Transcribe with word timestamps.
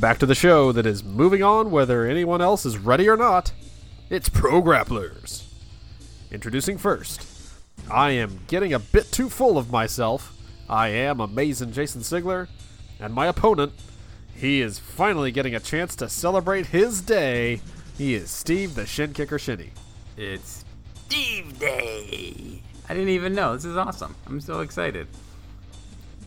Back 0.00 0.16
to 0.20 0.26
the 0.26 0.34
show 0.34 0.72
that 0.72 0.86
is 0.86 1.04
moving 1.04 1.42
on 1.42 1.70
whether 1.70 2.06
anyone 2.06 2.40
else 2.40 2.64
is 2.64 2.78
ready 2.78 3.06
or 3.06 3.18
not. 3.18 3.52
It's 4.08 4.30
Pro 4.30 4.62
Grapplers. 4.62 5.44
Introducing 6.30 6.78
first, 6.78 7.26
I 7.90 8.12
am 8.12 8.40
getting 8.46 8.72
a 8.72 8.78
bit 8.78 9.12
too 9.12 9.28
full 9.28 9.58
of 9.58 9.70
myself. 9.70 10.34
I 10.70 10.88
am 10.88 11.20
amazing 11.20 11.72
Jason 11.72 12.00
Sigler, 12.00 12.48
and 12.98 13.12
my 13.12 13.26
opponent, 13.26 13.74
he 14.34 14.62
is 14.62 14.78
finally 14.78 15.30
getting 15.32 15.54
a 15.54 15.60
chance 15.60 15.94
to 15.96 16.08
celebrate 16.08 16.68
his 16.68 17.02
day. 17.02 17.60
He 17.98 18.14
is 18.14 18.30
Steve 18.30 18.76
the 18.76 18.86
Shin 18.86 19.12
Kicker 19.12 19.38
Shinny. 19.38 19.72
It's 20.16 20.64
Steve 20.94 21.58
Day. 21.58 22.62
I 22.88 22.94
didn't 22.94 23.10
even 23.10 23.34
know. 23.34 23.54
This 23.54 23.66
is 23.66 23.76
awesome. 23.76 24.14
I'm 24.26 24.40
so 24.40 24.60
excited. 24.60 25.08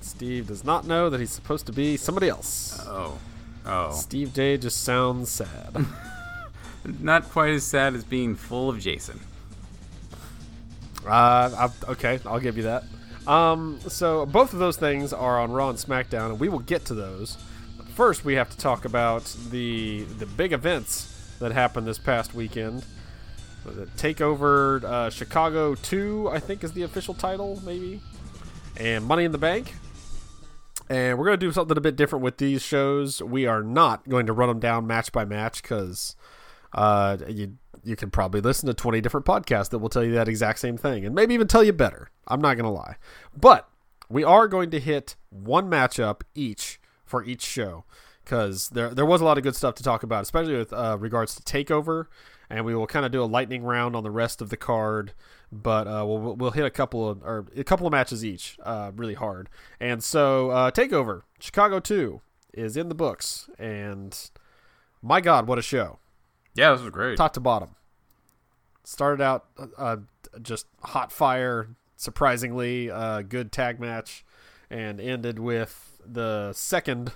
Steve 0.02 0.45
does 0.45 0.63
not 0.63 0.85
know 0.85 1.09
that 1.09 1.19
he's 1.19 1.31
supposed 1.31 1.66
to 1.66 1.71
be 1.73 1.97
somebody 1.97 2.30
else. 2.30 2.80
Oh. 2.85 3.17
Oh. 3.66 3.91
Steve 3.91 4.34
Day 4.34 4.58
just 4.58 4.84
sounds 4.84 5.30
sad. 5.30 5.85
Not 6.99 7.30
quite 7.30 7.52
as 7.53 7.63
sad 7.63 7.95
as 7.95 8.03
being 8.03 8.36
full 8.36 8.70
of 8.70 8.80
Jason. 8.80 9.20
Uh, 11.05 11.70
I, 11.88 11.91
okay, 11.91 12.20
I'll 12.26 12.39
give 12.39 12.58
you 12.58 12.63
that. 12.63 12.84
Um, 13.27 13.80
so 13.88 14.26
both 14.26 14.53
of 14.53 14.59
those 14.59 14.77
things 14.77 15.13
are 15.13 15.39
on 15.39 15.52
Raw 15.52 15.70
and 15.70 15.77
SmackDown, 15.77 16.31
and 16.31 16.39
we 16.39 16.50
will 16.50 16.59
get 16.59 16.86
to 16.86 16.94
those. 16.94 17.38
First, 17.95 18.25
we 18.25 18.33
have 18.33 18.50
to 18.50 18.58
talk 18.58 18.86
about 18.86 19.23
the 19.52 20.03
the 20.17 20.25
big 20.25 20.52
events 20.52 21.36
that 21.39 21.52
happened 21.52 21.88
this 21.88 22.00
past 22.00 22.33
weekend. 22.33 22.83
The 23.66 23.86
Takeover 23.98 24.83
uh, 24.83 25.09
Chicago 25.09 25.75
Two, 25.75 26.30
I 26.30 26.39
think, 26.39 26.64
is 26.64 26.73
the 26.73 26.83
official 26.83 27.14
title, 27.14 27.61
maybe, 27.64 28.02
and 28.75 29.05
Money 29.05 29.23
in 29.23 29.31
the 29.31 29.38
Bank. 29.38 29.73
And 30.89 31.17
we're 31.17 31.26
going 31.26 31.39
to 31.39 31.45
do 31.45 31.52
something 31.52 31.78
a 31.78 31.81
bit 31.81 31.95
different 31.95 32.23
with 32.23 32.38
these 32.38 32.62
shows. 32.62 33.22
We 33.22 33.45
are 33.45 33.64
not 33.64 34.08
going 34.09 34.26
to 34.26 34.34
run 34.34 34.50
them 34.50 34.59
down 34.59 34.86
match 34.86 35.12
by 35.12 35.26
match 35.26 35.62
because 35.62 36.16
uh, 36.73 37.17
you 37.28 37.58
you 37.84 37.95
can 37.95 38.09
probably 38.09 38.39
listen 38.39 38.67
to 38.67 38.73
20 38.73 39.02
different 39.02 39.26
podcasts 39.26 39.70
that 39.70 39.80
will 39.80 39.89
tell 39.89 40.04
you 40.04 40.14
that 40.14 40.30
exact 40.30 40.59
same 40.59 40.78
thing 40.78 41.06
and 41.06 41.14
maybe 41.14 41.34
even 41.34 41.48
tell 41.48 41.64
you 41.64 41.73
better. 41.73 42.09
I'm 42.28 42.39
not 42.39 42.56
going 42.56 42.66
to 42.66 42.70
lie. 42.70 42.95
But 43.36 43.67
we 44.09 44.23
are 44.23 44.48
going 44.48 44.72
to 44.72 44.80
hit 44.80 45.16
one 45.30 45.70
matchup 45.70 46.22
each 46.34 46.80
for 47.04 47.23
each 47.23 47.42
show 47.42 47.84
because 48.23 48.70
there, 48.70 48.94
there 48.94 49.06
was 49.06 49.22
a 49.22 49.26
lot 49.26 49.38
of 49.38 49.44
good 49.44 49.56
stuff 49.56 49.76
to 49.76 49.84
talk 49.84 50.04
about, 50.04 50.23
especially 50.23 50.56
with 50.56 50.72
uh, 50.72 50.98
regards 51.00 51.36
to 51.36 51.44
TakeOver. 51.44 52.06
And 52.49 52.66
we 52.66 52.75
will 52.75 52.88
kind 52.88 53.05
of 53.05 53.11
do 53.11 53.23
a 53.23 53.25
lightning 53.25 53.63
round 53.63 53.95
on 53.95 54.03
the 54.03 54.11
rest 54.11 54.41
of 54.41 54.49
the 54.49 54.58
card, 54.58 55.13
but 55.52 55.88
uh, 55.88 56.03
we'll, 56.05 56.36
we'll 56.36 56.52
hit 56.52 56.66
a 56.66 56.69
couple 56.69 57.09
of 57.09 57.23
or 57.23 57.47
a 57.55 57.63
couple 57.63 57.88
of 57.88 57.91
matches 57.91 58.23
each, 58.23 58.58
uh, 58.63 58.91
really 58.95 59.13
hard. 59.13 59.49
And 59.80 60.03
so 60.03 60.49
uh, 60.52 60.71
Takeover 60.71 61.21
Chicago 61.39 61.80
Two 61.80 62.21
is 62.53 62.77
in 62.77 62.89
the 62.89 62.95
books, 62.95 63.49
and 63.58 64.30
my 65.02 65.21
God, 65.21 65.47
what 65.47 65.58
a 65.58 65.61
show! 65.61 65.99
Yeah, 66.53 66.71
this 66.73 66.81
was 66.81 66.91
great. 66.91 67.17
top 67.17 67.33
to 67.33 67.39
bottom. 67.39 67.69
Started 68.83 69.23
out 69.23 69.45
uh, 69.77 69.97
just 70.41 70.67
hot 70.83 71.11
fire, 71.11 71.69
surprisingly 71.95 72.91
uh, 72.91 73.21
good 73.21 73.52
tag 73.52 73.80
match, 73.80 74.25
and 74.69 74.99
ended 74.99 75.39
with 75.39 76.02
the 76.05 76.52
second 76.53 77.14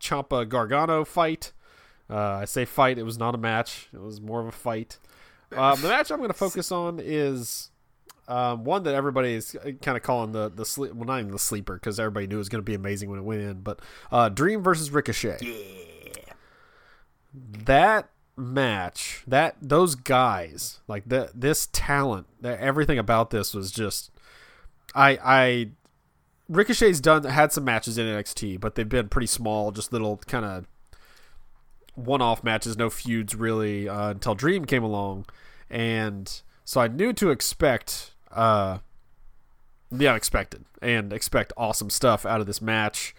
Ciampa 0.00 0.48
Gargano 0.48 1.04
fight. 1.04 1.52
Uh, 2.10 2.16
I 2.16 2.44
say 2.44 2.64
fight; 2.64 2.98
it 2.98 3.04
was 3.04 3.18
not 3.18 3.34
a 3.34 3.38
match; 3.38 3.88
it 3.92 4.00
was 4.00 4.20
more 4.20 4.40
of 4.40 4.46
a 4.46 4.52
fight. 4.52 4.98
Um, 5.56 5.80
the 5.80 5.88
match 5.88 6.10
I'm 6.10 6.18
going 6.18 6.30
to 6.30 6.34
focus 6.34 6.72
on 6.72 7.00
is 7.02 7.70
um, 8.28 8.64
one 8.64 8.84
that 8.84 8.94
everybody 8.94 9.34
is 9.34 9.56
kind 9.82 9.96
of 9.96 10.02
calling 10.02 10.32
the 10.32 10.50
the 10.50 10.64
sleep. 10.64 10.94
Well, 10.94 11.06
not 11.06 11.20
even 11.20 11.32
the 11.32 11.38
sleeper 11.38 11.74
because 11.74 11.98
everybody 11.98 12.26
knew 12.26 12.36
it 12.36 12.38
was 12.38 12.48
going 12.48 12.62
to 12.62 12.68
be 12.68 12.74
amazing 12.74 13.10
when 13.10 13.18
it 13.18 13.22
went 13.22 13.42
in. 13.42 13.60
But 13.60 13.80
uh, 14.10 14.28
Dream 14.28 14.62
versus 14.62 14.90
Ricochet. 14.90 15.38
Yeah. 15.40 16.34
That 17.34 18.10
match, 18.36 19.22
that 19.26 19.56
those 19.60 19.94
guys, 19.94 20.80
like 20.86 21.08
the 21.08 21.30
this 21.34 21.68
talent, 21.72 22.26
that 22.40 22.58
everything 22.60 22.98
about 22.98 23.30
this 23.30 23.54
was 23.54 23.70
just. 23.70 24.10
I 24.94 25.18
I 25.22 25.68
Ricochet's 26.48 27.00
done 27.00 27.24
had 27.24 27.52
some 27.52 27.64
matches 27.64 27.96
in 27.98 28.06
NXT, 28.06 28.60
but 28.60 28.74
they've 28.74 28.88
been 28.88 29.08
pretty 29.08 29.26
small, 29.26 29.72
just 29.72 29.92
little 29.92 30.18
kind 30.18 30.44
of 30.44 30.66
one-off 31.94 32.42
matches, 32.42 32.76
no 32.76 32.90
feuds 32.90 33.34
really 33.34 33.88
uh, 33.88 34.10
until 34.10 34.34
Dream 34.34 34.64
came 34.64 34.82
along, 34.82 35.26
and 35.70 36.42
so 36.64 36.80
I 36.80 36.88
knew 36.88 37.12
to 37.14 37.30
expect 37.30 38.12
uh, 38.30 38.78
the 39.90 40.08
unexpected 40.08 40.64
and 40.80 41.12
expect 41.12 41.52
awesome 41.56 41.90
stuff 41.90 42.24
out 42.24 42.40
of 42.40 42.46
this 42.46 42.60
match. 42.62 43.14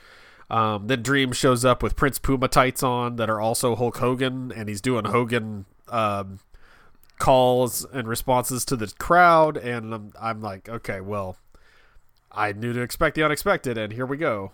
Um, 0.50 0.88
then 0.88 1.02
Dream 1.02 1.32
shows 1.32 1.64
up 1.64 1.82
with 1.82 1.96
Prince 1.96 2.20
Puma 2.20 2.48
tights 2.48 2.84
on 2.84 3.16
that 3.16 3.30
are 3.30 3.40
also 3.40 3.76
Hulk 3.76 3.98
Hogan, 3.98 4.52
and 4.56 4.70
he's 4.70 4.82
doing 4.82 5.06
Hogan 5.06 5.66
um, 5.88 6.40
calls 7.20 7.86
and 7.86 8.08
responses 8.08 8.66
to 8.66 8.76
the 8.76 8.94
crowd, 9.00 9.58
and 9.58 9.94
I'm, 9.94 10.14
I'm 10.20 10.42
like, 10.42 10.68
okay, 10.68 11.00
well, 11.00 11.38
I 12.32 12.52
knew 12.52 12.74
to 12.74 12.82
expect 12.82 13.16
the 13.16 13.24
unexpected, 13.24 13.78
and 13.78 13.94
here 13.94 14.06
we 14.06 14.18
go. 14.18 14.52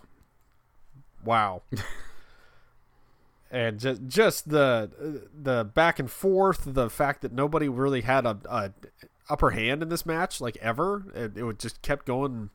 Wow. 1.24 1.62
and 3.50 3.80
just 3.80 4.06
just 4.06 4.48
the 4.48 5.28
the 5.32 5.64
back 5.64 5.98
and 5.98 6.10
forth, 6.10 6.62
the 6.66 6.88
fact 6.88 7.22
that 7.22 7.32
nobody 7.32 7.68
really 7.68 8.02
had 8.02 8.24
a, 8.24 8.38
a 8.48 8.72
upper 9.28 9.50
hand 9.50 9.82
in 9.82 9.88
this 9.88 10.06
match, 10.06 10.40
like 10.40 10.56
ever, 10.58 11.04
it, 11.14 11.36
it 11.36 11.58
just 11.58 11.82
kept 11.82 12.06
going. 12.06 12.50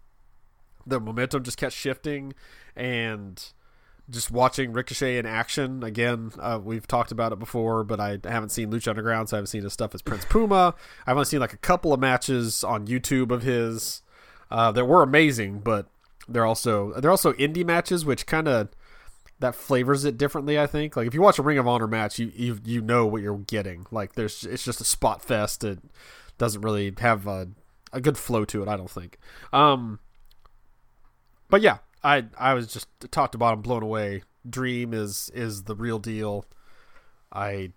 The 0.88 1.00
momentum 1.00 1.44
just 1.44 1.58
kept 1.58 1.74
shifting, 1.74 2.34
and 2.76 3.44
just 4.10 4.30
watching 4.30 4.72
Ricochet 4.72 5.18
in 5.18 5.26
action 5.26 5.84
again. 5.84 6.32
Uh, 6.40 6.60
we've 6.64 6.88
talked 6.88 7.12
about 7.12 7.34
it 7.34 7.40
before, 7.40 7.84
but 7.84 8.00
I 8.00 8.20
haven't 8.24 8.50
seen 8.50 8.72
Lucha 8.72 8.90
Underground, 8.90 9.30
so 9.30 9.36
I 9.36 9.40
haven't 9.40 9.48
seen 9.48 9.64
his 9.64 9.74
stuff 9.74 9.96
as 9.96 10.02
Prince 10.02 10.26
Puma. 10.26 10.76
I've 11.08 11.16
only 11.16 11.26
seen 11.26 11.40
like 11.40 11.54
a 11.54 11.58
couple 11.58 11.92
of 11.92 12.00
matches 12.00 12.64
on 12.64 12.88
YouTube 12.88 13.32
of 13.32 13.42
his 13.42 14.02
uh, 14.52 14.72
that 14.74 14.86
were 14.86 15.02
amazing, 15.02 15.60
but 15.60 15.88
they're 16.28 16.46
also 16.46 16.94
they're 16.94 17.12
also 17.12 17.34
indie 17.34 17.66
matches, 17.66 18.06
which 18.06 18.26
kind 18.26 18.48
of 18.48 18.70
that 19.40 19.56
flavors 19.56 20.06
it 20.06 20.18
differently. 20.18 20.60
I 20.60 20.68
think 20.68 20.96
like 20.96 21.08
if 21.08 21.14
you 21.14 21.22
watch 21.22 21.40
a 21.40 21.44
Ring 21.44 21.58
of 21.58 21.68
Honor 21.68 21.88
match, 21.88 22.20
you 22.20 22.32
you 22.36 22.60
you 22.64 22.82
know 22.82 23.06
what 23.06 23.22
you're 23.22 23.38
getting. 23.38 23.86
Like 23.92 24.14
there's 24.14 24.44
it's 24.44 24.64
just 24.64 24.82
a 24.82 24.86
spot 24.86 25.22
fest. 25.22 25.64
It 25.64 25.80
doesn't 26.38 26.62
really 26.62 26.94
have 27.00 27.28
a, 27.28 27.50
a 27.92 28.02
good 28.02 28.18
flow 28.18 28.46
to 28.46 28.64
it. 28.64 28.70
I 28.70 28.78
don't 28.78 28.90
think. 28.90 29.18
Um, 29.52 30.00
but 31.50 31.62
yeah, 31.62 31.80
I 32.04 32.26
I 32.38 32.54
was 32.54 32.68
just 32.68 32.88
top 33.12 33.32
to 33.34 33.38
bottom 33.38 33.62
blown 33.62 33.84
away. 33.84 34.24
Dream 34.50 34.94
is 34.94 35.30
is 35.34 35.64
the 35.64 35.76
real 35.76 36.00
deal. 36.00 36.46
I 37.32 37.72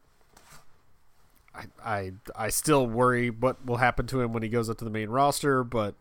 I 1.55 1.65
I 1.85 2.13
I 2.37 2.49
still 2.51 2.87
worry 2.87 3.31
what 3.31 3.65
will 3.67 3.79
happen 3.79 4.07
to 4.09 4.21
him 4.21 4.33
when 4.33 4.43
he 4.43 4.49
goes 4.49 4.71
up 4.71 4.79
to 4.79 4.85
the 4.85 4.91
main 4.91 5.09
roster, 5.09 5.65
but 5.65 5.95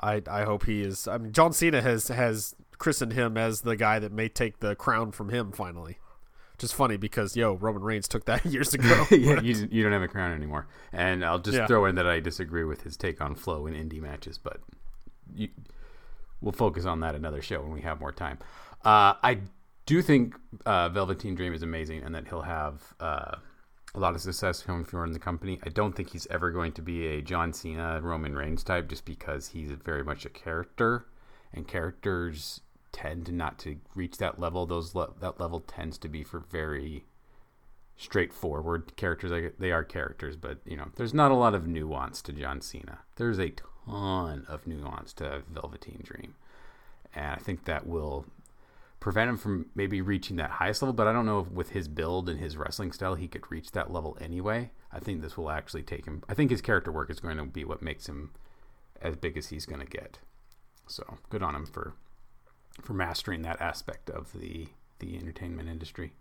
I 0.00 0.22
I 0.28 0.42
hope 0.42 0.66
he 0.66 0.82
is. 0.82 1.06
I 1.06 1.18
mean, 1.18 1.32
John 1.32 1.52
Cena 1.52 1.82
has 1.82 2.08
has 2.08 2.56
christened 2.82 3.12
him 3.12 3.36
as 3.36 3.60
the 3.60 3.76
guy 3.76 4.00
that 4.00 4.10
may 4.10 4.28
take 4.28 4.58
the 4.58 4.74
crown 4.74 5.12
from 5.12 5.28
him 5.28 5.52
finally. 5.52 5.98
Which 6.54 6.64
is 6.64 6.72
funny 6.72 6.96
because 6.96 7.36
yo, 7.36 7.54
Roman 7.54 7.82
Reigns 7.82 8.08
took 8.08 8.24
that 8.24 8.44
years 8.54 8.74
ago. 8.74 9.06
yeah, 9.12 9.40
you, 9.40 9.68
you 9.70 9.84
don't 9.84 9.92
have 9.92 10.02
a 10.02 10.08
crown 10.08 10.32
anymore. 10.32 10.66
And 10.92 11.24
I'll 11.24 11.38
just 11.38 11.56
Yeah. 11.56 11.68
throw 11.68 11.84
in 11.86 11.94
that 11.94 12.08
I 12.08 12.18
disagree 12.18 12.64
with 12.64 12.82
his 12.82 12.96
take 12.96 13.20
on 13.20 13.36
flow 13.36 13.66
in 13.68 13.74
indie 13.74 14.00
matches, 14.02 14.36
but 14.36 14.58
you, 15.32 15.48
we'll 16.40 16.50
focus 16.50 16.84
on 16.84 16.98
that 17.00 17.14
another 17.14 17.40
show 17.40 17.60
when 17.62 17.70
we 17.70 17.82
have 17.82 18.00
more 18.00 18.10
time. 18.12 18.38
Uh, 18.84 19.14
I 19.22 19.38
do 19.86 20.02
think 20.02 20.34
uh, 20.66 20.88
Velveteen 20.88 21.36
Dream 21.36 21.54
is 21.54 21.62
amazing 21.62 22.02
and 22.02 22.12
that 22.16 22.26
he'll 22.26 22.42
have 22.42 22.82
uh, 22.98 23.36
a 23.94 24.00
lot 24.00 24.16
of 24.16 24.20
success 24.22 24.60
if 24.60 24.66
coming 24.66 24.84
forward 24.84 25.06
in 25.06 25.12
the 25.12 25.20
company. 25.20 25.60
I 25.62 25.68
don't 25.68 25.94
think 25.94 26.10
he's 26.10 26.26
ever 26.30 26.50
going 26.50 26.72
to 26.72 26.82
be 26.82 27.06
a 27.06 27.22
John 27.22 27.52
Cena, 27.52 28.00
Roman 28.02 28.34
Reigns 28.34 28.64
type 28.64 28.88
just 28.88 29.04
because 29.04 29.46
he's 29.48 29.70
very 29.70 30.02
much 30.02 30.24
a 30.24 30.30
character 30.30 31.06
and 31.54 31.68
characters 31.68 32.61
tend 32.92 33.32
not 33.32 33.58
to 33.60 33.76
reach 33.94 34.18
that 34.18 34.38
level. 34.38 34.66
Those 34.66 34.94
le- 34.94 35.14
that 35.20 35.40
level 35.40 35.60
tends 35.60 35.98
to 35.98 36.08
be 36.08 36.22
for 36.22 36.38
very 36.38 37.04
straightforward 37.96 38.96
characters. 38.96 39.52
They 39.58 39.72
are 39.72 39.84
characters, 39.84 40.36
but 40.36 40.58
you 40.64 40.76
know, 40.76 40.88
there's 40.96 41.14
not 41.14 41.30
a 41.30 41.36
lot 41.36 41.54
of 41.54 41.66
nuance 41.66 42.22
to 42.22 42.32
John 42.32 42.60
Cena. 42.60 43.00
There's 43.16 43.38
a 43.38 43.54
ton 43.86 44.44
of 44.48 44.66
nuance 44.66 45.12
to 45.14 45.42
Velveteen 45.50 46.00
Dream, 46.02 46.34
and 47.14 47.26
I 47.26 47.36
think 47.36 47.64
that 47.64 47.86
will 47.86 48.26
prevent 49.00 49.28
him 49.28 49.36
from 49.36 49.66
maybe 49.74 50.00
reaching 50.00 50.36
that 50.36 50.50
highest 50.50 50.82
level. 50.82 50.92
But 50.92 51.08
I 51.08 51.12
don't 51.12 51.26
know 51.26 51.40
if 51.40 51.50
with 51.50 51.70
his 51.70 51.88
build 51.88 52.28
and 52.28 52.38
his 52.38 52.56
wrestling 52.56 52.92
style, 52.92 53.14
he 53.14 53.28
could 53.28 53.50
reach 53.50 53.72
that 53.72 53.92
level 53.92 54.16
anyway. 54.20 54.70
I 54.92 55.00
think 55.00 55.22
this 55.22 55.36
will 55.36 55.50
actually 55.50 55.82
take 55.82 56.04
him. 56.04 56.22
I 56.28 56.34
think 56.34 56.50
his 56.50 56.60
character 56.60 56.92
work 56.92 57.10
is 57.10 57.20
going 57.20 57.38
to 57.38 57.44
be 57.44 57.64
what 57.64 57.82
makes 57.82 58.08
him 58.08 58.30
as 59.00 59.16
big 59.16 59.36
as 59.36 59.48
he's 59.48 59.66
going 59.66 59.80
to 59.80 59.86
get. 59.86 60.18
So 60.86 61.18
good 61.30 61.42
on 61.42 61.54
him 61.54 61.66
for 61.66 61.94
for 62.80 62.92
mastering 62.94 63.42
that 63.42 63.60
aspect 63.60 64.08
of 64.10 64.32
the 64.32 64.68
the 64.98 65.16
entertainment 65.16 65.68
industry. 65.68 66.12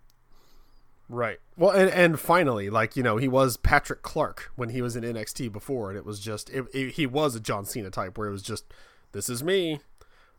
Right. 1.09 1.39
Well, 1.57 1.71
and, 1.71 1.89
and 1.89 2.19
finally, 2.19 2.69
like 2.69 2.95
you 2.95 3.03
know, 3.03 3.18
he 3.18 3.27
was 3.27 3.57
Patrick 3.57 4.01
Clark 4.01 4.51
when 4.56 4.69
he 4.69 4.81
was 4.81 4.95
in 4.95 5.03
NXT 5.03 5.51
before, 5.51 5.89
and 5.89 5.98
it 5.98 6.06
was 6.06 6.19
just 6.19 6.50
it, 6.50 6.65
it- 6.74 6.92
he 6.94 7.06
was 7.06 7.36
a 7.36 7.39
John 7.39 7.65
Cena 7.65 7.89
type 7.89 8.18
where 8.18 8.27
it 8.27 8.31
was 8.31 8.44
just 8.44 8.65
this 9.12 9.30
is 9.30 9.44
me, 9.44 9.80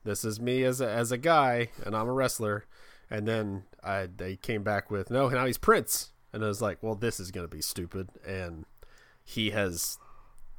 this 0.04 0.24
is 0.24 0.40
me 0.40 0.64
as 0.64 0.80
a 0.80 0.88
as 0.90 1.12
a 1.12 1.18
guy, 1.18 1.68
and 1.84 1.94
I'm 1.94 2.08
a 2.08 2.12
wrestler, 2.12 2.64
And 3.10 3.28
then 3.28 3.64
I 3.84 4.08
they 4.14 4.36
came 4.36 4.62
back 4.62 4.90
with 4.90 5.10
no, 5.10 5.28
now 5.28 5.44
he's 5.46 5.58
Prince, 5.58 6.12
and 6.32 6.42
I 6.42 6.48
was 6.48 6.62
like, 6.62 6.82
well, 6.82 6.94
this 6.94 7.20
is 7.20 7.30
gonna 7.30 7.48
be 7.48 7.60
stupid, 7.62 8.08
and 8.26 8.64
he 9.24 9.50
has 9.50 9.98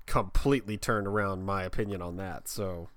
completely 0.06 0.78
turned 0.78 1.08
around 1.08 1.44
my 1.46 1.64
opinion 1.64 2.02
on 2.04 2.18
that. 2.18 2.48
So 2.48 2.90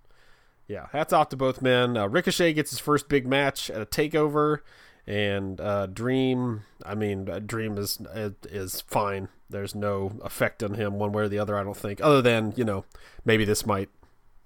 yeah, 0.69 0.87
hats 0.93 1.13
off 1.13 1.29
to 1.31 1.37
both 1.37 1.63
men. 1.63 1.97
Uh, 1.97 2.09
Ricochet 2.09 2.53
gets 2.53 2.71
his 2.71 2.79
first 2.79 3.09
big 3.09 3.27
match 3.27 3.71
at 3.71 3.81
a 3.81 3.87
takeover, 3.87 4.61
and 5.07 5.61
uh, 5.61 5.87
Dream. 5.87 6.63
I 6.85 6.95
mean, 6.95 7.29
uh, 7.29 7.39
Dream 7.39 7.79
is 7.79 8.01
is 8.51 8.81
fine. 8.83 9.29
There's 9.49 9.75
no 9.75 10.13
effect 10.25 10.63
on 10.63 10.75
him 10.75 10.99
one 10.99 11.13
way 11.13 11.25
or 11.25 11.29
the 11.29 11.39
other. 11.39 11.57
I 11.57 11.63
don't 11.63 11.77
think, 11.77 12.01
other 12.03 12.21
than 12.21 12.53
you 12.57 12.65
know 12.65 12.85
maybe 13.25 13.45
this 13.45 13.65
might 13.65 13.89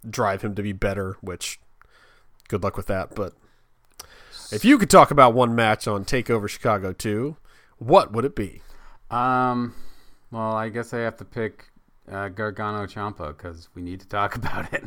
drive 0.08 0.42
him 0.42 0.54
to 0.54 0.62
be 0.62 0.72
better. 0.72 1.16
Which, 1.20 1.58
good 2.48 2.62
luck 2.62 2.76
with 2.76 2.86
that. 2.86 3.14
But 3.14 3.32
if 4.52 4.64
you 4.64 4.78
could 4.78 4.90
talk 4.90 5.10
about 5.10 5.34
one 5.34 5.54
match 5.54 5.86
on 5.88 6.04
Takeover 6.04 6.48
Chicago 6.48 6.92
2, 6.92 7.36
what 7.78 8.12
would 8.12 8.24
it 8.24 8.34
be? 8.34 8.60
Um, 9.10 9.74
well, 10.30 10.52
I 10.52 10.68
guess 10.68 10.92
I 10.92 10.98
have 10.98 11.16
to 11.18 11.24
pick 11.24 11.70
uh, 12.10 12.28
Gargano 12.28 12.86
Ciampa 12.86 13.28
because 13.28 13.68
we 13.74 13.82
need 13.82 14.00
to 14.00 14.08
talk 14.08 14.34
about 14.36 14.72
it. 14.74 14.84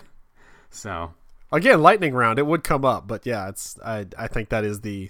So 0.69 1.13
again, 1.54 1.82
lightning 1.82 2.14
round, 2.14 2.40
it 2.40 2.46
would 2.46 2.64
come 2.64 2.84
up, 2.84 3.08
but 3.08 3.26
yeah, 3.26 3.48
it's 3.48 3.80
I 3.86 4.08
I 4.18 4.28
think 4.28 4.50
that 4.50 4.66
is 4.66 4.82
the 4.82 5.10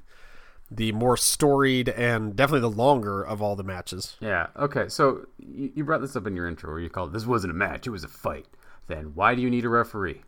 the 0.69 0.91
more 0.91 1.17
storied 1.17 1.89
and 1.89 2.35
definitely 2.35 2.61
the 2.61 2.75
longer 2.75 3.23
of 3.23 3.41
all 3.41 3.55
the 3.55 3.63
matches. 3.63 4.17
Yeah. 4.19 4.47
Okay. 4.57 4.89
So 4.89 5.27
you 5.37 5.83
brought 5.83 6.01
this 6.01 6.15
up 6.15 6.27
in 6.27 6.35
your 6.35 6.47
intro 6.47 6.71
where 6.71 6.79
you 6.79 6.89
called 6.89 7.13
this 7.13 7.25
wasn't 7.25 7.51
a 7.51 7.55
match; 7.55 7.87
it 7.87 7.91
was 7.91 8.03
a 8.03 8.09
fight. 8.09 8.47
Then 8.87 9.11
why 9.15 9.35
do 9.35 9.41
you 9.41 9.49
need 9.49 9.65
a 9.65 9.69
referee? 9.69 10.21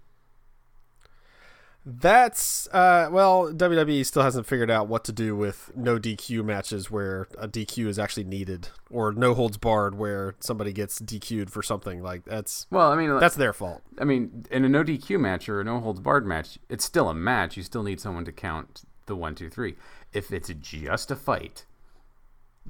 That's 1.87 2.67
uh, 2.69 3.09
well, 3.11 3.53
WWE 3.53 4.03
still 4.07 4.23
hasn't 4.23 4.47
figured 4.47 4.71
out 4.71 4.87
what 4.87 5.03
to 5.03 5.11
do 5.11 5.35
with 5.35 5.71
no 5.75 5.99
DQ 5.99 6.43
matches 6.43 6.89
where 6.89 7.27
a 7.37 7.47
DQ 7.47 7.85
is 7.85 7.99
actually 7.99 8.23
needed, 8.23 8.69
or 8.89 9.11
no 9.11 9.35
holds 9.35 9.57
barred 9.57 9.93
where 9.93 10.33
somebody 10.39 10.73
gets 10.73 10.99
DQ'd 10.99 11.51
for 11.51 11.61
something 11.61 12.01
like 12.01 12.25
that's. 12.25 12.65
Well, 12.71 12.91
I 12.91 12.95
mean, 12.95 13.19
that's 13.19 13.35
their 13.35 13.53
fault. 13.53 13.83
I 13.99 14.03
mean, 14.03 14.47
in 14.49 14.65
a 14.65 14.69
no 14.69 14.83
DQ 14.83 15.19
match 15.19 15.47
or 15.47 15.61
a 15.61 15.63
no 15.63 15.79
holds 15.79 15.99
barred 15.99 16.25
match, 16.25 16.57
it's 16.69 16.83
still 16.83 17.07
a 17.07 17.13
match. 17.13 17.55
You 17.55 17.61
still 17.61 17.83
need 17.83 17.99
someone 17.99 18.25
to 18.25 18.31
count 18.31 18.81
the 19.05 19.15
one, 19.15 19.35
two, 19.35 19.51
three. 19.51 19.75
If 20.11 20.31
it's 20.31 20.49
just 20.49 21.11
a 21.11 21.15
fight, 21.15 21.65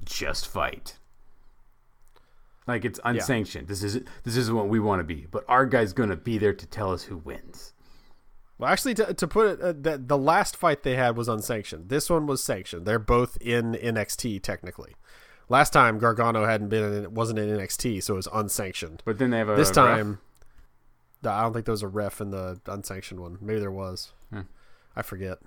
just 0.04 0.46
fight. 0.46 0.98
Like 2.66 2.84
it's 2.84 3.00
unsanctioned. 3.02 3.64
Yeah. 3.66 3.68
This 3.68 3.82
is 3.82 4.00
this 4.24 4.36
is 4.36 4.50
what 4.50 4.68
we 4.68 4.78
want 4.78 5.00
to 5.00 5.04
be, 5.04 5.26
but 5.30 5.44
our 5.48 5.64
guy's 5.64 5.94
gonna 5.94 6.16
be 6.16 6.36
there 6.36 6.52
to 6.52 6.66
tell 6.66 6.92
us 6.92 7.04
who 7.04 7.16
wins. 7.16 7.72
Well, 8.58 8.70
actually, 8.70 8.94
to, 8.94 9.12
to 9.12 9.28
put 9.28 9.46
it, 9.46 9.60
uh, 9.60 9.72
the, 9.78 9.98
the 9.98 10.16
last 10.16 10.56
fight 10.56 10.82
they 10.82 10.96
had 10.96 11.16
was 11.16 11.28
unsanctioned. 11.28 11.88
This 11.88 12.08
one 12.08 12.26
was 12.26 12.42
sanctioned. 12.42 12.86
They're 12.86 12.98
both 12.98 13.36
in 13.40 13.74
NXT 13.74 14.42
technically. 14.42 14.94
Last 15.48 15.72
time 15.72 15.98
Gargano 15.98 16.44
hadn't 16.44 16.68
been 16.68 16.92
in, 16.92 17.14
wasn't 17.14 17.38
in 17.38 17.48
NXT, 17.48 18.02
so 18.02 18.14
it 18.14 18.16
was 18.16 18.28
unsanctioned. 18.32 19.02
But 19.04 19.18
then 19.18 19.30
they 19.30 19.38
have 19.38 19.48
a 19.48 19.56
this 19.56 19.70
time. 19.70 20.18
Ref? 21.22 21.32
I 21.32 21.42
don't 21.42 21.52
think 21.52 21.66
there 21.66 21.72
was 21.72 21.82
a 21.82 21.88
ref 21.88 22.20
in 22.20 22.30
the 22.30 22.60
unsanctioned 22.66 23.20
one. 23.20 23.38
Maybe 23.40 23.60
there 23.60 23.70
was. 23.70 24.12
Hmm. 24.30 24.42
I 24.94 25.02
forget. 25.02 25.38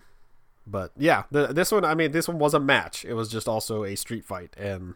But 0.68 0.92
yeah, 0.98 1.24
the, 1.32 1.48
this 1.48 1.72
one. 1.72 1.84
I 1.84 1.96
mean, 1.96 2.12
this 2.12 2.28
one 2.28 2.38
was 2.38 2.54
a 2.54 2.60
match. 2.60 3.04
It 3.04 3.14
was 3.14 3.30
just 3.30 3.48
also 3.48 3.84
a 3.84 3.96
street 3.96 4.24
fight, 4.24 4.56
and 4.58 4.96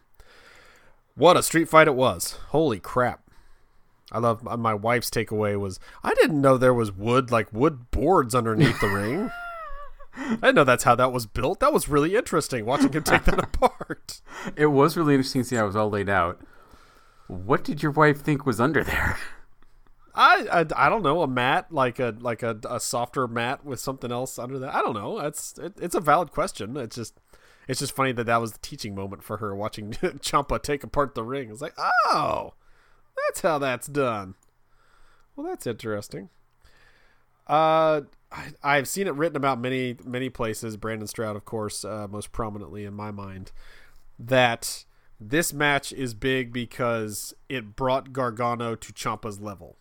what 1.16 1.36
a 1.36 1.42
street 1.42 1.68
fight 1.68 1.88
it 1.88 1.94
was! 1.94 2.32
Holy 2.48 2.78
crap! 2.80 3.23
I 4.12 4.18
love 4.18 4.46
uh, 4.46 4.56
my 4.56 4.74
wife's 4.74 5.10
takeaway 5.10 5.58
was 5.58 5.80
I 6.02 6.14
didn't 6.14 6.40
know 6.40 6.56
there 6.56 6.74
was 6.74 6.92
wood 6.92 7.30
like 7.30 7.52
wood 7.52 7.90
boards 7.90 8.34
underneath 8.34 8.80
the 8.80 8.88
ring. 8.88 9.30
I 10.16 10.34
didn't 10.36 10.54
know 10.54 10.64
that's 10.64 10.84
how 10.84 10.94
that 10.94 11.12
was 11.12 11.26
built. 11.26 11.60
That 11.60 11.72
was 11.72 11.88
really 11.88 12.14
interesting 12.14 12.64
watching 12.64 12.92
him 12.92 13.02
take 13.02 13.24
that 13.24 13.38
apart. 13.54 14.20
It 14.56 14.66
was 14.66 14.96
really 14.96 15.14
interesting 15.14 15.42
to 15.42 15.48
see 15.48 15.56
how 15.56 15.64
it 15.64 15.68
was 15.68 15.76
all 15.76 15.90
laid 15.90 16.08
out. 16.08 16.40
What 17.26 17.64
did 17.64 17.82
your 17.82 17.92
wife 17.92 18.20
think 18.20 18.46
was 18.46 18.60
under 18.60 18.84
there? 18.84 19.18
I, 20.14 20.46
I, 20.52 20.86
I 20.86 20.88
don't 20.88 21.02
know 21.02 21.22
a 21.22 21.26
mat 21.26 21.72
like 21.72 21.98
a 21.98 22.14
like 22.20 22.42
a, 22.42 22.58
a 22.68 22.78
softer 22.78 23.26
mat 23.26 23.64
with 23.64 23.80
something 23.80 24.12
else 24.12 24.38
under 24.38 24.58
that. 24.60 24.74
I 24.74 24.80
don't 24.82 24.94
know. 24.94 25.20
That's 25.20 25.58
it, 25.58 25.74
it's 25.80 25.94
a 25.94 26.00
valid 26.00 26.30
question. 26.30 26.76
It's 26.76 26.94
just 26.94 27.18
it's 27.66 27.80
just 27.80 27.96
funny 27.96 28.12
that 28.12 28.26
that 28.26 28.40
was 28.40 28.52
the 28.52 28.58
teaching 28.58 28.94
moment 28.94 29.24
for 29.24 29.38
her 29.38 29.56
watching 29.56 29.90
Ciampa 29.92 30.62
take 30.62 30.84
apart 30.84 31.14
the 31.14 31.24
ring. 31.24 31.50
It's 31.50 31.60
like 31.62 31.74
oh 31.78 32.54
that's 33.16 33.40
how 33.40 33.58
that's 33.58 33.86
done. 33.86 34.34
Well, 35.36 35.46
that's 35.46 35.66
interesting. 35.66 36.30
Uh, 37.46 38.02
I, 38.62 38.76
have 38.76 38.88
seen 38.88 39.06
it 39.06 39.14
written 39.14 39.36
about 39.36 39.60
many 39.60 39.96
many 40.04 40.30
places. 40.30 40.76
Brandon 40.76 41.06
Stroud, 41.06 41.36
of 41.36 41.44
course, 41.44 41.84
uh, 41.84 42.06
most 42.10 42.32
prominently 42.32 42.84
in 42.84 42.94
my 42.94 43.10
mind, 43.10 43.52
that 44.18 44.84
this 45.20 45.52
match 45.52 45.92
is 45.92 46.14
big 46.14 46.52
because 46.52 47.34
it 47.48 47.76
brought 47.76 48.12
Gargano 48.12 48.74
to 48.74 48.92
Ciampa's 48.92 49.40
level. 49.40 49.76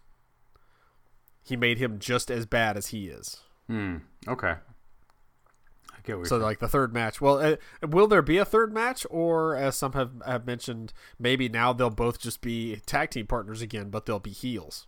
He 1.41 1.56
made 1.56 1.77
him 1.77 2.00
just 2.00 2.31
as 2.31 2.45
bad 2.45 2.77
as 2.77 2.88
he 2.88 3.07
is. 3.07 3.41
Hmm. 3.68 3.97
Okay 4.27 4.56
so 6.23 6.38
like 6.38 6.59
the 6.59 6.67
third 6.67 6.94
match. 6.94 7.21
Well, 7.21 7.39
uh, 7.39 7.55
will 7.88 8.07
there 8.07 8.21
be 8.21 8.38
a 8.38 8.45
third 8.45 8.73
match, 8.73 9.05
or 9.09 9.55
as 9.55 9.75
some 9.75 9.94
have 9.94 10.11
have 10.25 10.45
mentioned, 10.45 10.94
maybe 11.19 11.50
now 11.50 11.73
they'll 11.73 11.89
both 11.89 12.19
just 12.19 12.41
be 12.41 12.81
tag 12.85 13.11
team 13.11 13.27
partners 13.27 13.61
again, 13.61 13.89
but 13.89 14.05
they'll 14.05 14.19
be 14.19 14.31
heels. 14.31 14.88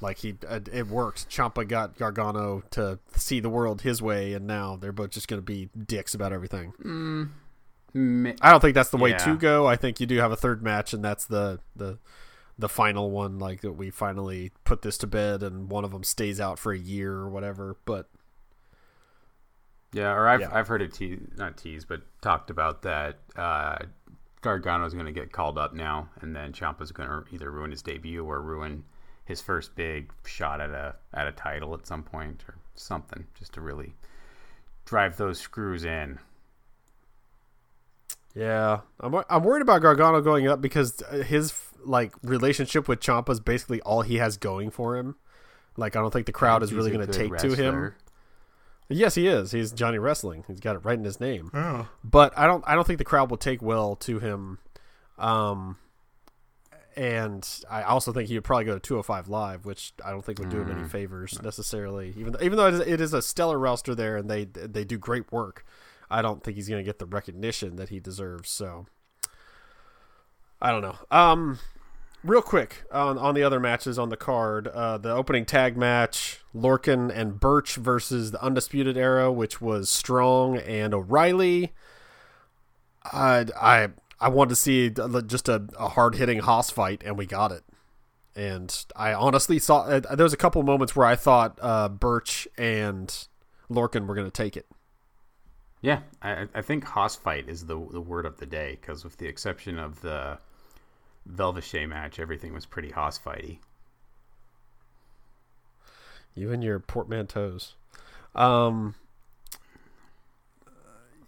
Like 0.00 0.18
he, 0.18 0.34
uh, 0.46 0.60
it 0.72 0.88
worked. 0.88 1.30
Ciampa 1.30 1.66
got 1.66 1.96
Gargano 1.96 2.62
to 2.70 2.98
see 3.16 3.40
the 3.40 3.48
world 3.48 3.82
his 3.82 4.02
way, 4.02 4.34
and 4.34 4.46
now 4.46 4.76
they're 4.76 4.92
both 4.92 5.10
just 5.10 5.28
going 5.28 5.40
to 5.40 5.44
be 5.44 5.70
dicks 5.86 6.14
about 6.14 6.32
everything. 6.32 6.72
Mm, 7.94 8.36
I 8.40 8.50
don't 8.50 8.60
think 8.60 8.74
that's 8.74 8.90
the 8.90 8.96
way 8.96 9.10
yeah. 9.10 9.18
to 9.18 9.36
go. 9.36 9.66
I 9.66 9.76
think 9.76 10.00
you 10.00 10.06
do 10.06 10.18
have 10.18 10.32
a 10.32 10.36
third 10.36 10.62
match, 10.62 10.92
and 10.92 11.04
that's 11.04 11.24
the 11.24 11.60
the 11.76 11.98
the 12.58 12.68
final 12.68 13.10
one. 13.10 13.38
Like 13.38 13.60
that, 13.62 13.72
we 13.72 13.90
finally 13.90 14.52
put 14.64 14.82
this 14.82 14.98
to 14.98 15.06
bed, 15.06 15.42
and 15.42 15.70
one 15.70 15.84
of 15.84 15.92
them 15.92 16.04
stays 16.04 16.40
out 16.40 16.58
for 16.58 16.72
a 16.72 16.78
year 16.78 17.12
or 17.12 17.30
whatever. 17.30 17.76
But 17.84 18.08
yeah, 19.94 20.12
or 20.12 20.26
I've, 20.26 20.40
yeah. 20.40 20.50
I've 20.52 20.66
heard 20.66 20.82
it 20.82 20.92
te- 20.92 21.20
not 21.36 21.56
teased, 21.56 21.86
but 21.88 22.02
talked 22.20 22.50
about 22.50 22.82
that 22.82 23.20
uh, 23.36 23.76
Gargano's 24.42 24.92
going 24.92 25.06
to 25.06 25.12
get 25.12 25.32
called 25.32 25.56
up 25.56 25.72
now, 25.72 26.08
and 26.20 26.34
then 26.34 26.52
Ciampa's 26.52 26.90
going 26.90 27.08
to 27.08 27.24
either 27.32 27.50
ruin 27.50 27.70
his 27.70 27.80
debut 27.80 28.24
or 28.24 28.42
ruin 28.42 28.84
his 29.24 29.40
first 29.40 29.76
big 29.76 30.12
shot 30.26 30.60
at 30.60 30.70
a 30.70 30.96
at 31.14 31.28
a 31.28 31.32
title 31.32 31.74
at 31.74 31.86
some 31.86 32.02
point 32.02 32.44
or 32.48 32.56
something, 32.74 33.24
just 33.38 33.54
to 33.54 33.60
really 33.60 33.94
drive 34.84 35.16
those 35.16 35.38
screws 35.38 35.84
in. 35.84 36.18
Yeah, 38.34 38.80
I'm 38.98 39.14
I'm 39.30 39.44
worried 39.44 39.62
about 39.62 39.80
Gargano 39.80 40.20
going 40.20 40.48
up 40.48 40.60
because 40.60 41.02
his 41.24 41.54
like 41.84 42.12
relationship 42.24 42.88
with 42.88 42.98
Ciampa 42.98 43.30
is 43.30 43.40
basically 43.40 43.80
all 43.82 44.02
he 44.02 44.16
has 44.16 44.36
going 44.36 44.70
for 44.70 44.96
him. 44.96 45.14
Like 45.76 45.94
I 45.94 46.00
don't 46.00 46.12
think 46.12 46.26
the 46.26 46.32
crowd 46.32 46.64
is 46.64 46.72
really 46.72 46.90
going 46.90 47.06
to 47.06 47.12
take 47.12 47.30
wrestler. 47.30 47.56
to 47.56 47.62
him. 47.62 47.94
Yes, 48.88 49.14
he 49.14 49.26
is. 49.26 49.52
He's 49.52 49.72
Johnny 49.72 49.98
Wrestling. 49.98 50.44
He's 50.46 50.60
got 50.60 50.76
it 50.76 50.84
right 50.84 50.98
in 50.98 51.04
his 51.04 51.20
name. 51.20 51.50
Oh. 51.54 51.88
But 52.02 52.36
I 52.36 52.46
don't. 52.46 52.62
I 52.66 52.74
don't 52.74 52.86
think 52.86 52.98
the 52.98 53.04
crowd 53.04 53.30
will 53.30 53.38
take 53.38 53.62
well 53.62 53.96
to 53.96 54.18
him. 54.18 54.58
Um, 55.18 55.78
and 56.96 57.48
I 57.70 57.82
also 57.82 58.12
think 58.12 58.28
he 58.28 58.34
would 58.34 58.44
probably 58.44 58.66
go 58.66 58.74
to 58.74 58.80
205 58.80 59.28
Live, 59.28 59.64
which 59.64 59.92
I 60.04 60.10
don't 60.10 60.24
think 60.24 60.38
would 60.38 60.50
do 60.50 60.60
him 60.60 60.70
any 60.70 60.82
mm. 60.82 60.90
favors 60.90 61.40
necessarily. 61.42 62.14
Even 62.16 62.32
though, 62.32 62.42
even 62.42 62.56
though 62.56 62.68
it 62.68 63.00
is 63.00 63.12
a 63.12 63.22
stellar 63.22 63.58
roster 63.58 63.94
there 63.94 64.16
and 64.16 64.30
they 64.30 64.44
they 64.44 64.84
do 64.84 64.98
great 64.98 65.32
work, 65.32 65.64
I 66.10 66.22
don't 66.22 66.44
think 66.44 66.56
he's 66.56 66.68
going 66.68 66.82
to 66.82 66.86
get 66.86 66.98
the 66.98 67.06
recognition 67.06 67.76
that 67.76 67.88
he 67.88 68.00
deserves. 68.00 68.50
So 68.50 68.86
I 70.60 70.70
don't 70.70 70.82
know. 70.82 70.96
Um, 71.10 71.58
real 72.24 72.42
quick 72.42 72.84
on 72.90 73.18
on 73.18 73.34
the 73.34 73.42
other 73.42 73.60
matches 73.60 73.98
on 73.98 74.08
the 74.08 74.16
card, 74.16 74.66
uh, 74.68 74.98
the 74.98 75.10
opening 75.10 75.44
tag 75.44 75.76
match, 75.76 76.40
Lorcan 76.54 77.14
and 77.14 77.38
Burch 77.38 77.76
versus 77.76 78.30
the 78.30 78.42
Undisputed 78.42 78.96
Era, 78.96 79.30
which 79.30 79.60
was 79.60 79.88
Strong 79.88 80.58
and 80.58 80.94
O'Reilly. 80.94 81.72
I 83.04 83.46
I 83.60 83.88
I 84.20 84.28
wanted 84.28 84.50
to 84.50 84.56
see 84.56 84.90
just 85.26 85.48
a, 85.48 85.66
a 85.78 85.90
hard 85.90 86.16
hitting 86.16 86.40
Hoss 86.40 86.70
fight, 86.70 87.02
and 87.04 87.18
we 87.18 87.26
got 87.26 87.52
it. 87.52 87.64
And 88.34 88.84
I 88.96 89.12
honestly 89.12 89.58
saw 89.58 89.82
uh, 89.82 90.00
there 90.00 90.24
was 90.24 90.32
a 90.32 90.38
couple 90.38 90.62
moments 90.62 90.96
where 90.96 91.06
I 91.06 91.14
thought 91.14 91.58
uh, 91.62 91.88
Burch 91.88 92.48
and 92.58 93.28
Lorcan 93.70 94.06
were 94.06 94.14
going 94.14 94.26
to 94.26 94.32
take 94.32 94.56
it. 94.56 94.66
Yeah, 95.82 96.00
I, 96.22 96.46
I 96.54 96.62
think 96.62 96.84
Hoss 96.84 97.14
fight 97.14 97.48
is 97.48 97.66
the 97.66 97.76
the 97.92 98.00
word 98.00 98.26
of 98.26 98.38
the 98.38 98.46
day 98.46 98.78
because 98.80 99.04
with 99.04 99.18
the 99.18 99.26
exception 99.26 99.78
of 99.78 100.00
the 100.00 100.38
Velveteen 101.26 101.88
match, 101.88 102.18
everything 102.18 102.52
was 102.52 102.66
pretty 102.66 102.90
hoss 102.90 103.18
fighty. 103.18 103.58
You 106.34 106.52
and 106.52 106.62
your 106.62 106.80
portmanteaus. 106.80 107.74
Um, 108.34 108.94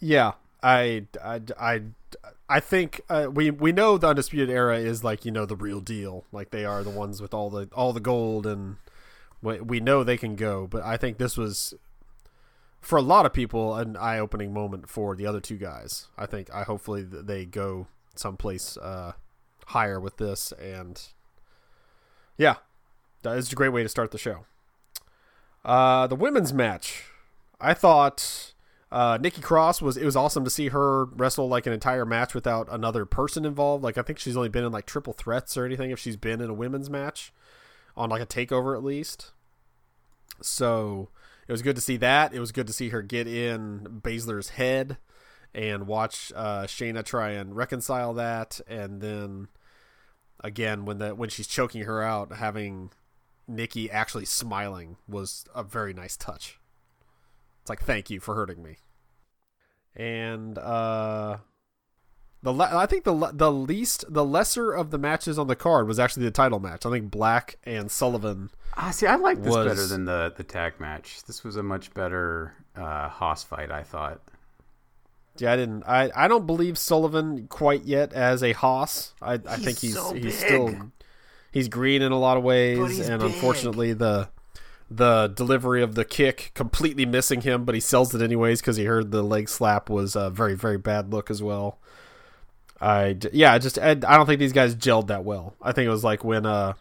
yeah, 0.00 0.32
I, 0.62 1.06
I, 1.22 1.40
I, 1.58 1.82
I 2.48 2.60
think 2.60 3.00
uh, 3.08 3.28
we 3.32 3.50
we 3.50 3.72
know 3.72 3.98
the 3.98 4.08
undisputed 4.08 4.50
era 4.50 4.78
is 4.78 5.04
like 5.04 5.24
you 5.24 5.30
know 5.30 5.46
the 5.46 5.56
real 5.56 5.80
deal. 5.80 6.24
Like 6.32 6.50
they 6.50 6.64
are 6.64 6.82
the 6.82 6.90
ones 6.90 7.22
with 7.22 7.32
all 7.32 7.50
the 7.50 7.68
all 7.74 7.92
the 7.92 8.00
gold, 8.00 8.46
and 8.46 8.76
we, 9.42 9.60
we 9.60 9.80
know 9.80 10.02
they 10.02 10.16
can 10.16 10.36
go. 10.36 10.66
But 10.66 10.82
I 10.82 10.96
think 10.96 11.18
this 11.18 11.36
was 11.36 11.74
for 12.80 12.96
a 12.96 13.02
lot 13.02 13.26
of 13.26 13.32
people, 13.32 13.74
an 13.74 13.96
eye 13.96 14.18
opening 14.18 14.52
moment 14.52 14.88
for 14.88 15.16
the 15.16 15.26
other 15.26 15.40
two 15.40 15.56
guys. 15.56 16.06
I 16.16 16.26
think 16.26 16.52
I 16.54 16.62
hopefully 16.62 17.02
they 17.02 17.44
go 17.44 17.88
someplace 18.14 18.76
uh, 18.76 19.12
higher 19.66 20.00
with 20.00 20.16
this, 20.16 20.52
and 20.52 21.00
yeah, 22.36 22.56
that 23.22 23.36
is 23.36 23.52
a 23.52 23.56
great 23.56 23.70
way 23.70 23.82
to 23.82 23.88
start 23.88 24.10
the 24.10 24.18
show. 24.18 24.44
Uh, 25.64 26.06
the 26.06 26.16
women's 26.16 26.52
match, 26.52 27.04
I 27.60 27.74
thought 27.74 28.54
uh, 28.92 29.18
Nikki 29.20 29.40
Cross 29.40 29.82
was 29.82 29.96
it 29.96 30.04
was 30.04 30.16
awesome 30.16 30.44
to 30.44 30.50
see 30.50 30.68
her 30.68 31.06
wrestle 31.06 31.48
like 31.48 31.66
an 31.66 31.72
entire 31.72 32.04
match 32.04 32.34
without 32.34 32.68
another 32.70 33.04
person 33.04 33.44
involved. 33.44 33.82
Like 33.82 33.98
I 33.98 34.02
think 34.02 34.18
she's 34.18 34.36
only 34.36 34.48
been 34.48 34.64
in 34.64 34.72
like 34.72 34.86
triple 34.86 35.12
threats 35.12 35.56
or 35.56 35.64
anything 35.64 35.90
if 35.90 35.98
she's 35.98 36.16
been 36.16 36.40
in 36.40 36.50
a 36.50 36.54
women's 36.54 36.88
match 36.88 37.32
on 37.96 38.10
like 38.10 38.22
a 38.22 38.26
takeover 38.26 38.76
at 38.76 38.84
least. 38.84 39.32
So 40.40 41.08
it 41.48 41.52
was 41.52 41.62
good 41.62 41.76
to 41.76 41.82
see 41.82 41.96
that. 41.96 42.32
It 42.32 42.40
was 42.40 42.52
good 42.52 42.66
to 42.68 42.72
see 42.72 42.90
her 42.90 43.02
get 43.02 43.26
in 43.26 44.00
Baszler's 44.02 44.50
head 44.50 44.98
and 45.54 45.86
watch 45.86 46.32
uh, 46.36 46.64
Shayna 46.64 47.02
try 47.02 47.30
and 47.30 47.56
reconcile 47.56 48.12
that, 48.14 48.60
and 48.68 49.00
then 49.00 49.48
again 50.42 50.84
when 50.84 50.98
the 50.98 51.14
when 51.14 51.28
she's 51.28 51.46
choking 51.46 51.82
her 51.82 52.02
out, 52.02 52.32
having 52.36 52.90
Nikki 53.48 53.90
actually 53.90 54.24
smiling 54.24 54.96
was 55.08 55.44
a 55.54 55.62
very 55.62 55.92
nice 55.94 56.16
touch. 56.16 56.58
It's 57.62 57.70
like 57.70 57.82
thank 57.82 58.10
you 58.10 58.20
for 58.20 58.34
hurting 58.34 58.62
me. 58.62 58.76
And 59.94 60.58
uh 60.58 61.38
the 62.42 62.52
le- 62.52 62.76
I 62.76 62.86
think 62.86 63.04
the 63.04 63.30
the 63.32 63.50
least 63.50 64.04
the 64.08 64.24
lesser 64.24 64.70
of 64.72 64.90
the 64.90 64.98
matches 64.98 65.38
on 65.38 65.46
the 65.48 65.56
card 65.56 65.88
was 65.88 65.98
actually 65.98 66.24
the 66.24 66.30
title 66.30 66.60
match. 66.60 66.84
I 66.86 66.90
think 66.90 67.10
Black 67.10 67.56
and 67.64 67.90
Sullivan. 67.90 68.50
Ah, 68.76 68.90
see, 68.90 69.06
I 69.06 69.16
like 69.16 69.42
this 69.42 69.54
was- 69.54 69.66
better 69.66 69.86
than 69.86 70.04
the 70.04 70.32
the 70.36 70.44
tag 70.44 70.78
match. 70.78 71.24
This 71.24 71.42
was 71.42 71.56
a 71.56 71.62
much 71.62 71.92
better 71.94 72.54
uh, 72.76 73.08
Hoss 73.08 73.42
fight, 73.42 73.70
I 73.70 73.82
thought. 73.82 74.20
Yeah, 75.40 75.52
I 75.52 75.56
didn't. 75.56 75.82
I, 75.84 76.10
I 76.14 76.28
don't 76.28 76.46
believe 76.46 76.78
Sullivan 76.78 77.46
quite 77.48 77.84
yet 77.84 78.12
as 78.12 78.42
a 78.42 78.52
Hoss. 78.52 79.14
I, 79.20 79.34
I 79.34 79.56
think 79.56 79.78
he's 79.78 79.94
so 79.94 80.14
he's 80.14 80.38
still 80.38 80.92
he's 81.52 81.68
green 81.68 82.02
in 82.02 82.12
a 82.12 82.18
lot 82.18 82.36
of 82.36 82.42
ways, 82.42 82.98
and 83.00 83.20
big. 83.20 83.32
unfortunately 83.32 83.92
the 83.92 84.28
the 84.90 85.28
delivery 85.34 85.82
of 85.82 85.94
the 85.94 86.04
kick 86.04 86.52
completely 86.54 87.04
missing 87.04 87.40
him, 87.40 87.64
but 87.64 87.74
he 87.74 87.80
sells 87.80 88.14
it 88.14 88.22
anyways 88.22 88.60
because 88.60 88.76
he 88.76 88.84
heard 88.84 89.10
the 89.10 89.22
leg 89.22 89.48
slap 89.48 89.90
was 89.90 90.14
a 90.14 90.30
very 90.30 90.54
very 90.54 90.78
bad 90.78 91.12
look 91.12 91.30
as 91.30 91.42
well. 91.42 91.78
I 92.80 93.16
yeah, 93.32 93.52
I 93.52 93.58
just 93.58 93.78
I, 93.78 93.90
I 93.90 93.94
don't 93.94 94.26
think 94.26 94.38
these 94.38 94.52
guys 94.52 94.76
gelled 94.76 95.08
that 95.08 95.24
well. 95.24 95.54
I 95.62 95.72
think 95.72 95.86
it 95.86 95.90
was 95.90 96.04
like 96.04 96.24
when 96.24 96.46
uh 96.46 96.74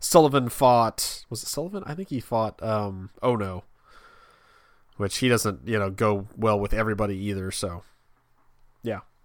Sullivan 0.00 0.48
fought 0.48 1.24
was 1.28 1.42
it 1.42 1.48
Sullivan? 1.48 1.82
I 1.86 1.94
think 1.94 2.08
he 2.08 2.20
fought 2.20 2.62
um 2.62 3.10
oh 3.22 3.36
no. 3.36 3.64
Which 4.98 5.18
he 5.18 5.28
doesn't, 5.28 5.66
you 5.66 5.78
know, 5.78 5.90
go 5.90 6.28
well 6.36 6.60
with 6.60 6.72
everybody 6.72 7.16
either, 7.16 7.50
so. 7.50 7.82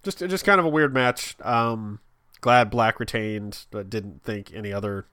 Just 0.08 0.18
just 0.30 0.44
kind 0.46 0.58
of 0.58 0.64
a 0.64 0.70
weird 0.70 0.94
match. 0.94 1.36
Um 1.42 2.00
glad 2.40 2.70
Black 2.70 2.98
retained, 2.98 3.66
but 3.70 3.90
didn't 3.90 4.22
think 4.22 4.52
any 4.54 4.72
other 4.72 5.04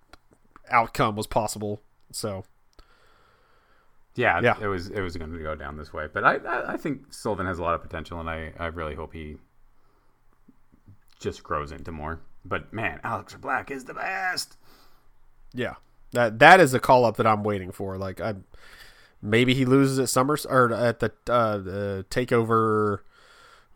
outcome 0.70 1.16
was 1.18 1.28
possible. 1.28 1.82
So 2.12 2.46
Yeah, 4.16 4.40
Yeah. 4.42 4.56
it 4.62 4.68
was 4.68 4.88
it 4.90 5.02
was 5.02 5.18
going 5.18 5.34
to 5.34 5.40
go 5.40 5.54
down 5.56 5.75
this 5.75 5.92
way, 5.92 6.08
but 6.12 6.24
I, 6.24 6.36
I 6.38 6.74
I 6.74 6.78
think 6.78 7.12
Sullivan 7.14 7.46
has 7.46 7.60
a 7.60 7.62
lot 7.64 7.74
of 7.74 7.82
potential, 7.82 8.20
and 8.22 8.30
I 8.30 8.54
I 8.58 8.68
really 8.68 8.96
hope 8.96 9.12
he 9.14 9.36
just 11.20 11.44
grows 11.44 11.72
into 11.74 11.92
more. 11.92 12.22
But 12.46 12.72
man, 12.72 13.02
Alex 13.04 13.34
Black 13.36 13.72
is 13.72 13.84
the 13.86 13.94
best. 13.96 14.56
Yeah, 15.54 15.74
that 16.12 16.40
that 16.40 16.62
is 16.62 16.74
a 16.74 16.80
call 16.80 17.04
up 17.04 17.18
that 17.18 17.28
I'm 17.28 17.44
waiting 17.44 17.72
for. 17.74 17.98
Like 17.98 18.22
I, 18.22 18.36
maybe 19.22 19.54
he 19.54 19.66
loses 19.66 20.00
at 20.00 20.08
Summer 20.08 20.38
or 20.48 20.72
at 20.72 21.00
the 21.02 21.12
uh, 21.28 21.58
the 21.58 22.06
Takeover 22.10 23.00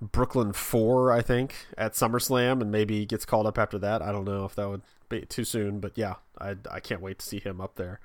Brooklyn 0.01 0.53
Four, 0.53 1.11
I 1.11 1.21
think, 1.21 1.55
at 1.77 1.93
SummerSlam, 1.93 2.61
and 2.61 2.71
maybe 2.71 2.99
he 2.99 3.05
gets 3.05 3.25
called 3.25 3.45
up 3.45 3.57
after 3.57 3.77
that. 3.79 4.01
I 4.01 4.11
don't 4.11 4.25
know 4.25 4.45
if 4.45 4.55
that 4.55 4.69
would 4.69 4.81
be 5.09 5.21
too 5.21 5.43
soon, 5.43 5.79
but 5.79 5.97
yeah, 5.97 6.15
I 6.39 6.55
I 6.71 6.79
can't 6.79 7.01
wait 7.01 7.19
to 7.19 7.25
see 7.25 7.39
him 7.39 7.59
up 7.59 7.75
there. 7.75 7.99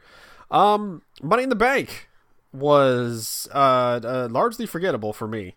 Um, 0.51 1.03
Money 1.23 1.45
in 1.45 1.49
the 1.49 1.57
Bank 1.57 2.09
was 2.53 3.49
uh, 3.55 4.01
uh 4.03 4.29
largely 4.31 4.67
forgettable 4.67 5.13
for 5.13 5.29
me. 5.29 5.57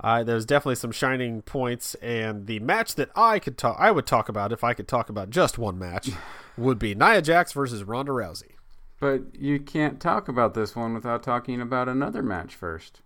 Uh, 0.00 0.24
there's 0.24 0.44
definitely 0.44 0.74
some 0.74 0.92
shining 0.92 1.42
points, 1.42 1.94
and 1.96 2.46
the 2.46 2.58
match 2.60 2.96
that 2.96 3.10
I 3.14 3.38
could 3.38 3.56
talk, 3.56 3.76
I 3.78 3.92
would 3.92 4.06
talk 4.06 4.28
about 4.28 4.52
if 4.52 4.64
I 4.64 4.74
could 4.74 4.88
talk 4.88 5.08
about 5.08 5.30
just 5.30 5.58
one 5.58 5.78
match, 5.78 6.10
would 6.58 6.78
be 6.78 6.94
Nia 6.94 7.22
Jax 7.22 7.52
versus 7.52 7.84
Ronda 7.84 8.12
Rousey. 8.12 8.52
But 9.00 9.34
you 9.34 9.58
can't 9.58 10.00
talk 10.00 10.28
about 10.28 10.54
this 10.54 10.76
one 10.76 10.94
without 10.94 11.22
talking 11.22 11.60
about 11.60 11.88
another 11.88 12.22
match 12.22 12.54
first. 12.54 13.00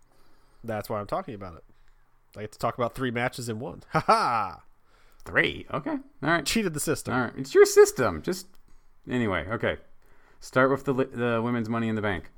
That's 0.64 0.90
why 0.90 1.00
I'm 1.00 1.06
talking 1.06 1.34
about 1.34 1.56
it. 1.56 1.64
I 2.36 2.42
get 2.42 2.52
to 2.52 2.58
talk 2.58 2.76
about 2.76 2.94
three 2.94 3.10
matches 3.10 3.48
in 3.48 3.58
one. 3.58 3.82
Ha 3.92 4.00
ha! 4.00 4.62
Three. 5.24 5.66
Okay. 5.72 5.90
All 5.90 6.30
right. 6.30 6.44
Cheated 6.46 6.74
the 6.74 6.80
system. 6.80 7.14
All 7.14 7.20
right. 7.20 7.32
It's 7.36 7.54
your 7.54 7.64
system. 7.64 8.22
Just 8.22 8.46
anyway. 9.10 9.46
Okay. 9.48 9.78
Start 10.40 10.70
with 10.70 10.84
the 10.84 10.92
the 10.92 11.40
women's 11.42 11.68
Money 11.68 11.88
in 11.88 11.96
the 11.96 12.02
Bank. 12.02 12.30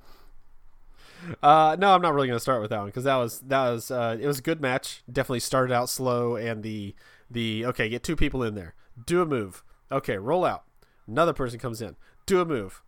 Uh, 1.42 1.76
no, 1.78 1.94
I'm 1.94 2.00
not 2.02 2.14
really 2.14 2.28
going 2.28 2.36
to 2.36 2.40
start 2.40 2.60
with 2.60 2.70
that 2.70 2.78
one 2.78 2.86
because 2.86 3.04
that 3.04 3.16
was 3.16 3.40
that 3.40 3.68
was 3.68 3.90
uh, 3.90 4.16
it 4.18 4.26
was 4.26 4.38
a 4.38 4.42
good 4.42 4.60
match. 4.60 5.02
Definitely 5.10 5.40
started 5.40 5.74
out 5.74 5.90
slow, 5.90 6.36
and 6.36 6.62
the 6.62 6.94
the 7.30 7.66
okay, 7.66 7.88
get 7.88 8.02
two 8.02 8.16
people 8.16 8.42
in 8.42 8.54
there, 8.54 8.74
do 9.06 9.20
a 9.20 9.26
move. 9.26 9.62
Okay, 9.90 10.16
roll 10.16 10.44
out. 10.44 10.64
Another 11.06 11.32
person 11.32 11.58
comes 11.58 11.82
in, 11.82 11.96
do 12.26 12.40
a 12.40 12.44
move, 12.44 12.82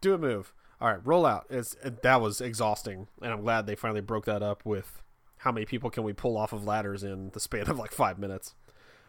do 0.00 0.14
a 0.14 0.18
move. 0.18 0.52
All 0.80 0.88
right, 0.88 1.06
roll 1.06 1.26
out. 1.26 1.46
It's 1.50 1.76
that 1.82 2.20
was 2.20 2.40
exhausting, 2.40 3.08
and 3.22 3.32
I'm 3.32 3.42
glad 3.42 3.66
they 3.66 3.76
finally 3.76 4.00
broke 4.00 4.24
that 4.24 4.42
up 4.42 4.64
with 4.64 5.02
how 5.44 5.52
many 5.52 5.66
people 5.66 5.90
can 5.90 6.02
we 6.02 6.14
pull 6.14 6.38
off 6.38 6.54
of 6.54 6.64
ladders 6.64 7.04
in 7.04 7.28
the 7.34 7.40
span 7.40 7.68
of 7.68 7.78
like 7.78 7.92
five 7.92 8.18
minutes. 8.18 8.54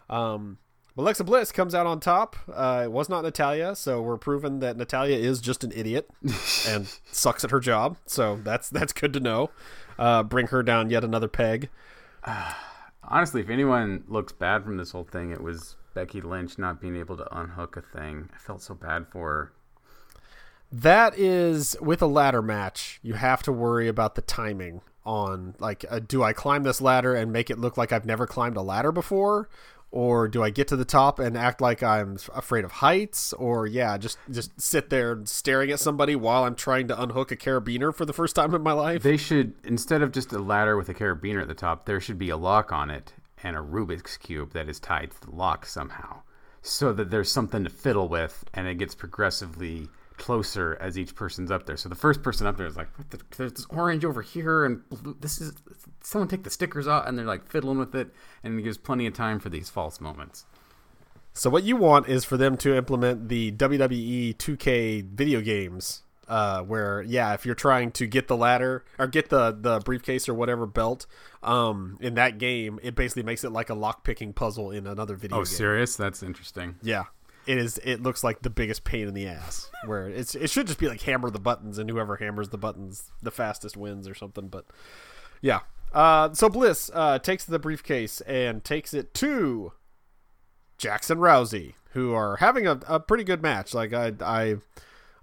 Um, 0.10 0.58
Alexa 0.98 1.24
Bliss 1.24 1.54
comes 1.54 1.74
out 1.74 1.88
on 1.88 2.02
top. 2.02 2.36
Uh, 2.54 2.82
it 2.84 2.92
was 2.92 3.08
not 3.08 3.24
Natalya, 3.24 3.74
so 3.76 4.02
we're 4.02 4.18
proving 4.18 4.60
that 4.60 4.76
Natalya 4.76 5.18
is 5.18 5.40
just 5.40 5.64
an 5.64 5.72
idiot 5.74 6.10
and 6.68 6.94
sucks 7.10 7.46
at 7.46 7.52
her 7.52 7.62
job. 7.62 7.98
So 8.06 8.40
that's 8.44 8.70
that's 8.70 8.92
good 8.92 9.14
to 9.14 9.22
know. 9.22 9.50
Uh, 9.98 10.24
bring 10.24 10.48
her 10.48 10.62
down 10.62 10.90
yet 10.90 11.06
another 11.06 11.30
peg. 11.30 11.70
Honestly, 13.08 13.40
if 13.40 13.50
anyone 13.50 14.04
looks 14.08 14.34
bad 14.34 14.66
from 14.66 14.76
this 14.76 14.92
whole 14.92 15.06
thing, 15.06 15.32
it 15.32 15.42
was 15.42 15.78
Becky 15.94 16.20
Lynch 16.20 16.58
not 16.58 16.82
being 16.82 16.98
able 16.98 17.16
to 17.16 17.38
unhook 17.38 17.78
a 17.78 17.82
thing. 17.82 18.30
I 18.36 18.38
felt 18.40 18.62
so 18.62 18.74
bad 18.74 19.08
for 19.08 19.30
her. 19.30 19.54
That 20.70 21.18
is 21.18 21.78
with 21.80 22.02
a 22.02 22.08
ladder 22.08 22.42
match. 22.42 23.00
You 23.04 23.14
have 23.14 23.42
to 23.44 23.54
worry 23.54 23.88
about 23.88 24.16
the 24.16 24.22
timing 24.22 24.82
on 25.06 25.56
like, 25.60 25.86
uh, 25.90 26.00
do 26.00 26.24
I 26.24 26.34
climb 26.34 26.64
this 26.64 26.82
ladder 26.82 27.14
and 27.14 27.32
make 27.32 27.50
it 27.50 27.60
look 27.60 27.78
like 27.78 27.92
I've 27.92 28.06
never 28.06 28.26
climbed 28.26 28.58
a 28.58 28.62
ladder 28.62 28.92
before, 28.92 29.50
or 29.92 30.28
do 30.28 30.44
I 30.44 30.50
get 30.50 30.68
to 30.70 30.76
the 30.76 30.84
top 30.84 31.20
and 31.20 31.38
act 31.38 31.62
like 31.62 31.82
I'm 31.82 32.18
afraid 32.34 32.66
of 32.66 32.72
heights, 32.74 33.32
or 33.34 33.66
yeah, 33.68 33.98
just 33.98 34.18
just 34.30 34.60
sit 34.60 34.90
there 34.90 35.22
staring 35.26 35.72
at 35.72 35.80
somebody 35.80 36.16
while 36.16 36.44
I'm 36.44 36.56
trying 36.56 36.88
to 36.90 37.02
unhook 37.02 37.32
a 37.32 37.38
carabiner 37.38 37.94
for 37.96 38.06
the 38.06 38.14
first 38.14 38.36
time 38.36 38.54
in 38.54 38.62
my 38.62 38.74
life? 38.74 39.04
They 39.04 39.18
should 39.18 39.54
instead 39.64 40.02
of 40.02 40.12
just 40.12 40.34
a 40.34 40.40
ladder 40.40 40.76
with 40.76 40.90
a 40.90 40.94
carabiner 40.94 41.42
at 41.42 41.48
the 41.48 41.54
top, 41.54 41.86
there 41.86 42.02
should 42.02 42.18
be 42.18 42.30
a 42.30 42.38
lock 42.38 42.74
on 42.74 42.90
it 42.90 43.14
and 43.44 43.56
a 43.56 43.60
Rubik's 43.60 44.18
cube 44.18 44.54
that 44.54 44.68
is 44.68 44.80
tied 44.80 45.12
to 45.12 45.22
the 45.22 45.36
lock 45.36 45.66
somehow, 45.66 46.24
so 46.62 46.92
that 46.92 47.12
there's 47.12 47.32
something 47.32 47.64
to 47.64 47.70
fiddle 47.70 48.10
with, 48.10 48.44
and 48.54 48.68
it 48.68 48.80
gets 48.80 48.96
progressively 48.96 49.88
closer 50.18 50.78
as 50.80 50.98
each 50.98 51.16
person's 51.16 51.52
up 51.52 51.66
there. 51.66 51.78
So 51.78 51.90
the 51.90 51.96
first 51.96 52.22
person 52.24 52.48
up 52.48 52.58
there 52.58 52.68
is 52.68 52.76
like, 52.78 52.88
what 52.98 53.10
the, 53.12 53.20
"There's 53.38 53.54
this 53.54 53.66
orange 53.70 54.06
over 54.06 54.22
here, 54.22 54.66
and 54.66 54.88
blue, 54.90 55.16
this 55.20 55.40
is 55.42 55.54
someone 56.02 56.28
take 56.28 56.44
the 56.44 56.50
stickers 56.50 56.88
off," 56.88 57.08
and 57.08 57.18
they're 57.18 57.26
like 57.26 57.48
fiddling 57.48 57.78
with 57.78 57.94
it, 57.96 58.12
and 58.44 58.60
it 58.60 58.64
gives 58.64 58.78
plenty 58.78 59.06
of 59.08 59.14
time 59.14 59.40
for 59.40 59.50
these 59.50 59.70
false 59.70 60.00
moments. 60.00 60.46
So 61.34 61.50
what 61.50 61.64
you 61.64 61.76
want 61.76 62.08
is 62.08 62.24
for 62.24 62.38
them 62.38 62.56
to 62.58 62.76
implement 62.76 63.28
the 63.28 63.52
WWE 63.52 64.36
2K 64.38 65.02
video 65.04 65.42
games, 65.42 66.04
uh, 66.30 66.62
where 66.62 67.02
yeah, 67.02 67.34
if 67.34 67.46
you're 67.46 67.56
trying 67.56 67.92
to 67.92 68.08
get 68.08 68.30
the 68.30 68.38
ladder 68.38 68.86
or 68.98 69.08
get 69.08 69.28
the 69.30 69.52
the 69.52 69.80
briefcase 69.80 70.30
or 70.30 70.34
whatever 70.34 70.66
belt, 70.66 71.06
um, 71.44 71.98
in 72.00 72.14
that 72.14 72.38
game, 72.38 72.80
it 72.84 72.96
basically 72.96 73.24
makes 73.24 73.44
it 73.44 73.52
like 73.52 73.70
a 73.70 73.76
lock 73.76 74.06
picking 74.06 74.32
puzzle 74.32 74.72
in 74.72 74.88
another 74.88 75.16
video 75.18 75.36
Oh, 75.38 75.40
game. 75.42 75.46
serious? 75.46 75.98
That's 75.98 76.24
interesting. 76.24 76.76
Yeah. 76.82 77.04
It 77.48 77.58
is. 77.58 77.80
It 77.84 78.02
looks 78.02 78.24
like 78.24 78.42
the 78.42 78.50
biggest 78.50 78.84
pain 78.84 79.08
in 79.08 79.14
the 79.14 79.28
ass. 79.28 79.70
Where 79.86 80.10
it's. 80.10 80.36
It 80.36 80.50
should 80.50 80.68
just 80.68 80.80
be 80.80 80.88
like 80.88 81.02
hammer 81.02 81.30
the 81.30 81.40
buttons, 81.40 81.78
and 81.78 81.90
whoever 81.90 82.16
hammers 82.18 82.50
the 82.50 82.58
buttons 82.58 83.12
the 83.22 83.32
fastest 83.32 83.78
wins 83.78 84.08
or 84.08 84.16
something. 84.16 84.48
But 84.48 84.66
yeah. 85.42 85.62
Uh, 85.94 86.34
so 86.34 86.50
Bliss 86.50 86.92
uh, 86.94 87.20
takes 87.20 87.46
the 87.46 87.60
briefcase 87.60 88.20
and 88.22 88.64
takes 88.64 88.94
it 88.94 89.14
to 89.14 89.72
Jax 90.78 91.10
and 91.10 91.22
Rousey, 91.22 91.76
who 91.92 92.14
are 92.14 92.38
having 92.38 92.68
a, 92.68 92.80
a 92.88 93.00
pretty 93.00 93.24
good 93.24 93.42
match. 93.42 93.74
Like 93.74 93.94
I, 93.94 94.12
I, 94.22 94.56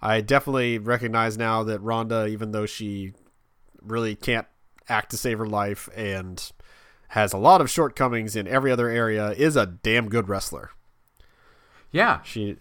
I 0.01 0.21
definitely 0.23 0.79
recognize 0.79 1.37
now 1.37 1.63
that 1.65 1.81
Ronda, 1.81 2.27
even 2.27 2.53
though 2.53 2.65
she 2.65 3.13
really 3.83 4.15
can't 4.15 4.47
act 4.89 5.11
to 5.11 5.19
save 5.19 5.39
her 5.39 5.47
life 5.47 5.89
and 5.95 6.51
has 7.09 7.35
a 7.35 7.39
lot 7.39 7.61
of 7.61 7.69
shortcomings 7.69 8.35
in 8.35 8.49
every 8.49 8.73
other 8.73 8.89
area, 8.89 9.33
is 9.33 9.57
a 9.57 9.67
damn 9.67 10.09
good 10.09 10.29
wrestler. 10.29 10.71
Yeah, 11.93 12.23
She 12.23 12.57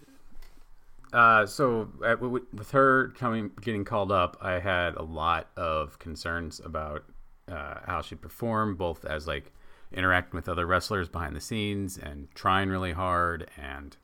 Uh, 1.12 1.44
so 1.46 1.90
w- 2.00 2.46
with 2.54 2.70
her 2.70 3.08
coming 3.18 3.50
getting 3.60 3.84
called 3.84 4.12
up, 4.12 4.36
I 4.40 4.60
had 4.60 4.94
a 4.94 5.02
lot 5.02 5.48
of 5.56 5.98
concerns 5.98 6.60
about 6.64 7.04
uh, 7.48 7.80
how 7.84 8.00
she 8.02 8.14
performed, 8.14 8.78
both 8.78 9.04
as 9.04 9.26
like 9.26 9.52
interacting 9.92 10.36
with 10.36 10.48
other 10.48 10.66
wrestlers 10.66 11.08
behind 11.08 11.36
the 11.36 11.40
scenes 11.40 11.98
and 11.98 12.28
trying 12.34 12.70
really 12.70 12.92
hard 12.92 13.50
and 13.58 13.96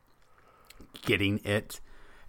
getting 1.02 1.40
it. 1.44 1.80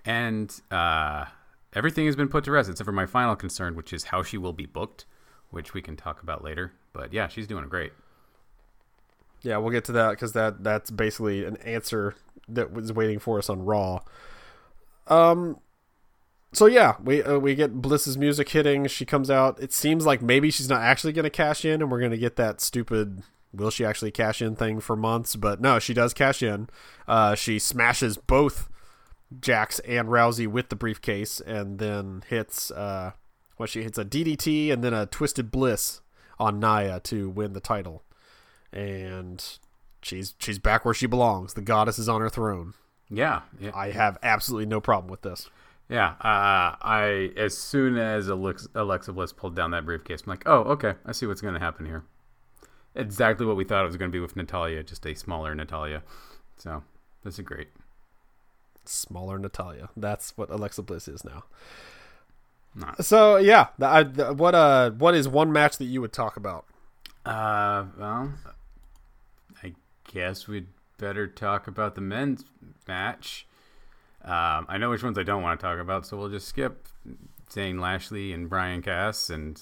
And 0.06 0.54
uh, 0.72 1.26
everything 1.74 2.06
has 2.06 2.16
been 2.16 2.30
put 2.30 2.46
to 2.46 2.52
rest 2.52 2.70
except 2.70 2.86
for 2.86 2.94
my 2.94 3.06
final 3.06 3.36
concern, 3.36 3.76
which 3.76 3.92
is 3.92 4.06
how 4.06 4.24
she 4.24 4.38
will 4.38 4.54
be 4.54 4.66
booked, 4.66 5.06
which 5.50 5.74
we 5.74 5.82
can 5.82 5.98
talk 5.98 6.24
about 6.24 6.44
later. 6.44 6.72
But 6.94 7.12
yeah, 7.14 7.28
she's 7.28 7.48
doing 7.48 7.68
great. 7.68 7.92
Yeah, 9.42 9.58
we'll 9.58 9.72
get 9.72 9.86
to 9.86 9.92
that 9.94 10.12
because 10.12 10.34
that 10.34 10.64
that's 10.64 10.92
basically 10.92 11.46
an 11.46 11.58
answer 11.58 12.16
that 12.48 12.74
was 12.74 12.92
waiting 12.92 13.20
for 13.20 13.38
us 13.38 13.50
on 13.50 13.64
Raw. 13.64 14.00
Um, 15.08 15.60
so 16.52 16.66
yeah, 16.66 16.96
we 17.04 17.24
uh, 17.24 17.38
we 17.40 17.56
get 17.56 17.82
Bliss's 17.82 18.18
music 18.18 18.50
hitting. 18.50 18.88
She 18.88 19.06
comes 19.06 19.30
out. 19.30 19.62
It 19.62 19.72
seems 19.72 20.06
like 20.06 20.22
maybe 20.22 20.52
she's 20.52 20.70
not 20.70 20.82
actually 20.82 21.14
going 21.14 21.24
to 21.24 21.30
cash 21.30 21.64
in, 21.64 21.82
and 21.82 21.92
we're 21.92 22.00
going 22.00 22.12
to 22.12 22.18
get 22.18 22.36
that 22.38 22.62
stupid 22.62 23.24
will 23.52 23.72
she 23.72 23.84
actually 23.84 24.12
cash 24.12 24.42
in 24.42 24.56
thing 24.56 24.80
for 24.80 24.96
months. 24.96 25.36
But 25.36 25.62
no, 25.62 25.80
she 25.80 25.94
does 25.94 26.14
cash 26.14 26.44
in. 26.44 26.70
Uh, 27.08 27.36
she 27.36 27.60
smashes 27.60 28.18
both 28.18 28.70
Jax 29.40 29.80
and 29.80 30.08
Rousey 30.10 30.48
with 30.48 30.70
the 30.70 30.76
briefcase, 30.76 31.40
and 31.40 31.80
then 31.80 32.24
hits 32.28 32.72
uh, 32.72 33.12
what 33.58 33.70
she 33.70 33.84
hits 33.84 33.98
a 33.98 34.06
DDT 34.06 34.72
and 34.72 34.84
then 34.84 34.94
a 34.94 35.06
Twisted 35.06 35.52
Bliss 35.52 36.02
on 36.40 36.60
Nia 36.60 37.00
to 37.02 37.30
win 37.30 37.54
the 37.54 37.60
title 37.60 38.04
and 38.72 39.44
she's 40.02 40.36
she's 40.40 40.60
back 40.60 40.86
where 40.86 40.94
she 40.94 41.08
belongs. 41.08 41.54
The 41.54 41.62
goddess 41.62 42.00
is 42.00 42.10
on 42.10 42.22
her 42.22 42.30
throne. 42.30 42.74
Yeah, 43.10 43.42
yeah. 43.60 43.72
I 43.74 43.92
have 43.92 44.18
absolutely 44.22 44.68
no 44.68 44.80
problem 44.80 45.10
with 45.10 45.22
this. 45.22 45.50
Yeah, 45.90 46.10
uh, 46.22 46.78
I 46.82 47.32
as 47.36 47.58
soon 47.58 47.98
as 47.98 48.28
Alexa, 48.28 48.70
Alexa 48.76 49.12
Bliss 49.12 49.34
pulled 49.34 49.56
down 49.56 49.72
that 49.72 49.86
briefcase, 49.86 50.22
I'm 50.26 50.30
like, 50.30 50.44
oh, 50.46 50.60
okay, 50.62 50.94
I 51.06 51.12
see 51.12 51.26
what's 51.26 51.42
going 51.42 51.56
to 51.56 51.60
happen 51.60 51.86
here. 51.88 52.04
Exactly 52.96 53.46
what 53.46 53.56
we 53.56 53.64
thought 53.64 53.84
it 53.84 53.88
was 53.88 53.98
going 53.98 54.12
to 54.12 54.16
be 54.16 54.20
with 54.20 54.36
Natalya, 54.36 54.84
just 54.84 55.06
a 55.06 55.16
smaller 55.16 55.56
Natalya. 55.56 56.04
So 56.58 56.84
this 57.24 57.40
is 57.40 57.46
great. 57.46 57.70
Smaller 58.86 59.40
Natalya. 59.40 59.90
That's 59.98 60.38
what 60.38 60.50
Alexa 60.52 60.84
Bliss 60.84 61.08
is 61.08 61.24
now. 61.24 61.46
Not. 62.76 63.04
So 63.04 63.38
yeah, 63.38 63.68
I, 63.82 64.04
the, 64.04 64.34
what 64.34 64.54
uh, 64.54 64.92
what 64.92 65.16
is 65.16 65.28
one 65.28 65.52
match 65.52 65.78
that 65.80 65.86
you 65.86 66.02
would 66.02 66.14
talk 66.14 66.38
about? 66.38 66.66
Uh, 67.26 67.86
well, 67.98 68.34
guess 70.12 70.48
we'd 70.48 70.68
better 70.98 71.28
talk 71.28 71.68
about 71.68 71.96
the 71.96 72.02
men's 72.02 72.44
match. 72.88 73.48
Um, 74.24 74.66
I 74.68 74.78
know 74.78 74.90
which 74.90 75.04
ones 75.04 75.18
I 75.18 75.24
don't 75.24 75.42
want 75.42 75.60
to 75.60 75.66
talk 75.66 75.80
about, 75.80 76.06
so 76.06 76.18
we'll 76.18 76.30
just 76.30 76.48
skip 76.48 76.88
Zayn 77.50 77.80
Lashley 77.80 78.34
and 78.34 78.50
Bryan 78.50 78.82
Cass 78.82 79.30
and 79.30 79.62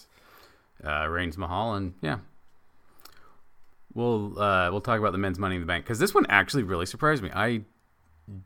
uh, 0.83 1.07
Reigns 1.07 1.37
Mahal, 1.37 1.75
and 1.75 1.93
yeah, 2.01 2.19
we'll 3.93 4.39
uh, 4.39 4.71
we'll 4.71 4.81
talk 4.81 4.99
about 4.99 5.11
the 5.11 5.17
men's 5.17 5.37
Money 5.37 5.55
in 5.55 5.61
the 5.61 5.67
Bank 5.67 5.85
because 5.85 5.99
this 5.99 6.13
one 6.13 6.25
actually 6.27 6.63
really 6.63 6.85
surprised 6.85 7.21
me. 7.21 7.29
I 7.33 7.61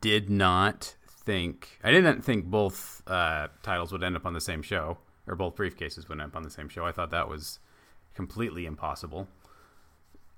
did 0.00 0.28
not 0.28 0.94
think 1.06 1.78
I 1.82 1.90
didn't 1.90 2.22
think 2.22 2.46
both 2.46 3.02
uh, 3.06 3.48
titles 3.62 3.92
would 3.92 4.02
end 4.02 4.16
up 4.16 4.26
on 4.26 4.34
the 4.34 4.40
same 4.40 4.62
show 4.62 4.98
or 5.26 5.36
both 5.36 5.56
briefcases 5.56 6.08
would 6.08 6.20
end 6.20 6.30
up 6.30 6.36
on 6.36 6.42
the 6.42 6.50
same 6.50 6.68
show. 6.68 6.84
I 6.84 6.92
thought 6.92 7.10
that 7.10 7.28
was 7.28 7.58
completely 8.14 8.66
impossible. 8.66 9.28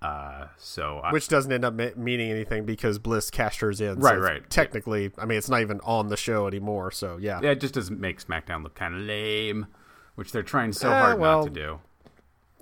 Uh, 0.04 0.48
so 0.58 0.98
I, 0.98 1.12
which 1.12 1.28
doesn't 1.28 1.50
end 1.50 1.64
up 1.64 1.72
ma- 1.74 1.88
meaning 1.96 2.30
anything 2.30 2.64
because 2.66 2.98
Bliss 2.98 3.30
cashed 3.30 3.60
hers 3.60 3.80
in. 3.80 3.98
Right, 4.00 4.14
so 4.16 4.20
right. 4.20 4.50
Technically, 4.50 5.10
I 5.16 5.24
mean, 5.24 5.38
it's 5.38 5.48
not 5.48 5.62
even 5.62 5.80
on 5.82 6.08
the 6.08 6.16
show 6.16 6.46
anymore. 6.46 6.90
So 6.90 7.16
yeah, 7.16 7.40
yeah, 7.42 7.50
it 7.52 7.60
just 7.60 7.74
doesn't 7.74 7.98
make 7.98 8.22
SmackDown 8.22 8.62
look 8.62 8.74
kind 8.74 8.94
of 8.94 9.00
lame, 9.00 9.66
which 10.14 10.30
they're 10.32 10.42
trying 10.42 10.72
so 10.74 10.90
Eh, 10.90 11.00
hard 11.00 11.18
well, 11.18 11.38
not 11.40 11.54
to 11.54 11.60
do. 11.60 11.80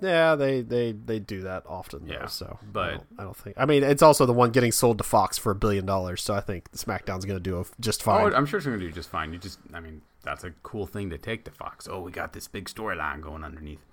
yeah, 0.01 0.35
they 0.35 0.61
they 0.61 0.93
they 0.93 1.19
do 1.19 1.41
that 1.41 1.63
often. 1.67 2.07
Though, 2.07 2.13
Yeah, 2.13 2.25
so 2.27 2.59
I 2.61 2.65
but- 2.71 2.89
don't, 2.91 3.03
I 3.19 3.23
don't 3.23 3.35
think. 3.37 3.55
I 3.59 3.65
mean, 3.65 3.83
it's 3.83 4.01
also 4.01 4.25
the 4.25 4.31
one 4.33 4.51
getting 4.51 4.71
sold 4.71 4.97
to 4.99 5.03
Fox 5.03 5.37
for 5.37 5.51
a 5.51 5.55
billion 5.55 5.85
dollars. 5.85 6.21
So 6.23 6.33
I 6.33 6.39
think 6.41 6.71
SmackDown's 6.71 7.25
going 7.25 7.37
to 7.37 7.43
do 7.43 7.59
a, 7.59 7.65
just 7.81 8.03
fine. 8.03 8.31
Oh, 8.31 8.35
I'm 8.35 8.45
sure 8.45 8.57
it's 8.59 8.65
going 8.67 8.79
to 8.79 8.85
do 8.85 8.91
just 8.91 9.09
fine. 9.09 9.33
You 9.33 9.39
just, 9.39 9.59
I 9.73 9.81
mean, 9.81 10.01
that's 10.23 10.45
a 10.45 10.51
cool 10.63 10.85
thing 10.87 11.09
to 11.09 11.17
take 11.17 11.43
to 11.45 11.51
Fox. 11.51 11.89
Oh, 11.91 11.99
we 11.99 12.11
got 12.11 12.31
this 12.31 12.47
big 12.47 12.69
storyline 12.69 13.19
going 13.21 13.43
underneath. 13.43 13.85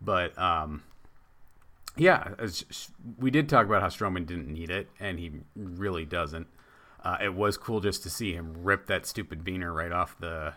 But 0.00 0.38
um, 0.38 0.82
yeah, 1.98 2.34
we 3.18 3.30
did 3.30 3.48
talk 3.48 3.66
about 3.66 3.82
how 3.82 3.88
Strowman 3.88 4.26
didn't 4.26 4.48
need 4.48 4.70
it, 4.70 4.88
and 5.00 5.18
he 5.18 5.32
really 5.56 6.04
doesn't. 6.04 6.46
Uh, 7.04 7.16
it 7.22 7.34
was 7.34 7.56
cool 7.56 7.80
just 7.80 8.02
to 8.04 8.10
see 8.10 8.32
him 8.32 8.54
rip 8.62 8.86
that 8.86 9.06
stupid 9.06 9.44
beaner 9.44 9.74
right 9.74 9.92
off 9.92 10.18
the 10.18 10.54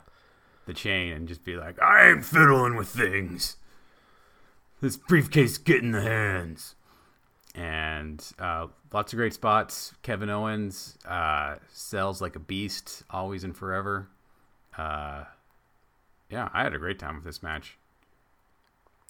the 0.65 0.73
chain 0.73 1.11
and 1.11 1.27
just 1.27 1.43
be 1.43 1.55
like, 1.55 1.81
"I 1.81 2.09
ain't 2.09 2.25
fiddling 2.25 2.75
with 2.75 2.89
things. 2.89 3.57
This 4.81 4.97
briefcase 4.97 5.57
get 5.57 5.81
in 5.81 5.91
the 5.91 6.01
hands." 6.01 6.75
And 7.53 8.25
uh, 8.39 8.67
lots 8.93 9.11
of 9.11 9.17
great 9.17 9.33
spots. 9.33 9.93
Kevin 10.03 10.29
Owens 10.29 10.97
uh, 11.05 11.55
sells 11.67 12.21
like 12.21 12.35
a 12.35 12.39
beast, 12.39 13.03
always 13.09 13.43
and 13.43 13.55
forever. 13.55 14.07
Uh, 14.77 15.25
yeah, 16.29 16.49
I 16.53 16.63
had 16.63 16.73
a 16.73 16.79
great 16.79 16.97
time 16.97 17.15
with 17.15 17.25
this 17.25 17.43
match. 17.43 17.77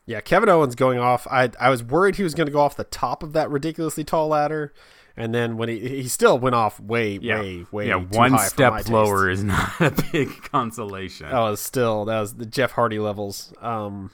Yeah, 0.06 0.20
Kevin 0.22 0.50
Owens 0.50 0.76
going 0.76 1.00
off. 1.00 1.28
I 1.28 1.52
I 1.60 1.70
was 1.70 1.84
worried 1.84 2.16
he 2.16 2.24
was 2.24 2.34
going 2.34 2.48
to 2.48 2.52
go 2.52 2.60
off 2.60 2.76
the 2.76 2.84
top 2.84 3.24
of 3.24 3.34
that 3.34 3.50
ridiculously 3.50 4.04
tall 4.04 4.30
ladder, 4.30 4.74
and 5.16 5.34
then 5.34 5.58
when 5.58 5.70
he 5.70 5.80
he 6.02 6.08
still 6.08 6.38
went 6.40 6.56
off 6.56 6.80
way 6.80 7.20
Yeah, 7.22 7.40
way 7.40 7.66
way 7.72 7.88
yeah. 7.90 7.96
One 7.96 8.32
high 8.32 8.38
for 8.38 8.42
my 8.42 8.46
step 8.48 8.74
taste. 8.78 8.90
lower 8.90 9.30
is 9.30 9.44
not 9.44 9.72
a 9.80 9.92
big 10.12 10.30
consolation. 10.44 11.30
That 11.30 11.40
was 11.40 11.62
still 11.62 12.06
that 12.06 12.20
was 12.20 12.36
the 12.36 12.46
Jeff 12.46 12.72
Hardy 12.72 13.00
levels. 13.00 13.54
Um, 13.62 14.12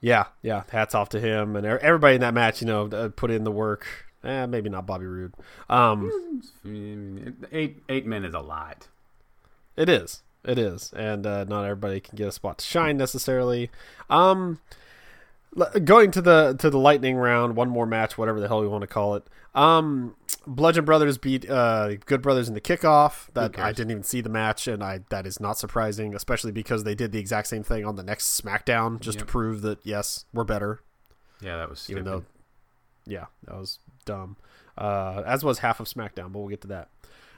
yeah, 0.00 0.26
yeah. 0.42 0.62
Hats 0.70 0.94
off 0.94 1.08
to 1.10 1.20
him 1.20 1.56
and 1.56 1.66
er- 1.66 1.78
everybody 1.80 2.14
in 2.14 2.20
that 2.20 2.34
match. 2.34 2.60
You 2.60 2.68
know, 2.68 2.86
uh, 2.86 3.08
put 3.08 3.30
in 3.32 3.42
the 3.44 3.50
work. 3.52 3.86
Eh, 4.24 4.46
maybe 4.46 4.68
not 4.68 4.86
Bobby 4.86 5.06
Roode. 5.06 5.34
Um, 5.68 6.40
Eight 7.52 7.82
eight 7.88 8.06
men 8.06 8.24
is 8.24 8.34
a 8.34 8.40
lot. 8.40 8.86
It 9.76 9.88
is. 9.88 10.22
It 10.44 10.58
is, 10.58 10.92
and 10.94 11.26
uh, 11.26 11.44
not 11.44 11.64
everybody 11.64 12.00
can 12.00 12.16
get 12.16 12.28
a 12.28 12.32
spot 12.32 12.58
to 12.58 12.64
shine 12.64 12.96
necessarily. 12.96 13.70
Um, 14.08 14.60
going 15.84 16.10
to 16.12 16.22
the 16.22 16.56
to 16.58 16.70
the 16.70 16.78
lightning 16.78 17.16
round, 17.16 17.56
one 17.56 17.68
more 17.68 17.86
match, 17.86 18.16
whatever 18.16 18.40
the 18.40 18.48
hell 18.48 18.60
we 18.60 18.68
want 18.68 18.82
to 18.82 18.86
call 18.86 19.14
it. 19.16 19.24
Um, 19.54 20.14
Bludgeon 20.46 20.84
Brothers 20.84 21.18
beat 21.18 21.48
uh, 21.50 21.96
Good 22.06 22.22
Brothers 22.22 22.48
in 22.48 22.54
the 22.54 22.60
kickoff. 22.60 23.26
That? 23.34 23.58
I 23.58 23.72
didn't 23.72 23.90
even 23.90 24.02
see 24.04 24.20
the 24.20 24.28
match, 24.28 24.68
and 24.68 24.82
I 24.82 25.00
that 25.10 25.26
is 25.26 25.40
not 25.40 25.58
surprising, 25.58 26.14
especially 26.14 26.52
because 26.52 26.84
they 26.84 26.94
did 26.94 27.12
the 27.12 27.18
exact 27.18 27.48
same 27.48 27.62
thing 27.62 27.84
on 27.84 27.96
the 27.96 28.02
next 28.04 28.40
SmackDown 28.40 29.00
just 29.00 29.18
Yep. 29.18 29.26
to 29.26 29.30
prove 29.30 29.62
that 29.62 29.78
yes, 29.82 30.24
we're 30.32 30.44
better. 30.44 30.80
Yeah, 31.40 31.56
that 31.56 31.68
was 31.68 31.88
Even 31.90 32.04
though, 32.04 32.24
yeah, 33.06 33.26
that 33.44 33.56
was 33.56 33.78
dumb. 34.04 34.36
Uh, 34.76 35.22
as 35.26 35.44
was 35.44 35.58
half 35.58 35.80
of 35.80 35.86
SmackDown, 35.86 36.32
but 36.32 36.38
we'll 36.38 36.48
get 36.48 36.60
to 36.62 36.68
that. 36.68 36.88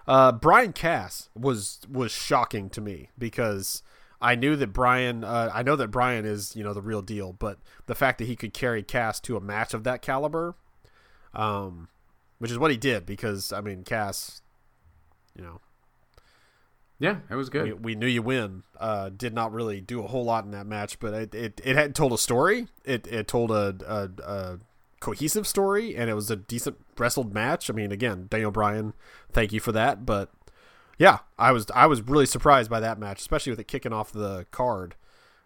Uh, 0.06 0.32
Bryan 0.32 0.72
Cass 0.72 1.28
was 1.34 1.80
was 1.90 2.12
shocking 2.12 2.70
to 2.70 2.80
me 2.80 3.10
because 3.18 3.82
I 4.20 4.34
knew 4.34 4.56
that 4.56 4.68
Bryan, 4.68 5.24
uh, 5.24 5.50
I 5.52 5.62
know 5.62 5.76
that 5.76 5.88
Bryan 5.88 6.24
is 6.26 6.54
you 6.54 6.64
know 6.64 6.74
the 6.74 6.82
real 6.82 7.02
deal, 7.02 7.32
but 7.32 7.58
the 7.86 7.94
fact 7.94 8.18
that 8.18 8.26
he 8.26 8.36
could 8.36 8.52
carry 8.52 8.82
Cass 8.82 9.20
to 9.20 9.36
a 9.36 9.40
match 9.40 9.72
of 9.74 9.84
that 9.84 10.02
caliber, 10.02 10.54
um, 11.34 11.88
which 12.38 12.50
is 12.50 12.58
what 12.58 12.70
he 12.70 12.76
did 12.76 13.06
because 13.06 13.52
I 13.52 13.60
mean 13.60 13.84
Cass, 13.84 14.42
you 15.34 15.42
know, 15.42 15.60
yeah, 16.98 17.16
it 17.30 17.34
was 17.34 17.48
good. 17.48 17.64
we, 17.64 17.72
we 17.72 17.94
knew 17.94 18.06
you 18.06 18.22
win. 18.22 18.62
Uh, 18.78 19.08
did 19.08 19.32
not 19.32 19.52
really 19.52 19.80
do 19.80 20.04
a 20.04 20.06
whole 20.06 20.24
lot 20.24 20.44
in 20.44 20.50
that 20.50 20.66
match, 20.66 20.98
but 20.98 21.14
it 21.14 21.34
it, 21.34 21.60
it 21.64 21.76
had 21.76 21.94
told 21.94 22.12
a 22.12 22.18
story. 22.18 22.68
It 22.84 23.06
it 23.06 23.26
told 23.26 23.50
a, 23.50 23.74
a, 23.86 24.22
a 24.22 24.58
cohesive 25.00 25.46
story, 25.46 25.96
and 25.96 26.08
it 26.08 26.14
was 26.14 26.30
a 26.30 26.36
decent 26.36 26.76
wrestled 26.96 27.34
match. 27.34 27.70
I 27.70 27.72
mean, 27.72 27.90
again, 27.90 28.26
Daniel 28.30 28.50
Bryan, 28.50 28.94
thank 29.32 29.52
you 29.52 29.60
for 29.60 29.72
that. 29.72 30.06
But 30.06 30.30
yeah, 30.98 31.20
I 31.38 31.52
was 31.52 31.66
I 31.74 31.86
was 31.86 32.02
really 32.02 32.26
surprised 32.26 32.70
by 32.70 32.80
that 32.80 32.98
match, 32.98 33.20
especially 33.20 33.50
with 33.50 33.60
it 33.60 33.68
kicking 33.68 33.92
off 33.92 34.12
the 34.12 34.46
card 34.50 34.94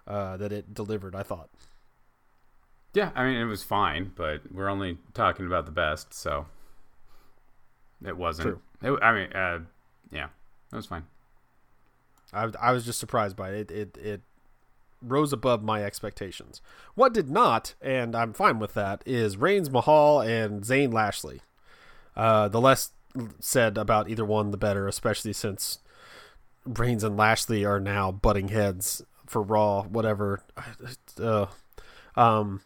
uh, 0.06 0.36
that 0.36 0.52
it 0.52 0.74
delivered. 0.74 1.14
I 1.14 1.22
thought. 1.22 1.48
Yeah, 2.92 3.10
I 3.14 3.24
mean 3.24 3.36
it 3.36 3.44
was 3.44 3.62
fine, 3.62 4.12
but 4.14 4.52
we're 4.52 4.68
only 4.68 4.98
talking 5.14 5.46
about 5.46 5.66
the 5.66 5.72
best, 5.72 6.12
so 6.12 6.46
it 8.04 8.16
wasn't. 8.16 8.60
It, 8.82 8.98
I 9.02 9.12
mean, 9.12 9.32
uh, 9.32 9.60
yeah, 10.12 10.28
it 10.72 10.76
was 10.76 10.86
fine. 10.86 11.04
I, 12.32 12.50
I 12.60 12.72
was 12.72 12.84
just 12.84 12.98
surprised 12.98 13.36
by 13.36 13.50
it. 13.50 13.70
It, 13.70 13.96
it. 13.96 13.98
it 13.98 14.20
rose 15.06 15.32
above 15.32 15.62
my 15.62 15.84
expectations. 15.84 16.60
What 16.94 17.12
did 17.14 17.28
not, 17.30 17.74
and 17.80 18.14
I'm 18.16 18.32
fine 18.32 18.58
with 18.58 18.74
that, 18.74 19.02
is 19.06 19.36
Reigns 19.36 19.70
Mahal 19.70 20.20
and 20.20 20.62
Zayn 20.62 20.92
Lashley. 20.92 21.40
Uh, 22.16 22.48
the 22.48 22.60
less 22.60 22.90
said 23.40 23.76
about 23.78 24.08
either 24.08 24.24
one, 24.24 24.50
the 24.50 24.56
better, 24.56 24.86
especially 24.88 25.32
since 25.32 25.78
Reigns 26.66 27.04
and 27.04 27.16
Lashley 27.16 27.64
are 27.64 27.80
now 27.80 28.10
butting 28.10 28.48
heads 28.48 29.02
for 29.26 29.42
Raw, 29.42 29.82
whatever. 29.82 30.40
Uh, 31.20 31.46
um, 32.16 32.60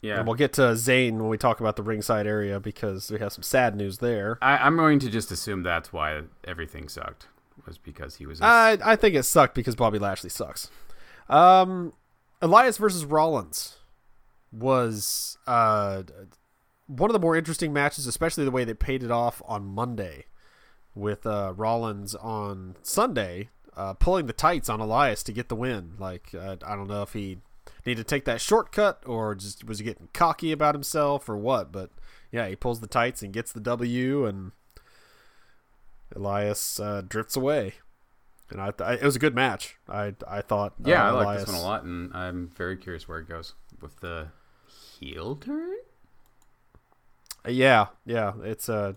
Yeah, 0.00 0.18
And 0.18 0.26
we'll 0.26 0.36
get 0.36 0.52
to 0.54 0.62
Zayn 0.72 1.12
when 1.18 1.28
we 1.28 1.38
talk 1.38 1.60
about 1.60 1.76
the 1.76 1.82
ringside 1.82 2.26
area 2.26 2.58
because 2.60 3.10
we 3.10 3.18
have 3.20 3.32
some 3.32 3.42
sad 3.42 3.76
news 3.76 3.98
there. 3.98 4.38
I, 4.42 4.56
I'm 4.58 4.76
going 4.76 4.98
to 5.00 5.10
just 5.10 5.30
assume 5.30 5.62
that's 5.62 5.92
why 5.92 6.22
everything 6.44 6.88
sucked 6.88 7.28
was 7.66 7.78
because 7.78 8.16
he 8.16 8.26
was. 8.26 8.40
a- 8.40 8.44
I 8.44 8.78
I 8.84 8.96
think 8.96 9.14
it 9.14 9.22
sucked 9.24 9.54
because 9.54 9.76
Bobby 9.76 9.98
Lashley 9.98 10.30
sucks. 10.30 10.70
Um, 11.28 11.92
Elias 12.40 12.76
versus 12.76 13.04
Rollins. 13.04 13.78
was 14.52 15.38
uh, 15.46 16.02
one 16.86 17.10
of 17.10 17.14
the 17.14 17.20
more 17.20 17.36
interesting 17.36 17.72
matches, 17.72 18.06
especially 18.06 18.44
the 18.44 18.50
way 18.50 18.64
they 18.64 18.74
paid 18.74 19.02
it 19.02 19.10
off 19.10 19.40
on 19.46 19.64
Monday 19.64 20.26
with 20.94 21.26
uh, 21.26 21.54
Rollins 21.56 22.14
on 22.14 22.76
Sunday 22.82 23.48
uh, 23.76 23.94
pulling 23.94 24.26
the 24.26 24.32
tights 24.32 24.68
on 24.68 24.80
Elias 24.80 25.22
to 25.24 25.32
get 25.32 25.48
the 25.48 25.56
win. 25.56 25.92
Like 25.98 26.34
uh, 26.34 26.56
I 26.66 26.76
don't 26.76 26.88
know 26.88 27.02
if 27.02 27.12
he 27.12 27.38
needed 27.86 28.06
to 28.06 28.14
take 28.14 28.24
that 28.26 28.40
shortcut 28.40 29.02
or 29.06 29.34
just 29.34 29.64
was 29.64 29.78
he 29.78 29.84
getting 29.84 30.08
cocky 30.12 30.52
about 30.52 30.74
himself 30.74 31.28
or 31.28 31.36
what, 31.36 31.72
but 31.72 31.90
yeah, 32.30 32.48
he 32.48 32.56
pulls 32.56 32.80
the 32.80 32.86
tights 32.86 33.22
and 33.22 33.32
gets 33.32 33.52
the 33.52 33.60
W, 33.60 34.24
and 34.24 34.52
Elias 36.14 36.80
uh, 36.80 37.02
drifts 37.06 37.36
away. 37.36 37.74
And 38.52 38.60
I, 38.60 38.70
th- 38.70 39.00
it 39.00 39.04
was 39.04 39.16
a 39.16 39.18
good 39.18 39.34
match. 39.34 39.76
I 39.88 40.14
I 40.28 40.40
thought. 40.42 40.74
Yeah, 40.84 41.04
uh, 41.04 41.08
I 41.08 41.10
like 41.10 41.24
Elias- 41.24 41.44
this 41.44 41.52
one 41.54 41.60
a 41.60 41.64
lot, 41.64 41.84
and 41.84 42.14
I'm 42.14 42.50
very 42.56 42.76
curious 42.76 43.08
where 43.08 43.18
it 43.18 43.28
goes 43.28 43.54
with 43.80 44.00
the 44.00 44.28
heel 45.00 45.36
turn. 45.36 45.76
Yeah, 47.48 47.86
yeah, 48.06 48.34
it's 48.44 48.68
uh 48.68 48.92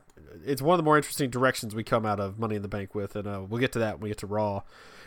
it's 0.45 0.61
one 0.61 0.75
of 0.75 0.77
the 0.77 0.83
more 0.83 0.97
interesting 0.97 1.29
directions 1.31 1.73
we 1.73 1.83
come 1.83 2.05
out 2.05 2.19
of 2.19 2.37
Money 2.37 2.55
in 2.55 2.61
the 2.61 2.67
Bank 2.67 2.93
with, 2.93 3.15
and 3.15 3.27
uh, 3.27 3.41
we'll 3.47 3.59
get 3.59 3.71
to 3.71 3.79
that 3.79 3.95
when 3.95 4.03
we 4.03 4.09
get 4.09 4.19
to 4.19 4.27
Raw 4.27 4.61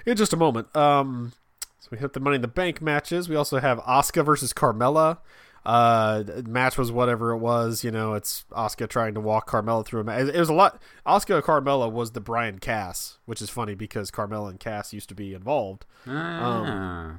in 0.05 0.17
just 0.17 0.33
a 0.33 0.37
moment. 0.37 0.75
Um, 0.75 1.33
so 1.79 1.89
we 1.93 1.99
hit 1.99 2.15
the 2.15 2.21
Money 2.21 2.37
in 2.37 2.43
the 2.43 2.49
Bank 2.49 2.83
matches. 2.83 3.29
We 3.29 3.37
also 3.37 3.61
have 3.61 3.79
Asuka 3.81 4.25
versus 4.25 4.53
Carmella. 4.53 5.19
Uh, 5.69 6.25
match 6.47 6.79
was 6.79 6.91
whatever 6.91 7.33
it 7.33 7.39
was. 7.39 7.85
You 7.85 7.91
know, 7.91 8.15
it's 8.15 8.47
Asuka 8.53 8.89
trying 8.89 9.13
to 9.15 9.21
walk 9.21 9.51
Carmella 9.51 9.85
through 9.85 10.01
a 10.01 10.05
match. 10.05 10.29
It 10.29 10.39
was 10.39 10.49
a 10.49 10.55
lot. 10.55 10.81
Asuka 11.07 11.43
Carmella 11.43 11.93
was 11.93 12.13
the 12.13 12.21
Bryan 12.21 12.59
Cass, 12.59 13.19
which 13.27 13.43
is 13.43 13.51
funny 13.51 13.75
because 13.75 14.11
Carmella 14.11 14.49
and 14.51 14.59
Cass 14.59 14.95
used 14.95 15.11
to 15.11 15.15
be 15.15 15.35
involved. 15.35 15.85
Ah. 16.07 17.17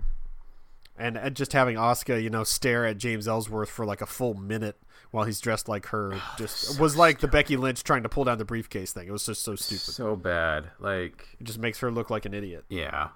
and, 0.98 1.16
and 1.18 1.36
just 1.36 1.54
having 1.54 1.76
Asuka, 1.76 2.22
you 2.22 2.30
know, 2.32 2.44
stare 2.44 2.86
at 2.86 2.98
James 2.98 3.28
Ellsworth 3.28 3.70
for 3.70 3.86
like 3.86 4.02
a 4.02 4.06
full 4.08 4.34
minute 4.34 4.78
while 5.12 5.26
he's 5.26 5.40
dressed 5.40 5.68
like 5.70 5.88
her, 5.88 6.20
just 6.38 6.80
was 6.80 6.96
like 6.98 7.20
the 7.20 7.28
Becky 7.28 7.56
Lynch 7.56 7.84
trying 7.84 8.04
to 8.04 8.10
pull 8.10 8.24
down 8.24 8.38
the 8.40 8.46
briefcase 8.46 8.94
thing. 8.94 9.08
It 9.08 9.12
was 9.12 9.26
just 9.26 9.44
so 9.44 9.56
stupid. 9.56 9.94
so 9.94 10.16
bad. 10.16 10.72
Like, 10.80 11.26
It 11.40 11.44
just 11.46 11.60
makes 11.60 11.80
her 11.80 11.92
look 11.92 12.10
like 12.10 12.26
an 12.26 12.34
idiot. 12.34 12.66
yeah. 12.70 13.10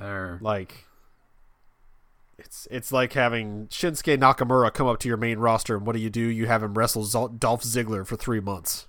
Or- 0.00 0.38
Like 0.40 0.86
it's 2.38 2.68
it's 2.70 2.92
like 2.92 3.12
having 3.14 3.66
Shinsuke 3.68 4.18
Nakamura 4.18 4.72
come 4.72 4.86
up 4.86 4.98
to 5.00 5.08
your 5.08 5.16
main 5.16 5.38
roster, 5.38 5.76
and 5.76 5.86
what 5.86 5.94
do 5.94 6.00
you 6.00 6.10
do? 6.10 6.20
You 6.20 6.46
have 6.46 6.62
him 6.62 6.74
wrestle 6.74 7.02
Zol- 7.04 7.38
Dolph 7.38 7.62
Ziggler 7.62 8.06
for 8.06 8.16
three 8.16 8.40
months. 8.40 8.86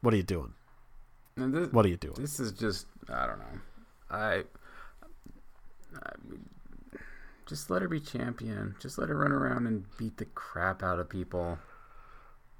What 0.00 0.14
are 0.14 0.16
you 0.16 0.22
doing? 0.22 0.52
and 1.36 1.52
this, 1.52 1.72
What 1.72 1.84
are 1.84 1.88
you 1.88 1.96
doing? 1.96 2.14
this 2.18 2.40
is 2.40 2.52
just 2.52 2.86
I 3.10 3.26
don't 3.26 3.38
know. 3.38 3.60
I, 4.10 4.42
I 6.02 6.10
just 7.46 7.70
let 7.70 7.82
her 7.82 7.88
be 7.88 8.00
champion. 8.00 8.74
Just 8.80 8.98
let 8.98 9.08
her 9.08 9.16
run 9.16 9.32
around 9.32 9.66
and 9.66 9.84
beat 9.98 10.16
the 10.16 10.24
crap 10.24 10.82
out 10.82 10.98
of 10.98 11.08
people. 11.08 11.58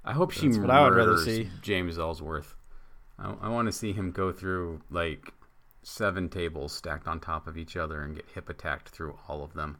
I 0.05 0.13
hope 0.13 0.31
she 0.31 0.47
That's 0.47 0.57
I 0.59 0.81
would 0.83 0.93
rather 0.95 1.11
murders 1.11 1.25
see. 1.25 1.49
James 1.61 1.97
Ellsworth. 1.99 2.55
I, 3.19 3.33
I 3.41 3.49
want 3.49 3.65
to 3.67 3.71
see 3.71 3.91
him 3.93 4.11
go 4.11 4.31
through 4.31 4.81
like 4.89 5.33
seven 5.87 6.27
tables 6.27 6.73
stacked 6.73 7.07
on 7.07 7.19
top 7.19 7.47
of 7.47 7.57
each 7.57 7.77
other 7.77 8.01
and 8.01 8.15
get 8.15 8.25
hip 8.33 8.49
attacked 8.49 8.89
through 8.89 9.17
all 9.27 9.43
of 9.43 9.53
them. 9.53 9.77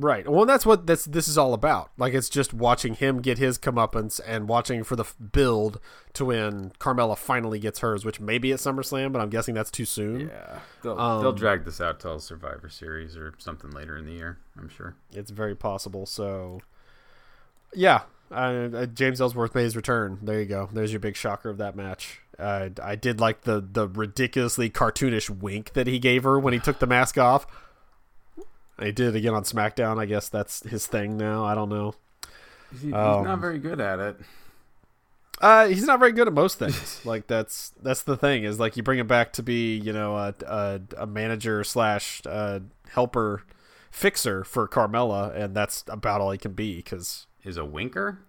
Right. 0.00 0.28
Well, 0.28 0.46
that's 0.46 0.64
what 0.64 0.86
this 0.86 1.04
this 1.06 1.26
is 1.26 1.36
all 1.36 1.52
about. 1.52 1.90
Like 1.98 2.14
it's 2.14 2.28
just 2.28 2.54
watching 2.54 2.94
him 2.94 3.20
get 3.20 3.38
his 3.38 3.58
comeuppance 3.58 4.20
and 4.24 4.48
watching 4.48 4.84
for 4.84 4.94
the 4.94 5.04
build 5.32 5.80
to 6.12 6.26
when 6.26 6.70
Carmella 6.78 7.18
finally 7.18 7.58
gets 7.58 7.80
hers, 7.80 8.04
which 8.04 8.20
may 8.20 8.38
be 8.38 8.52
at 8.52 8.60
SummerSlam, 8.60 9.10
but 9.12 9.20
I'm 9.20 9.28
guessing 9.28 9.56
that's 9.56 9.72
too 9.72 9.84
soon. 9.84 10.28
Yeah, 10.28 10.60
they'll 10.84 11.00
Um, 11.00 11.20
they'll 11.20 11.32
drag 11.32 11.64
this 11.64 11.80
out 11.80 11.98
till 11.98 12.20
Survivor 12.20 12.68
Series 12.68 13.16
or 13.16 13.34
something 13.38 13.72
later 13.72 13.96
in 13.96 14.06
the 14.06 14.12
year. 14.12 14.38
I'm 14.56 14.68
sure. 14.68 14.94
It's 15.12 15.32
very 15.32 15.56
possible. 15.56 16.06
So, 16.06 16.60
yeah, 17.74 18.02
uh, 18.30 18.86
James 18.86 19.20
Ellsworth 19.20 19.52
made 19.56 19.64
his 19.64 19.74
return. 19.74 20.20
There 20.22 20.38
you 20.38 20.46
go. 20.46 20.68
There's 20.72 20.92
your 20.92 21.00
big 21.00 21.16
shocker 21.16 21.50
of 21.50 21.58
that 21.58 21.74
match. 21.74 22.20
Uh, 22.38 22.70
I 22.82 22.94
did 22.94 23.20
like 23.20 23.42
the 23.42 23.60
the 23.60 23.88
ridiculously 23.88 24.70
cartoonish 24.70 25.28
wink 25.28 25.72
that 25.72 25.86
he 25.86 25.98
gave 25.98 26.22
her 26.22 26.38
when 26.38 26.52
he 26.52 26.60
took 26.60 26.78
the 26.78 26.86
mask 26.86 27.18
off. 27.18 27.46
And 28.76 28.86
he 28.86 28.92
did 28.92 29.14
it 29.14 29.18
again 29.18 29.34
on 29.34 29.42
SmackDown. 29.42 29.98
I 29.98 30.06
guess 30.06 30.28
that's 30.28 30.62
his 30.68 30.86
thing 30.86 31.16
now. 31.16 31.44
I 31.44 31.54
don't 31.56 31.68
know. 31.68 31.94
He's, 32.70 32.82
he's 32.82 32.92
Um, 32.94 33.24
not 33.24 33.40
very 33.40 33.58
good 33.58 33.80
at 33.80 33.98
it. 33.98 34.20
Uh, 35.40 35.66
he's 35.68 35.84
not 35.84 35.98
very 36.00 36.12
good 36.12 36.26
at 36.26 36.32
most 36.32 36.58
things. 36.58 37.00
like 37.04 37.26
that's 37.26 37.72
that's 37.82 38.02
the 38.02 38.16
thing 38.16 38.44
is 38.44 38.58
like 38.60 38.76
you 38.76 38.82
bring 38.82 38.98
him 38.98 39.06
back 39.06 39.32
to 39.34 39.42
be 39.42 39.76
you 39.76 39.92
know 39.92 40.16
a 40.16 40.34
a, 40.46 40.80
a 40.98 41.06
manager 41.06 41.62
slash 41.64 42.22
uh, 42.26 42.60
helper 42.90 43.42
fixer 43.90 44.44
for 44.44 44.68
Carmella, 44.68 45.34
and 45.34 45.54
that's 45.54 45.84
about 45.88 46.20
all 46.20 46.30
he 46.30 46.38
can 46.38 46.52
be 46.52 46.76
because 46.76 47.26
he's 47.40 47.56
a 47.56 47.64
winker 47.64 48.20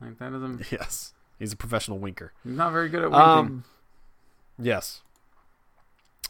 like 0.00 0.18
that 0.18 0.32
doesn't. 0.32 0.64
yes, 0.72 1.12
he's 1.42 1.52
a 1.52 1.56
professional 1.56 1.98
winker. 1.98 2.32
He's 2.44 2.56
not 2.56 2.72
very 2.72 2.88
good 2.88 3.02
at 3.02 3.10
winking. 3.10 3.28
Um, 3.28 3.64
yes. 4.58 5.02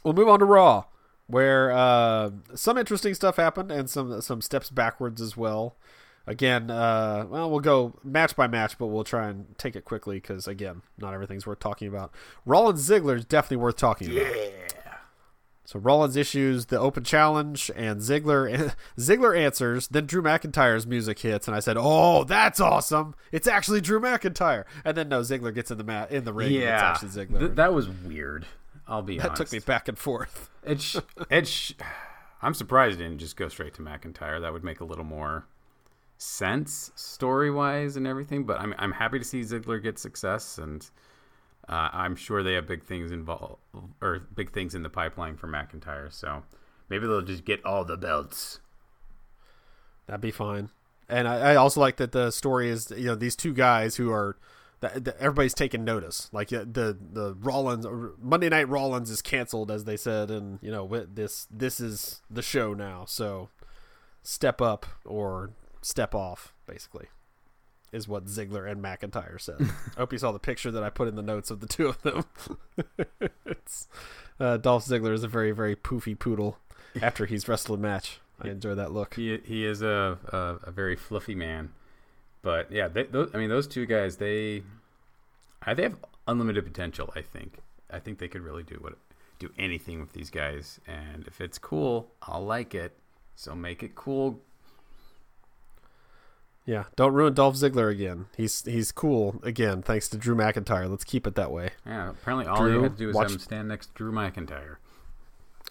We'll 0.02 0.14
move 0.14 0.28
on 0.28 0.40
to 0.40 0.44
Raw, 0.44 0.84
where 1.26 1.70
uh, 1.70 2.30
some 2.54 2.78
interesting 2.78 3.14
stuff 3.14 3.36
happened 3.36 3.70
and 3.70 3.88
some 3.88 4.20
some 4.20 4.40
steps 4.40 4.70
backwards 4.70 5.20
as 5.20 5.36
well. 5.36 5.76
Again, 6.26 6.70
uh, 6.70 7.26
well, 7.28 7.50
we'll 7.50 7.60
go 7.60 7.94
match 8.02 8.34
by 8.34 8.46
match, 8.46 8.78
but 8.78 8.86
we'll 8.86 9.04
try 9.04 9.28
and 9.28 9.56
take 9.58 9.76
it 9.76 9.84
quickly 9.84 10.16
because 10.16 10.48
again, 10.48 10.82
not 10.98 11.14
everything's 11.14 11.46
worth 11.46 11.60
talking 11.60 11.88
about. 11.88 12.12
Rollins 12.46 12.88
Ziggler 12.88 13.16
is 13.16 13.24
definitely 13.24 13.58
worth 13.58 13.76
talking 13.76 14.10
about. 14.10 14.34
So 15.64 15.78
Rollins 15.78 16.16
issues 16.16 16.66
the 16.66 16.78
open 16.78 17.04
challenge, 17.04 17.70
and 17.76 18.00
Ziggler 18.00 18.74
Ziggler 18.98 19.38
answers. 19.38 19.86
Then 19.88 20.06
Drew 20.06 20.20
McIntyre's 20.20 20.86
music 20.86 21.20
hits, 21.20 21.46
and 21.46 21.56
I 21.56 21.60
said, 21.60 21.76
"Oh, 21.78 22.24
that's 22.24 22.60
awesome! 22.60 23.14
It's 23.30 23.46
actually 23.46 23.80
Drew 23.80 24.00
McIntyre." 24.00 24.64
And 24.84 24.96
then 24.96 25.08
no, 25.08 25.20
Ziggler 25.20 25.54
gets 25.54 25.70
in 25.70 25.78
the 25.78 25.84
mat 25.84 26.10
in 26.10 26.24
the 26.24 26.32
ring. 26.32 26.48
and 26.48 26.56
yeah, 26.56 26.90
it's 26.92 27.04
actually 27.04 27.26
Ziggler. 27.26 27.38
Th- 27.38 27.52
that 27.52 27.72
was 27.72 27.88
weird. 27.88 28.44
I'll 28.88 29.02
be 29.02 29.18
that 29.18 29.26
honest. 29.26 29.42
took 29.42 29.52
me 29.52 29.60
back 29.60 29.86
and 29.88 29.96
forth. 29.96 30.50
It 30.64 30.80
sh- 30.80 30.96
it 31.30 31.46
sh- 31.46 31.72
I'm 32.42 32.54
surprised 32.54 33.00
it 33.00 33.04
didn't 33.04 33.18
just 33.18 33.36
go 33.36 33.48
straight 33.48 33.74
to 33.74 33.82
McIntyre. 33.82 34.40
That 34.40 34.52
would 34.52 34.64
make 34.64 34.80
a 34.80 34.84
little 34.84 35.04
more 35.04 35.46
sense 36.18 36.90
story 36.94 37.50
wise 37.50 37.96
and 37.96 38.06
everything. 38.06 38.44
But 38.44 38.60
I'm 38.60 38.74
I'm 38.78 38.92
happy 38.92 39.18
to 39.20 39.24
see 39.24 39.40
Ziggler 39.42 39.80
get 39.82 39.98
success, 39.98 40.58
and 40.58 40.88
uh, 41.72 41.88
I'm 41.90 42.16
sure 42.16 42.42
they 42.42 42.52
have 42.52 42.66
big 42.66 42.84
things 42.84 43.10
involved 43.10 43.62
or 44.02 44.18
big 44.34 44.52
things 44.52 44.74
in 44.74 44.82
the 44.82 44.90
pipeline 44.90 45.38
for 45.38 45.48
McIntyre. 45.48 46.12
So 46.12 46.42
maybe 46.90 47.06
they'll 47.06 47.22
just 47.22 47.46
get 47.46 47.64
all 47.64 47.82
the 47.82 47.96
belts. 47.96 48.60
That'd 50.06 50.20
be 50.20 50.30
fine. 50.30 50.68
And 51.08 51.26
I, 51.26 51.52
I 51.52 51.56
also 51.56 51.80
like 51.80 51.96
that 51.96 52.12
the 52.12 52.30
story 52.30 52.68
is 52.68 52.92
you 52.94 53.06
know 53.06 53.14
these 53.14 53.34
two 53.34 53.54
guys 53.54 53.96
who 53.96 54.12
are 54.12 54.36
that, 54.80 55.04
that 55.06 55.16
everybody's 55.16 55.54
taking 55.54 55.82
notice. 55.82 56.28
Like 56.30 56.50
the 56.50 56.98
the 57.00 57.36
Rollins 57.40 57.86
Monday 58.20 58.50
Night 58.50 58.68
Rollins 58.68 59.08
is 59.08 59.22
canceled 59.22 59.70
as 59.70 59.84
they 59.84 59.96
said, 59.96 60.30
and 60.30 60.58
you 60.60 60.70
know 60.70 60.86
this 61.10 61.46
this 61.50 61.80
is 61.80 62.20
the 62.30 62.42
show 62.42 62.74
now. 62.74 63.06
So 63.06 63.48
step 64.22 64.60
up 64.60 64.84
or 65.06 65.52
step 65.80 66.14
off, 66.14 66.52
basically, 66.66 67.06
is 67.92 68.08
what 68.08 68.24
Ziggler 68.24 68.70
and 68.70 68.82
McIntyre 68.82 69.40
said. 69.40 69.56
I 69.60 70.00
hope 70.00 70.12
you 70.12 70.18
saw 70.18 70.32
the 70.32 70.38
picture 70.38 70.70
that 70.70 70.82
I 70.82 70.90
put 70.90 71.08
in 71.08 71.14
the 71.14 71.22
notes 71.22 71.50
of 71.50 71.60
the 71.60 71.66
two 71.66 71.88
of 71.88 72.02
them. 72.02 72.24
it's 73.46 73.86
uh, 74.40 74.56
Dolph 74.56 74.86
Ziggler 74.86 75.12
is 75.12 75.22
a 75.22 75.28
very 75.28 75.52
very 75.52 75.76
poofy 75.76 76.18
poodle 76.18 76.58
after 77.00 77.26
he's 77.26 77.46
wrestled 77.46 77.78
a 77.78 77.82
match. 77.82 78.20
I 78.40 78.48
enjoy 78.48 78.74
that 78.74 78.92
look. 78.92 79.14
He 79.14 79.38
he 79.44 79.64
is 79.64 79.82
a 79.82 80.18
a, 80.28 80.68
a 80.68 80.70
very 80.70 80.96
fluffy 80.96 81.34
man, 81.34 81.70
but 82.40 82.72
yeah, 82.72 82.88
they, 82.88 83.04
those, 83.04 83.30
I 83.34 83.38
mean 83.38 83.50
those 83.50 83.66
two 83.66 83.86
guys 83.86 84.16
they, 84.16 84.62
they 85.66 85.82
have 85.82 85.96
unlimited 86.26 86.64
potential. 86.64 87.12
I 87.14 87.20
think 87.20 87.58
I 87.90 87.98
think 87.98 88.18
they 88.18 88.28
could 88.28 88.42
really 88.42 88.62
do 88.62 88.76
what 88.80 88.94
do 89.38 89.50
anything 89.58 90.00
with 90.00 90.12
these 90.12 90.30
guys, 90.30 90.80
and 90.86 91.26
if 91.26 91.40
it's 91.40 91.58
cool, 91.58 92.10
I'll 92.22 92.44
like 92.44 92.74
it. 92.74 92.96
So 93.34 93.54
make 93.54 93.82
it 93.82 93.94
cool. 93.94 94.40
Yeah, 96.64 96.84
don't 96.94 97.12
ruin 97.12 97.34
Dolph 97.34 97.56
Ziggler 97.56 97.90
again. 97.90 98.26
He's 98.36 98.62
he's 98.64 98.92
cool 98.92 99.40
again, 99.42 99.82
thanks 99.82 100.08
to 100.10 100.16
Drew 100.16 100.36
McIntyre. 100.36 100.88
Let's 100.88 101.04
keep 101.04 101.26
it 101.26 101.34
that 101.34 101.50
way. 101.50 101.70
Yeah, 101.84 102.10
apparently 102.10 102.46
all 102.46 102.56
Drew, 102.58 102.74
you 102.76 102.82
had 102.84 102.92
to 102.92 102.98
do 102.98 103.08
is 103.10 103.14
watch- 103.16 103.24
have 103.24 103.32
him 103.32 103.38
stand 103.40 103.68
next 103.68 103.86
to 103.88 103.92
Drew 103.94 104.12
McIntyre. 104.12 104.76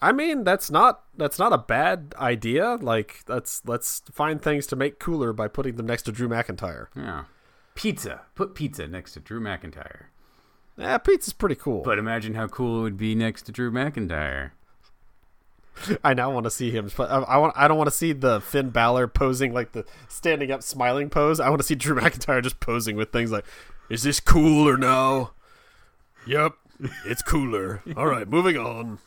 I 0.02 0.12
mean, 0.12 0.44
that's 0.44 0.70
not 0.70 1.04
that's 1.16 1.38
not 1.38 1.52
a 1.52 1.58
bad 1.58 2.14
idea. 2.18 2.74
Like, 2.74 3.22
let's 3.28 3.62
let's 3.64 4.02
find 4.12 4.42
things 4.42 4.66
to 4.68 4.76
make 4.76 4.98
cooler 4.98 5.32
by 5.32 5.48
putting 5.48 5.76
them 5.76 5.86
next 5.86 6.02
to 6.02 6.12
Drew 6.12 6.28
McIntyre. 6.28 6.88
Yeah, 6.96 7.24
pizza. 7.74 8.22
Put 8.34 8.54
pizza 8.54 8.86
next 8.86 9.12
to 9.12 9.20
Drew 9.20 9.40
McIntyre. 9.40 10.06
Yeah, 10.76 10.98
pizza's 10.98 11.32
pretty 11.32 11.54
cool. 11.54 11.82
But 11.82 11.98
imagine 11.98 12.34
how 12.34 12.48
cool 12.48 12.80
it 12.80 12.82
would 12.82 12.96
be 12.96 13.14
next 13.14 13.42
to 13.42 13.52
Drew 13.52 13.70
McIntyre. 13.70 14.50
I 16.04 16.14
now 16.14 16.30
want 16.30 16.44
to 16.44 16.50
see 16.50 16.70
him. 16.70 16.90
I, 16.98 17.02
I 17.02 17.36
want. 17.38 17.54
I 17.56 17.68
don't 17.68 17.76
want 17.76 17.88
to 17.88 17.96
see 17.96 18.12
the 18.12 18.40
Finn 18.40 18.70
Balor 18.70 19.08
posing 19.08 19.52
like 19.52 19.72
the 19.72 19.84
standing 20.08 20.50
up, 20.50 20.62
smiling 20.62 21.10
pose. 21.10 21.40
I 21.40 21.48
want 21.48 21.60
to 21.60 21.66
see 21.66 21.74
Drew 21.74 21.96
McIntyre 22.00 22.42
just 22.42 22.60
posing 22.60 22.96
with 22.96 23.12
things 23.12 23.30
like, 23.30 23.44
"Is 23.88 24.02
this 24.02 24.20
cool 24.20 24.68
or 24.68 24.76
no?" 24.76 25.30
Yep, 26.26 26.54
it's 27.04 27.22
cooler. 27.22 27.82
All 27.96 28.06
right, 28.06 28.28
moving 28.28 28.56
on. 28.56 28.98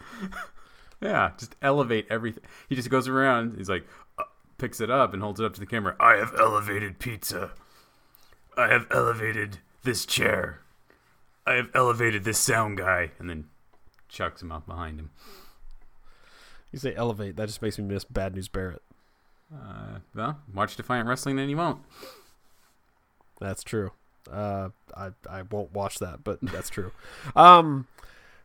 Yeah, 1.02 1.32
just 1.38 1.56
elevate 1.62 2.08
everything. 2.10 2.44
He 2.68 2.76
just 2.76 2.90
goes 2.90 3.08
around. 3.08 3.58
He's 3.58 3.70
like, 3.70 3.86
uh, 4.18 4.24
picks 4.58 4.82
it 4.82 4.90
up 4.90 5.14
and 5.14 5.22
holds 5.22 5.40
it 5.40 5.46
up 5.46 5.54
to 5.54 5.60
the 5.60 5.66
camera. 5.66 5.96
I 6.00 6.16
have 6.16 6.34
elevated 6.38 7.00
pizza. 7.00 7.52
I 8.58 8.68
have 8.68 8.88
elevated 8.92 9.60
this 9.84 10.06
chair. 10.06 10.62
I 11.46 11.54
have 11.54 11.70
elevated 11.74 12.24
this 12.24 12.40
sound 12.40 12.78
guy, 12.78 13.12
and 13.20 13.30
then 13.30 13.46
chucks 14.10 14.42
him 14.42 14.52
out 14.52 14.66
behind 14.66 15.00
him. 15.00 15.12
You 16.72 16.80
say 16.80 16.94
elevate, 16.96 17.36
that 17.38 17.48
just 17.48 17.62
makes 17.62 17.78
me 17.78 17.86
miss 17.86 18.04
Bad 18.04 18.36
News 18.36 18.48
Barrett. 18.48 18.82
Uh, 19.54 20.00
well, 20.14 20.40
watch 20.54 20.76
Defiant 20.76 21.08
Wrestling, 21.08 21.40
and 21.40 21.50
you 21.50 21.58
won't. 21.58 21.82
That's 23.40 23.64
true. 23.64 23.92
Uh, 24.32 24.70
I 24.96 25.10
I 25.30 25.44
won't 25.44 25.72
watch 25.74 26.00
that, 26.00 26.24
but 26.24 26.40
that's 26.42 26.70
true. 26.70 26.92
Um, 27.36 27.88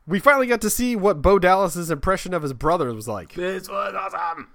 we 0.07 0.19
finally 0.19 0.47
got 0.47 0.61
to 0.63 0.71
see 0.71 0.97
what 0.97 1.23
Bo 1.23 1.39
Dallas's 1.39 1.91
impression 1.91 2.35
of 2.35 2.43
his 2.43 2.53
brother 2.53 2.93
was 2.93 3.07
like. 3.07 3.35
This 3.35 3.69
was 3.69 3.95
awesome. 3.95 4.49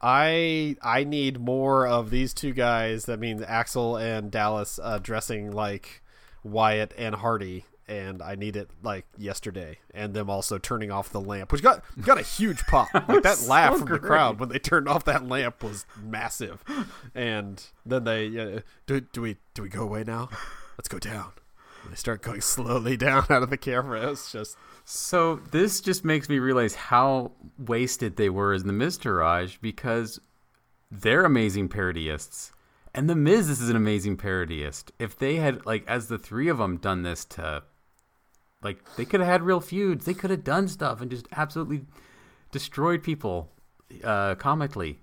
I 0.00 0.76
I 0.82 1.04
need 1.04 1.38
more 1.40 1.86
of 1.86 2.10
these 2.10 2.34
two 2.34 2.52
guys. 2.52 3.06
That 3.06 3.20
means 3.20 3.42
Axel 3.42 3.96
and 3.96 4.30
Dallas 4.30 4.78
uh, 4.82 4.98
dressing 4.98 5.50
like 5.52 6.02
Wyatt 6.42 6.92
and 6.98 7.14
Hardy, 7.14 7.64
and 7.86 8.22
I 8.22 8.34
need 8.34 8.56
it 8.56 8.70
like 8.82 9.06
yesterday. 9.18 9.78
And 9.92 10.14
them 10.14 10.30
also 10.30 10.58
turning 10.58 10.90
off 10.90 11.10
the 11.10 11.20
lamp, 11.20 11.52
which 11.52 11.62
got 11.62 11.82
got 12.00 12.18
a 12.18 12.22
huge 12.22 12.64
pop. 12.66 12.88
Like 13.08 13.22
that 13.22 13.36
so 13.36 13.50
laugh 13.50 13.76
from 13.76 13.86
great. 13.86 14.02
the 14.02 14.06
crowd 14.06 14.40
when 14.40 14.48
they 14.48 14.58
turned 14.58 14.88
off 14.88 15.04
that 15.04 15.26
lamp 15.26 15.62
was 15.62 15.84
massive. 16.02 16.64
And 17.14 17.62
then 17.84 18.04
they 18.04 18.26
uh, 18.38 18.60
do 18.86 19.00
do 19.00 19.20
we 19.20 19.36
do 19.52 19.62
we 19.62 19.68
go 19.68 19.82
away 19.82 20.04
now? 20.04 20.30
Let's 20.78 20.88
go 20.88 20.98
down. 20.98 21.32
And 21.82 21.92
they 21.92 21.96
start 21.96 22.22
going 22.22 22.40
slowly 22.40 22.96
down 22.98 23.26
out 23.28 23.42
of 23.42 23.50
the 23.50 23.58
camera. 23.58 24.10
It's 24.10 24.32
just 24.32 24.56
So 24.84 25.36
this 25.50 25.80
just 25.80 26.04
makes 26.04 26.28
me 26.28 26.38
realize 26.38 26.74
how 26.74 27.32
wasted 27.58 28.16
they 28.16 28.30
were 28.30 28.52
as 28.52 28.64
the 28.64 28.72
Miztourage 28.72 29.58
because 29.60 30.20
they're 30.90 31.24
amazing 31.24 31.68
parodyists. 31.68 32.52
And 32.94 33.10
the 33.10 33.16
Miz 33.16 33.48
is 33.50 33.68
an 33.68 33.76
amazing 33.76 34.16
parodyist. 34.16 34.90
If 34.98 35.18
they 35.18 35.36
had 35.36 35.66
like 35.66 35.84
as 35.88 36.06
the 36.06 36.18
three 36.18 36.48
of 36.48 36.58
them 36.58 36.76
done 36.76 37.02
this 37.02 37.24
to 37.26 37.64
like 38.64 38.78
they 38.96 39.04
could 39.04 39.20
have 39.20 39.28
had 39.28 39.42
real 39.42 39.60
feuds. 39.60 40.04
They 40.06 40.14
could 40.14 40.30
have 40.30 40.42
done 40.42 40.66
stuff 40.68 41.00
and 41.00 41.10
just 41.10 41.28
absolutely 41.32 41.82
destroyed 42.50 43.02
people 43.02 43.50
uh 44.02 44.34
comically. 44.36 45.00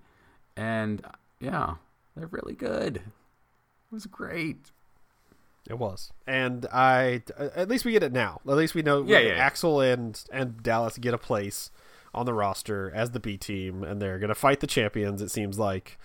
And 0.58 1.06
yeah, 1.40 1.76
they're 2.16 2.28
really 2.28 2.56
good. 2.56 2.98
It 2.98 3.92
was 3.92 4.06
great. 4.08 4.72
It 5.70 5.78
was, 5.78 6.12
and 6.26 6.66
I 6.74 7.22
at 7.38 7.70
least 7.70 7.86
we 7.86 7.92
get 7.92 8.04
it 8.04 8.12
now. 8.12 8.42
At 8.48 8.58
least 8.58 8.74
we 8.74 8.82
know 8.82 9.04
Yeah, 9.04 9.20
yeah, 9.20 9.36
yeah. 9.36 9.36
Axel 9.36 9.80
and 9.80 10.22
and 10.32 10.62
Dallas 10.64 10.98
get 10.98 11.14
a 11.14 11.20
place 11.20 11.70
on 12.14 12.26
the 12.26 12.34
roster 12.34 12.92
as 12.94 13.12
the 13.12 13.20
B 13.20 13.38
team, 13.38 13.84
and 13.84 14.02
they're 14.02 14.18
gonna 14.20 14.36
fight 14.36 14.60
the 14.60 14.68
champions. 14.68 15.22
It 15.22 15.30
seems 15.30 15.60
like. 15.60 15.98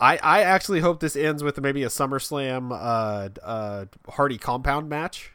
I, 0.00 0.16
I 0.18 0.42
actually 0.42 0.78
hope 0.78 1.00
this 1.00 1.16
ends 1.16 1.42
with 1.42 1.60
maybe 1.60 1.82
a 1.82 1.88
SummerSlam 1.88 2.70
uh, 2.70 3.30
uh, 3.42 3.86
Hardy 4.10 4.38
compound 4.38 4.88
match. 4.88 5.32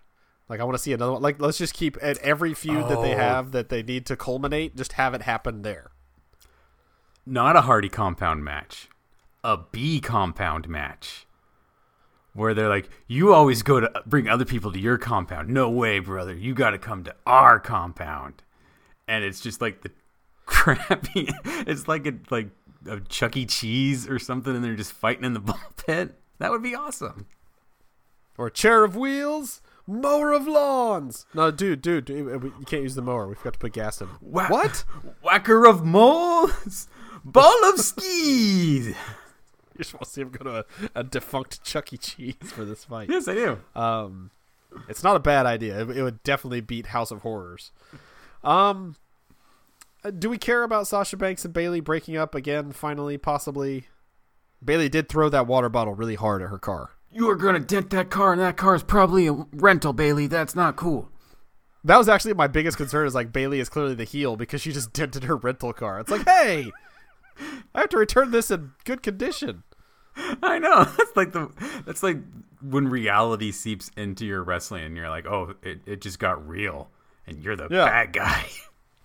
Like 0.49 0.60
I 0.60 0.63
want 0.63 0.75
to 0.77 0.84
see 0.84 0.93
another 0.93 1.13
one. 1.13 1.21
Like 1.21 1.39
let's 1.41 1.58
just 1.58 1.73
keep 1.73 1.97
at 2.01 2.17
every 2.19 2.53
feud 2.53 2.88
that 2.89 3.01
they 3.01 3.13
Oh. 3.13 3.17
have 3.17 3.51
that 3.51 3.69
they 3.69 3.82
need 3.84 4.06
to 4.08 4.15
culminate, 4.15 4.75
just 4.75 4.93
have 4.93 5.13
it 5.13 5.23
happen 5.23 5.62
there. 5.62 5.91
not 7.25 7.56
a 7.56 7.62
Hardy 7.62 7.88
compound 7.89 8.43
match, 8.43 8.89
a 9.43 9.58
B 9.71 9.99
compound 10.01 10.67
match. 10.67 11.25
Where 12.36 12.53
they're 12.56 12.67
like, 12.69 12.89
you 13.08 13.32
always 13.32 13.62
go 13.62 13.79
to 13.79 13.91
bring 14.08 14.27
other 14.27 14.43
people 14.43 14.71
to 14.71 14.79
your 14.79 14.97
compound. 14.97 15.49
No 15.49 15.69
way, 15.69 15.99
brother. 15.99 16.34
You 16.34 16.56
got 16.56 16.71
to 16.71 16.79
come 16.79 17.03
to 17.03 17.13
our 17.27 17.60
compound. 17.60 18.41
And 19.08 19.23
it's 19.23 19.39
just 19.39 19.62
like 19.62 19.82
the 19.84 19.91
crappy. 20.47 21.29
It's 21.45 21.88
like 21.88 22.08
a 22.08 22.13
like 22.32 22.49
a 22.89 22.99
Chuck 23.01 23.38
E. 23.38 23.45
Cheese 23.45 24.10
or 24.10 24.17
something, 24.17 24.53
and 24.56 24.63
they're 24.63 24.75
just 24.75 24.93
fighting 24.93 25.23
in 25.25 25.34
the 25.34 25.39
ball 25.51 25.60
pit. 25.77 26.15
That 26.39 26.49
would 26.51 26.63
be 26.63 26.73
awesome. 26.75 27.27
Or 28.38 28.49
chair 28.49 28.84
of 28.84 28.95
wheels, 28.95 29.62
mower 29.88 30.32
of 30.34 30.48
lawns. 30.48 31.26
No, 31.34 31.52
dude, 31.52 31.82
dude, 31.82 32.06
dude, 32.06 32.43
you 32.60 32.65
can't 32.65 32.84
use 32.84 32.96
the 32.96 33.02
mower. 33.02 33.28
We 33.28 33.36
forgot 33.36 33.54
to 33.54 33.60
put 33.60 33.74
gas 33.74 34.02
in. 34.02 34.08
Wha- 34.22 34.48
What? 34.48 34.84
Whacker 35.22 35.65
of 35.65 35.84
moles, 35.86 36.88
ball 37.24 37.65
of 37.65 37.80
skis. 37.80 38.96
You're 39.76 39.84
supposed 39.84 40.10
to 40.12 40.13
see 40.13 40.22
him 40.22 40.30
go 40.30 40.43
to 40.43 40.60
a, 40.60 40.65
a 41.00 41.04
defunct 41.04 41.63
Chuck 41.63 41.91
E. 41.93 41.98
Cheese 41.98 42.36
for 42.41 42.63
this 42.63 42.86
fight. 42.86 43.10
Yes, 43.10 43.28
I 43.28 43.34
do. 43.34 43.58
Um, 43.76 44.30
it's 44.88 45.04
not 45.04 45.15
a 45.15 45.19
bad 45.19 45.46
idea. 45.48 45.82
It, 45.82 45.98
it 45.98 46.04
would 46.04 46.22
definitely 46.24 46.62
beat 46.62 46.88
House 46.88 47.10
of 47.12 47.22
Horrors. 47.22 47.72
Um, 48.43 48.96
uh, 50.04 50.12
do 50.12 50.30
we 50.30 50.38
care 50.38 50.63
about 50.63 50.86
Sasha 50.88 51.17
Banks 51.17 51.43
and 51.46 51.54
Bayley 51.54 51.80
breaking 51.80 52.17
up 52.17 52.36
again? 52.36 52.72
Finally, 52.72 53.17
possibly. 53.17 53.88
Bayley 54.63 54.89
did 54.89 55.10
throw 55.10 55.28
that 55.30 55.48
water 55.48 55.69
bottle 55.69 55.93
really 55.96 56.15
hard 56.15 56.41
at 56.41 56.50
her 56.50 56.60
car. 56.60 56.91
You 57.13 57.30
are 57.30 57.36
gonna 57.36 57.60
dent 57.60 57.89
that 57.91 58.10
car, 58.10 58.32
and 58.34 58.41
that 58.41 58.58
car 58.58 58.76
is 58.76 58.84
probably 58.84 59.28
a 59.28 59.34
rental, 59.54 59.93
Bayley. 59.93 60.28
That's 60.28 60.56
not 60.56 60.76
cool. 60.76 61.10
That 61.84 61.97
was 61.97 62.08
actually 62.10 62.34
my 62.34 62.47
biggest 62.47 62.78
concern. 62.78 63.06
Is 63.06 63.13
like 63.15 63.32
Bayley 63.32 63.60
is 63.60 63.69
clearly 63.69 63.93
the 63.95 64.04
heel 64.04 64.36
because 64.36 64.62
she 64.62 64.71
just 64.71 64.93
dented 64.93 65.26
her 65.26 65.36
rental 65.38 65.73
car. 65.73 65.99
It's 65.99 66.10
like, 66.12 66.26
hey, 66.26 66.71
I 67.76 67.80
have 67.82 67.89
to 67.89 67.97
return 67.97 68.32
this 68.32 68.49
in 68.52 68.71
good 68.86 69.04
condition. 69.04 69.63
I 70.43 70.60
know. 70.60 70.84
That's 70.97 71.15
like 71.15 71.32
the 71.34 71.49
that's 71.86 72.04
like 72.04 72.17
when 72.62 72.88
reality 72.88 73.52
seeps 73.52 73.89
into 73.97 74.26
your 74.26 74.43
wrestling 74.43 74.84
and 74.86 74.95
you're 74.95 75.10
like, 75.10 75.26
"Oh, 75.26 75.56
it, 75.63 75.82
it 75.86 76.02
just 76.02 76.19
got 76.19 76.47
real." 76.47 76.89
And 77.28 77.41
you're 77.43 77.56
the 77.56 77.67
Yeah. 77.71 77.86
bad 77.86 78.13
guy. 78.13 78.45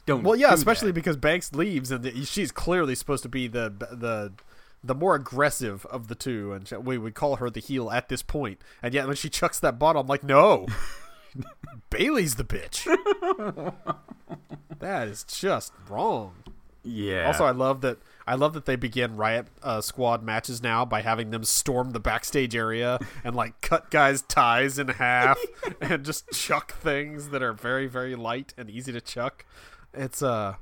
Don't 0.07 0.23
Well, 0.23 0.37
yeah, 0.37 0.53
especially 0.53 0.88
that. 0.88 0.94
because 0.94 1.16
Banks 1.16 1.53
leaves, 1.55 1.90
and 1.90 2.03
the, 2.05 2.25
she's 2.25 2.51
clearly 2.51 2.94
supposed 2.94 3.23
to 3.23 3.29
be 3.29 3.47
the 3.49 3.71
the 3.90 4.33
the 4.83 4.95
more 4.95 5.14
aggressive 5.14 5.85
of 5.87 6.09
the 6.09 6.14
two, 6.14 6.53
and 6.53 6.71
we 6.85 6.99
would 6.99 7.14
call 7.14 7.37
her 7.37 7.51
the 7.51 7.61
heel 7.61 7.91
at 7.91 8.09
this 8.09 8.23
point. 8.23 8.61
And 8.83 8.95
yet, 8.95 9.07
when 9.07 9.17
she 9.17 9.29
chucks 9.29 9.59
that 9.61 9.79
bottle, 9.79 10.03
I'm 10.03 10.07
like, 10.07 10.23
no, 10.23 10.67
Bayley's 11.91 12.37
the 12.37 12.45
bitch. 12.45 12.85
that 14.79 15.09
is 15.09 15.25
just 15.25 15.73
wrong. 15.88 16.35
Yeah. 16.85 17.27
Also, 17.27 17.45
I 17.45 17.51
love 17.51 17.81
that. 17.83 17.99
I 18.27 18.35
love 18.35 18.53
that 18.55 18.67
they 18.67 18.77
begin 18.77 19.17
Riot 19.17 19.47
uh, 19.62 19.81
Squad 19.81 20.23
matches 20.23 20.62
now 20.62 20.85
by 20.85 21.01
having 21.01 21.31
them 21.31 21.45
storm 21.45 21.93
the 21.93 22.01
backstage 22.01 22.55
area 22.55 22.99
and 23.25 23.35
like 23.35 23.61
cut 23.62 23.91
guys' 23.91 24.23
ties 24.23 24.79
in 24.79 24.88
half 24.88 25.38
and 25.81 26.05
just 26.05 26.31
chuck 26.31 26.73
things 26.73 27.31
that 27.31 27.43
are 27.43 27.55
very 27.55 27.87
very 27.87 28.14
light 28.14 28.55
and 28.57 28.71
easy 28.71 28.93
to 28.93 29.01
chuck. 29.01 29.45
It's 29.95 30.23
uh, 30.23 30.57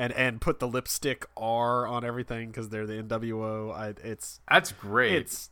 and 0.00 0.14
and 0.14 0.40
put 0.40 0.60
the 0.60 0.66
lipstick 0.66 1.26
R 1.36 1.86
on 1.86 2.06
everything 2.06 2.48
because 2.48 2.70
they're 2.70 2.86
the 2.86 3.02
NWO. 3.02 3.72
I, 3.74 3.92
it's 4.02 4.40
that's 4.50 4.72
great. 4.72 5.12
it's 5.12 5.50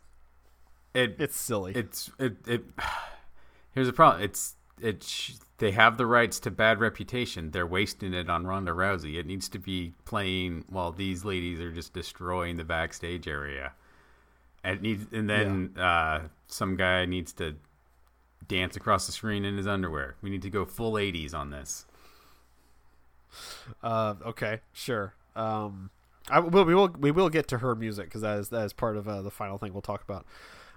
it 0.95 1.17
it's 1.19 1.37
silly. 1.37 1.75
it's 1.75 2.11
it 2.19 2.37
it 2.47 2.65
here's 3.73 3.87
the 3.87 3.93
problem. 3.93 4.23
It's 4.23 4.57
it 4.81 5.33
they 5.59 5.73
have 5.73 5.99
the 5.99 6.07
rights 6.07 6.41
to 6.41 6.51
bad 6.51 6.81
reputation. 6.81 7.51
They're 7.51 7.67
wasting 7.67 8.15
it 8.15 8.31
on 8.31 8.47
ronda 8.47 8.73
rousey. 8.73 9.19
It 9.19 9.27
needs 9.27 9.51
to 9.51 9.59
be 9.59 9.93
playing 10.07 10.65
while 10.71 10.93
these 10.93 11.27
ladies 11.27 11.61
are 11.61 11.71
just 11.71 11.93
destroying 11.93 12.57
the 12.57 12.65
backstage 12.65 13.29
area. 13.29 13.75
And 14.65 14.81
needs 14.81 15.13
and 15.13 15.29
then 15.29 15.75
uh 15.77 16.29
some 16.47 16.75
guy 16.77 17.05
needs 17.05 17.35
to 17.35 17.57
dance 18.47 18.77
across 18.77 19.05
the 19.05 19.13
screen 19.13 19.45
in 19.45 19.59
his 19.59 19.67
underwear. 19.67 20.17
We 20.23 20.31
need 20.31 20.41
to 20.41 20.51
go 20.51 20.65
full 20.65 20.95
80s 20.95 21.35
on 21.35 21.51
this 21.51 21.85
Uh, 23.83 24.15
okay, 24.27 24.61
sure. 24.73 25.15
Um, 25.37 25.91
I 26.31 26.41
will. 26.41 26.65
We 26.65 26.75
will. 26.75 26.89
We 26.99 27.11
will 27.11 27.29
get 27.31 27.49
to 27.49 27.59
her 27.59 27.75
music 27.75 28.07
because 28.07 28.23
that 28.23 28.39
is 28.39 28.49
that 28.51 28.65
is 28.65 28.73
part 28.73 28.97
of 28.97 29.09
uh, 29.09 29.23
the 29.23 29.31
final 29.31 29.59
thing 29.59 29.73
we'll 29.73 29.83
talk 29.83 30.03
about. 30.03 30.27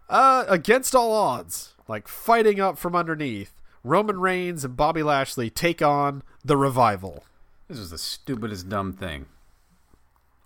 Uh, 0.10 0.46
against 0.48 0.94
all 0.96 1.14
odds, 1.14 1.74
like 1.88 2.08
fighting 2.08 2.60
up 2.60 2.78
from 2.78 2.96
underneath, 2.96 3.54
Roman 3.84 4.20
Reigns 4.20 4.64
and 4.66 4.76
Bobby 4.76 5.04
Lashley 5.04 5.50
take 5.50 5.82
on 5.82 6.22
the 6.44 6.58
revival. 6.58 7.24
this 7.68 7.78
is 7.78 7.90
the 7.92 7.98
stupidest 7.98 8.68
dumb 8.68 8.92
thing 8.94 9.26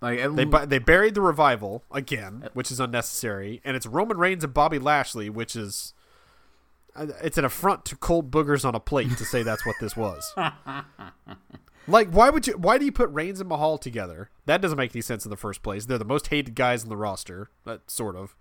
like 0.00 0.18
They 0.36 0.44
bu- 0.44 0.66
they 0.66 0.78
buried 0.78 1.14
the 1.14 1.20
revival 1.20 1.82
again, 1.90 2.48
which 2.54 2.70
is 2.70 2.78
unnecessary, 2.80 3.60
and 3.64 3.76
it's 3.76 3.86
Roman 3.86 4.18
Reigns 4.18 4.44
and 4.44 4.54
Bobby 4.54 4.78
Lashley, 4.78 5.28
which 5.30 5.56
is. 5.56 5.94
uh, 6.94 7.06
It's 7.22 7.38
an 7.38 7.44
affront 7.44 7.84
to 7.86 7.96
cold 7.96 8.30
boogers 8.30 8.64
on 8.64 8.74
a 8.74 8.80
plate 8.80 9.16
to 9.18 9.24
say 9.24 9.42
that's 9.42 9.64
what 9.66 9.76
this 9.80 9.96
was. 9.96 10.32
Like, 11.88 12.10
why 12.10 12.30
would 12.30 12.46
you? 12.46 12.56
Why 12.56 12.78
do 12.78 12.84
you 12.84 12.92
put 12.92 13.10
Reigns 13.10 13.40
and 13.40 13.48
Mahal 13.48 13.78
together? 13.78 14.30
That 14.46 14.60
doesn't 14.60 14.78
make 14.78 14.94
any 14.94 15.02
sense 15.02 15.24
in 15.24 15.30
the 15.30 15.36
first 15.36 15.62
place. 15.62 15.86
They're 15.86 15.98
the 15.98 16.04
most 16.04 16.28
hated 16.28 16.54
guys 16.54 16.82
in 16.82 16.88
the 16.88 16.96
roster. 16.96 17.50
That 17.64 17.90
sort 17.90 18.16
of. 18.16 18.34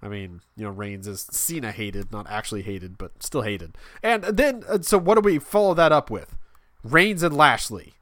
I 0.00 0.08
mean, 0.08 0.42
you 0.56 0.64
know, 0.64 0.70
Reigns 0.70 1.08
is 1.08 1.26
Cena 1.30 1.72
hated, 1.72 2.12
not 2.12 2.28
actually 2.30 2.62
hated, 2.62 2.98
but 2.98 3.22
still 3.22 3.42
hated. 3.42 3.76
And 4.02 4.22
then, 4.22 4.62
uh, 4.68 4.78
so 4.80 4.96
what 4.96 5.16
do 5.16 5.20
we 5.22 5.38
follow 5.40 5.74
that 5.74 5.90
up 5.90 6.08
with? 6.08 6.36
Reigns 6.84 7.24
and 7.24 7.36
Lashley, 7.36 7.94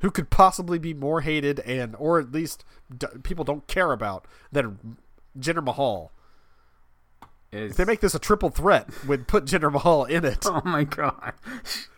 who 0.00 0.10
could 0.12 0.30
possibly 0.30 0.78
be 0.78 0.94
more 0.94 1.22
hated 1.22 1.58
and, 1.60 1.96
or 1.98 2.20
at 2.20 2.30
least 2.30 2.64
d- 2.96 3.08
people 3.24 3.44
don't 3.44 3.66
care 3.66 3.90
about 3.90 4.26
than 4.52 4.98
Jinder 5.36 5.64
Mahal. 5.64 6.12
Is- 7.52 7.72
If 7.72 7.76
they 7.76 7.84
make 7.84 8.00
this 8.00 8.14
a 8.14 8.18
triple 8.18 8.50
threat, 8.50 8.88
would 9.06 9.26
put 9.28 9.44
Jinder 9.44 9.72
Mahal 9.72 10.04
in 10.04 10.24
it. 10.24 10.38
oh 10.46 10.62
my 10.64 10.84
god 10.84 11.32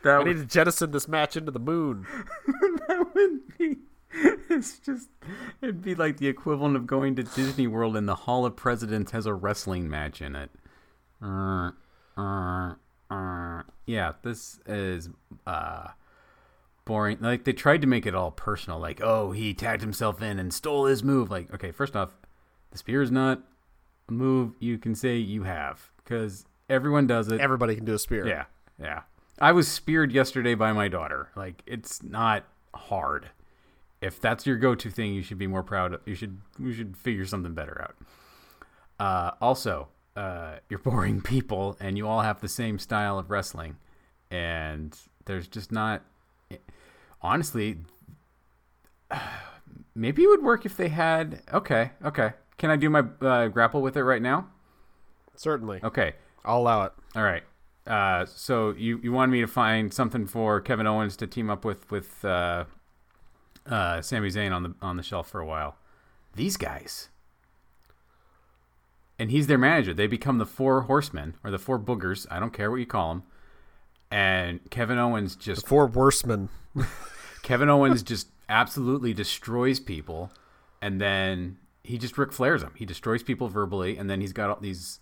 that 0.02 0.24
need 0.24 0.36
would, 0.36 0.38
to 0.38 0.46
jettison 0.46 0.90
this 0.90 1.08
match 1.08 1.36
into 1.36 1.50
the 1.50 1.58
moon. 1.58 2.06
that 2.88 3.06
would 3.14 3.58
be 3.58 3.78
it's 4.48 4.78
just 4.80 5.08
it'd 5.62 5.82
be 5.82 5.94
like 5.94 6.16
the 6.16 6.26
equivalent 6.26 6.74
of 6.76 6.86
going 6.86 7.14
to 7.16 7.22
Disney 7.22 7.66
World 7.66 7.96
and 7.96 8.08
the 8.08 8.14
Hall 8.14 8.44
of 8.44 8.56
Presidents 8.56 9.12
has 9.12 9.26
a 9.26 9.34
wrestling 9.34 9.88
match 9.88 10.20
in 10.20 10.34
it. 10.34 10.50
Uh, 11.22 11.70
uh, 12.16 12.74
uh. 13.10 13.62
Yeah, 13.86 14.12
this 14.22 14.58
is 14.66 15.10
uh 15.46 15.88
boring. 16.84 17.18
Like 17.20 17.44
they 17.44 17.52
tried 17.52 17.82
to 17.82 17.86
make 17.86 18.06
it 18.06 18.14
all 18.14 18.30
personal, 18.32 18.78
like 18.80 19.00
oh 19.00 19.32
he 19.32 19.54
tagged 19.54 19.82
himself 19.82 20.20
in 20.22 20.38
and 20.38 20.52
stole 20.52 20.86
his 20.86 21.02
move. 21.04 21.30
Like 21.30 21.52
okay, 21.54 21.70
first 21.70 21.94
off, 21.94 22.10
the 22.72 22.78
spear 22.78 23.02
is 23.02 23.10
not 23.12 23.42
move 24.10 24.54
you 24.58 24.78
can 24.78 24.94
say 24.94 25.16
you 25.16 25.42
have 25.44 25.90
because 26.02 26.44
everyone 26.68 27.06
does 27.06 27.30
it. 27.30 27.40
Everybody 27.40 27.76
can 27.76 27.84
do 27.84 27.94
a 27.94 27.98
spear. 27.98 28.26
Yeah, 28.26 28.44
yeah. 28.80 29.02
I 29.40 29.52
was 29.52 29.68
speared 29.68 30.12
yesterday 30.12 30.54
by 30.54 30.72
my 30.72 30.88
daughter. 30.88 31.30
Like 31.34 31.62
it's 31.66 32.02
not 32.02 32.44
hard. 32.74 33.30
If 34.00 34.20
that's 34.20 34.46
your 34.46 34.56
go-to 34.56 34.90
thing, 34.90 35.12
you 35.12 35.22
should 35.22 35.38
be 35.38 35.46
more 35.46 35.62
proud. 35.62 35.94
Of, 35.94 36.00
you 36.06 36.14
should 36.14 36.38
you 36.58 36.72
should 36.72 36.96
figure 36.96 37.26
something 37.26 37.54
better 37.54 37.82
out. 37.82 37.96
Uh, 38.98 39.30
also, 39.40 39.88
uh, 40.16 40.56
you're 40.68 40.78
boring 40.78 41.20
people, 41.20 41.76
and 41.80 41.96
you 41.96 42.06
all 42.06 42.22
have 42.22 42.40
the 42.40 42.48
same 42.48 42.78
style 42.78 43.18
of 43.18 43.30
wrestling, 43.30 43.76
and 44.30 44.96
there's 45.24 45.48
just 45.48 45.72
not. 45.72 46.02
Honestly, 47.22 47.78
maybe 49.94 50.22
it 50.22 50.28
would 50.28 50.42
work 50.42 50.64
if 50.66 50.76
they 50.76 50.88
had. 50.88 51.42
Okay, 51.52 51.90
okay. 52.04 52.32
Can 52.60 52.68
I 52.68 52.76
do 52.76 52.90
my 52.90 53.02
uh, 53.22 53.48
grapple 53.48 53.80
with 53.80 53.96
it 53.96 54.04
right 54.04 54.20
now? 54.20 54.46
Certainly. 55.34 55.80
Okay. 55.82 56.12
I'll 56.44 56.58
allow 56.58 56.82
it. 56.82 56.92
All 57.16 57.22
right. 57.22 57.42
Uh, 57.86 58.26
so 58.26 58.74
you, 58.76 59.00
you 59.02 59.12
wanted 59.12 59.32
me 59.32 59.40
to 59.40 59.46
find 59.46 59.94
something 59.94 60.26
for 60.26 60.60
Kevin 60.60 60.86
Owens 60.86 61.16
to 61.16 61.26
team 61.26 61.48
up 61.48 61.64
with 61.64 61.90
with 61.90 62.22
uh, 62.22 62.66
uh, 63.64 64.02
Sami 64.02 64.28
Zayn 64.28 64.52
on 64.52 64.62
the 64.62 64.74
on 64.82 64.98
the 64.98 65.02
shelf 65.02 65.30
for 65.30 65.40
a 65.40 65.46
while. 65.46 65.76
These 66.36 66.58
guys, 66.58 67.08
and 69.18 69.30
he's 69.30 69.46
their 69.46 69.56
manager. 69.56 69.94
They 69.94 70.06
become 70.06 70.36
the 70.36 70.44
four 70.44 70.82
horsemen 70.82 71.36
or 71.42 71.50
the 71.50 71.58
four 71.58 71.78
boogers. 71.78 72.26
I 72.30 72.38
don't 72.38 72.52
care 72.52 72.70
what 72.70 72.76
you 72.76 72.86
call 72.86 73.08
them. 73.08 73.22
And 74.10 74.60
Kevin 74.70 74.98
Owens 74.98 75.34
just 75.34 75.62
The 75.62 75.68
four 75.68 75.86
worsemen. 75.86 76.50
Kevin 77.42 77.70
Owens 77.70 78.02
just 78.02 78.28
absolutely 78.50 79.14
destroys 79.14 79.80
people, 79.80 80.30
and 80.82 81.00
then 81.00 81.56
he 81.82 81.98
just 81.98 82.18
Ric 82.18 82.30
Flairs 82.30 82.60
them. 82.60 82.74
He 82.76 82.84
destroys 82.84 83.22
people 83.22 83.48
verbally, 83.48 83.96
and 83.96 84.08
then 84.08 84.20
he's 84.20 84.32
got 84.32 84.50
all 84.50 84.60
these 84.60 85.00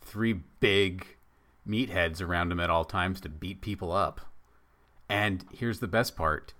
three 0.00 0.32
big 0.60 1.06
meatheads 1.68 2.20
around 2.20 2.52
him 2.52 2.60
at 2.60 2.70
all 2.70 2.84
times 2.84 3.20
to 3.20 3.28
beat 3.28 3.60
people 3.60 3.92
up. 3.92 4.20
And 5.08 5.44
here's 5.52 5.80
the 5.80 5.88
best 5.88 6.16
part: 6.16 6.54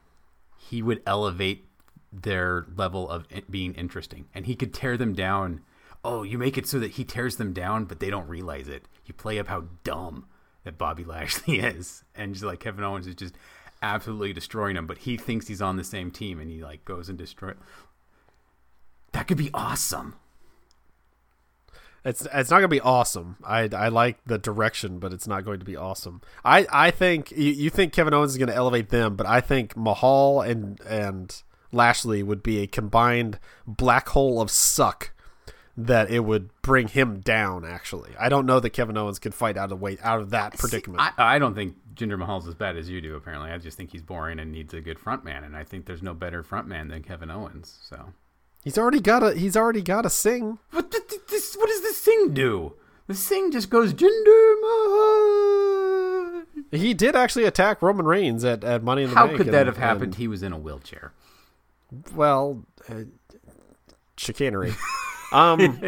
he 0.58 0.82
would 0.82 1.02
elevate 1.06 1.66
their 2.12 2.66
level 2.76 3.08
of 3.08 3.26
being 3.48 3.74
interesting, 3.74 4.26
and 4.34 4.46
he 4.46 4.56
could 4.56 4.74
tear 4.74 4.96
them 4.96 5.14
down. 5.14 5.60
Oh, 6.02 6.22
you 6.22 6.38
make 6.38 6.56
it 6.56 6.66
so 6.66 6.78
that 6.78 6.92
he 6.92 7.04
tears 7.04 7.36
them 7.36 7.52
down, 7.52 7.84
but 7.84 8.00
they 8.00 8.08
don't 8.08 8.28
realize 8.28 8.68
it. 8.68 8.86
You 9.04 9.12
play 9.12 9.38
up 9.38 9.48
how 9.48 9.64
dumb 9.84 10.26
that 10.64 10.78
Bobby 10.78 11.04
Lashley 11.06 11.60
is, 11.60 12.04
and 12.14 12.34
just 12.34 12.44
like 12.44 12.60
Kevin 12.60 12.84
Owens 12.84 13.06
is 13.06 13.14
just 13.14 13.34
absolutely 13.82 14.32
destroying 14.32 14.76
him, 14.76 14.86
but 14.86 14.98
he 14.98 15.16
thinks 15.16 15.46
he's 15.46 15.62
on 15.62 15.76
the 15.76 15.84
same 15.84 16.10
team, 16.10 16.40
and 16.40 16.50
he 16.50 16.62
like 16.62 16.84
goes 16.84 17.08
and 17.08 17.16
destroy. 17.16 17.52
That 19.12 19.26
could 19.28 19.38
be 19.38 19.50
awesome. 19.52 20.14
It's 22.04 22.26
it's 22.32 22.50
not 22.50 22.58
going 22.58 22.62
to 22.62 22.68
be 22.68 22.80
awesome. 22.80 23.36
I 23.44 23.68
I 23.72 23.88
like 23.88 24.24
the 24.24 24.38
direction, 24.38 24.98
but 24.98 25.12
it's 25.12 25.26
not 25.26 25.44
going 25.44 25.58
to 25.58 25.66
be 25.66 25.76
awesome. 25.76 26.22
I 26.44 26.66
I 26.72 26.90
think 26.90 27.30
you, 27.32 27.52
you 27.52 27.70
think 27.70 27.92
Kevin 27.92 28.14
Owens 28.14 28.32
is 28.32 28.38
going 28.38 28.48
to 28.48 28.54
elevate 28.54 28.88
them, 28.88 29.16
but 29.16 29.26
I 29.26 29.40
think 29.40 29.76
Mahal 29.76 30.40
and 30.40 30.80
and 30.82 31.42
Lashley 31.72 32.22
would 32.22 32.42
be 32.42 32.62
a 32.62 32.66
combined 32.66 33.38
black 33.66 34.08
hole 34.10 34.40
of 34.40 34.50
suck 34.50 35.12
that 35.76 36.10
it 36.10 36.20
would 36.20 36.50
bring 36.62 36.88
him 36.88 37.20
down. 37.20 37.66
Actually, 37.66 38.12
I 38.18 38.30
don't 38.30 38.46
know 38.46 38.60
that 38.60 38.70
Kevin 38.70 38.96
Owens 38.96 39.18
could 39.18 39.34
fight 39.34 39.58
out 39.58 39.70
of 39.70 39.80
way 39.80 39.98
out 40.02 40.20
of 40.20 40.30
that 40.30 40.56
predicament. 40.56 41.02
See, 41.02 41.08
I, 41.18 41.36
I 41.36 41.38
don't 41.38 41.54
think 41.54 41.76
Jinder 41.94 42.18
Mahal's 42.18 42.48
as 42.48 42.54
bad 42.54 42.76
as 42.76 42.88
you 42.88 43.02
do. 43.02 43.14
Apparently, 43.14 43.50
I 43.50 43.58
just 43.58 43.76
think 43.76 43.92
he's 43.92 44.02
boring 44.02 44.38
and 44.38 44.50
needs 44.50 44.72
a 44.72 44.80
good 44.80 44.98
front 44.98 45.22
man, 45.22 45.44
and 45.44 45.54
I 45.54 45.64
think 45.64 45.84
there's 45.84 46.02
no 46.02 46.14
better 46.14 46.42
front 46.42 46.66
man 46.66 46.88
than 46.88 47.02
Kevin 47.02 47.30
Owens. 47.30 47.78
So 47.82 48.14
he's 48.64 48.78
already 48.78 49.00
got 49.00 49.22
a 49.22 49.34
he's 49.34 49.56
already 49.56 49.82
got 49.82 50.06
a 50.06 50.10
Singh. 50.10 50.58
What 50.70 50.90
th- 50.90 51.08
th- 51.08 51.22
this? 51.28 51.54
What 51.56 51.68
does 51.68 51.82
the 51.82 51.92
Singh 51.92 52.32
do? 52.34 52.74
The 53.06 53.14
Singh 53.14 53.50
just 53.52 53.70
goes 53.70 53.92
Jinder 53.92 54.60
Mahal. 54.60 56.42
He 56.70 56.94
did 56.94 57.16
actually 57.16 57.44
attack 57.44 57.82
Roman 57.82 58.06
Reigns 58.06 58.44
at, 58.44 58.62
at 58.62 58.82
Money 58.84 59.02
in 59.02 59.10
the 59.10 59.16
How 59.16 59.22
Bank. 59.26 59.32
How 59.32 59.36
could 59.38 59.46
and- 59.48 59.54
that 59.54 59.66
have 59.66 59.76
happened? 59.78 60.02
and- 60.04 60.14
He 60.14 60.28
was 60.28 60.42
in 60.42 60.52
a 60.52 60.58
wheelchair. 60.58 61.12
well, 62.14 62.64
uh, 62.88 63.02
chicanery. 64.16 64.74
um, 65.32 65.82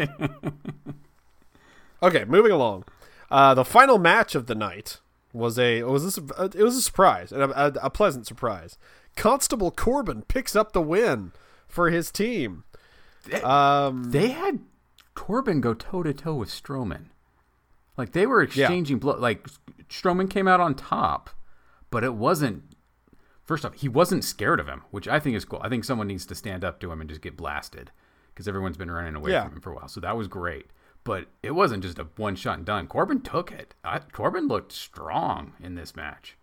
okay, 2.01 2.25
moving 2.25 2.51
along. 2.51 2.83
Uh, 3.31 3.53
the 3.53 3.65
final 3.65 3.97
match 3.97 4.35
of 4.35 4.47
the 4.47 4.55
night 4.55 4.99
was 5.31 5.57
a 5.57 5.83
was 5.83 6.03
this 6.03 6.19
uh, 6.37 6.49
it 6.53 6.61
was 6.63 6.75
a 6.75 6.81
surprise 6.81 7.31
and 7.31 7.41
a, 7.41 7.65
a, 7.67 7.71
a 7.85 7.89
pleasant 7.89 8.27
surprise. 8.27 8.77
Constable 9.15 9.71
Corbin 9.71 10.23
picks 10.23 10.55
up 10.55 10.73
the 10.73 10.81
win 10.81 11.31
for 11.73 11.89
his 11.89 12.11
team. 12.11 12.63
Um, 13.43 14.11
They 14.11 14.29
had 14.29 14.59
Corbin 15.15 15.61
go 15.61 15.73
toe 15.73 16.03
to 16.03 16.13
toe 16.13 16.35
with 16.35 16.49
Strowman. 16.49 17.05
Like 17.97 18.11
they 18.11 18.25
were 18.25 18.41
exchanging 18.41 18.99
blow. 18.99 19.17
Like 19.17 19.47
Strowman 19.89 20.29
came 20.29 20.47
out 20.47 20.59
on 20.59 20.75
top, 20.75 21.29
but 21.89 22.03
it 22.03 22.13
wasn't. 22.15 22.63
First 23.43 23.65
off, 23.65 23.73
he 23.75 23.89
wasn't 23.89 24.23
scared 24.23 24.59
of 24.59 24.67
him, 24.67 24.83
which 24.91 25.07
I 25.07 25.19
think 25.19 25.35
is 25.35 25.45
cool. 25.45 25.59
I 25.61 25.69
think 25.69 25.83
someone 25.83 26.07
needs 26.07 26.25
to 26.27 26.35
stand 26.35 26.63
up 26.63 26.79
to 26.79 26.91
him 26.91 27.01
and 27.01 27.09
just 27.09 27.21
get 27.21 27.35
blasted 27.37 27.91
because 28.33 28.47
everyone's 28.47 28.77
been 28.77 28.89
running 28.91 29.15
away 29.15 29.31
Yeah. 29.31 29.43
from 29.43 29.53
him 29.55 29.61
for 29.61 29.71
a 29.71 29.75
while. 29.75 29.87
So 29.89 29.99
that 29.99 30.15
was 30.17 30.27
great. 30.27 30.67
But 31.03 31.27
it 31.43 31.51
wasn't 31.51 31.83
just 31.83 31.99
a 31.99 32.07
one 32.15 32.35
shot 32.35 32.57
and 32.57 32.65
done. 32.65 32.87
Corbin 32.87 33.19
took 33.21 33.51
it. 33.51 33.75
I, 33.83 33.99
Corbin 33.99 34.47
looked 34.47 34.71
strong 34.71 35.53
in 35.59 35.75
this 35.75 35.95
match. 35.95 36.37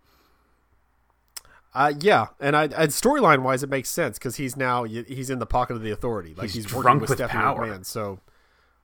Uh, 1.73 1.93
yeah, 1.99 2.27
and 2.39 2.55
I, 2.55 2.63
and 2.63 2.91
storyline 2.91 3.43
wise, 3.43 3.63
it 3.63 3.69
makes 3.69 3.89
sense 3.89 4.17
because 4.17 4.35
he's 4.35 4.57
now 4.57 4.83
he's 4.83 5.29
in 5.29 5.39
the 5.39 5.45
pocket 5.45 5.75
of 5.75 5.81
the 5.81 5.91
authority. 5.91 6.33
Like 6.35 6.49
He's 6.49 6.65
he's, 6.65 6.73
working 6.73 6.99
with, 6.99 7.09
with 7.09 7.19
Stephanie 7.19 7.41
power. 7.41 7.65
McMahon. 7.67 7.85
So, 7.85 8.19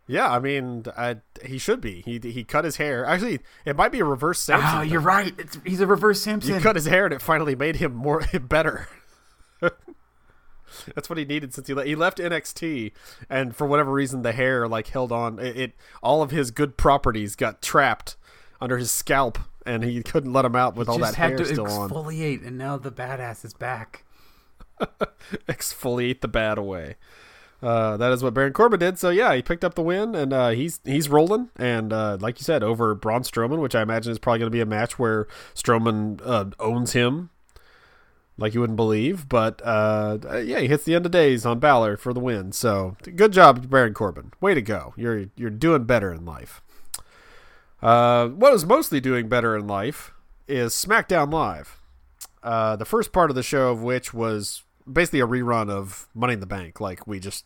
yeah, 0.08 0.32
I 0.32 0.40
mean, 0.40 0.86
I, 0.98 1.18
he 1.44 1.58
should 1.58 1.82
be. 1.82 2.02
He 2.06 2.18
he 2.20 2.46
cut 2.46 2.64
his 2.64 2.78
hair. 2.78 3.06
Actually, 3.06 3.40
it 3.66 3.76
might 3.76 3.92
be 3.92 4.00
a 4.00 4.06
reverse 4.06 4.40
Samson. 4.40 4.70
Oh, 4.80 4.82
you're 4.82 5.02
right. 5.02 5.34
It's, 5.38 5.60
he's 5.66 5.82
a 5.82 5.88
reverse 5.88 6.22
Samson. 6.22 6.56
You 6.56 6.62
cut 6.62 6.78
his 6.78 6.86
hair, 6.86 7.06
and 7.06 7.14
it 7.14 7.22
finally 7.22 7.56
made 7.56 7.76
him 7.78 7.94
more 7.94 8.24
better. 8.42 8.88
That's 10.94 11.10
what 11.10 11.18
he 11.18 11.26
needed 11.26 11.54
since 11.54 11.68
he 11.68 11.74
le- 11.74 11.86
he 11.86 11.96
left 11.96 12.20
NXT, 12.20 12.92
and 13.30 13.56
for 13.56 13.66
whatever 13.66 13.92
reason, 13.92 14.22
the 14.22 14.32
hair 14.32 14.68
like 14.68 14.88
held 14.88 15.12
on. 15.12 15.40
It, 15.40 15.58
it 15.58 15.74
all 16.04 16.22
of 16.22 16.32
his 16.32 16.52
good 16.52 16.78
properties 16.78 17.36
got 17.36 17.62
trapped 17.62 18.16
under 18.62 18.78
his 18.78 18.92
scalp, 18.92 19.40
and 19.66 19.84
he 19.84 20.02
couldn't 20.04 20.34
let 20.34 20.46
him 20.46 20.56
out 20.56 20.76
with 20.76 20.90
all 20.90 21.00
just 21.00 21.16
that 21.16 21.30
hair 21.30 21.46
still 21.46 21.68
on. 21.68 21.90
exfoliate, 21.90 22.46
and 22.46 22.58
now 22.58 22.78
the 22.78 22.92
badass 22.92 23.46
is 23.46 23.54
back. 23.54 24.04
exfoliate 25.48 26.22
the 26.22 26.28
bad 26.28 26.58
away. 26.58 26.96
Uh, 27.62 27.98
that 27.98 28.12
is 28.12 28.22
what 28.22 28.34
Baron 28.34 28.54
Corbin 28.54 28.80
did. 28.80 29.00
So 29.00 29.10
yeah, 29.10 29.34
he 29.34 29.42
picked 29.42 29.64
up 29.64 29.74
the 29.74 29.82
win, 29.82 30.14
and 30.14 30.32
uh, 30.32 30.50
he's 30.50 30.80
he's 30.84 31.10
rolling. 31.10 31.50
And 31.56 31.92
uh, 31.92 32.18
like 32.20 32.40
you 32.40 32.44
said, 32.44 32.62
over 32.64 32.94
Braun 32.94 33.24
Strowman, 33.24 33.60
which 33.60 33.76
I 33.76 33.82
imagine 33.82 34.12
is 34.12 34.20
probably 34.20 34.40
going 34.40 34.52
to 34.52 34.56
be 34.56 34.62
a 34.62 34.66
match 34.66 35.00
where 35.00 35.28
Strowman 35.56 36.22
uh, 36.24 36.46
owns 36.60 36.94
him, 36.94 37.32
like 38.38 38.54
you 38.54 38.60
wouldn't 38.60 38.78
believe. 38.78 39.28
But 39.28 39.62
uh, 39.66 40.20
uh, 40.30 40.38
yeah, 40.38 40.60
he 40.60 40.68
hits 40.68 40.84
the 40.84 40.94
end 40.94 41.08
of 41.08 41.12
days 41.12 41.46
on 41.46 41.60
Balor 41.60 41.98
for 41.98 42.14
the 42.14 42.20
win. 42.20 42.52
So 42.52 42.96
good 43.16 43.34
job, 43.34 43.70
Baron 43.70 43.96
Corbin. 43.96 44.34
Way 44.40 44.54
to 44.54 44.62
go. 44.62 44.94
You're 44.96 45.26
you're 45.36 45.50
doing 45.50 45.86
better 45.86 46.14
in 46.14 46.26
life. 46.26 46.62
Uh, 47.88 48.28
what 48.28 48.54
is 48.54 48.66
mostly 48.66 49.00
doing 49.00 49.30
better 49.30 49.56
in 49.56 49.66
life 49.66 50.12
is 50.46 50.74
SmackDown 50.74 51.32
Live. 51.32 51.80
Uh, 52.44 52.76
the 52.76 52.84
first 52.84 53.14
part 53.14 53.30
of 53.30 53.36
the 53.38 53.42
show 53.44 53.70
of 53.72 53.82
which 53.82 54.14
was 54.14 54.64
basically 54.92 55.22
a 55.22 55.26
rerun 55.26 55.70
of 55.70 56.10
Money 56.14 56.34
in 56.34 56.42
the 56.42 56.46
Bank. 56.46 56.82
Like 56.82 57.08
we 57.08 57.22
just 57.22 57.46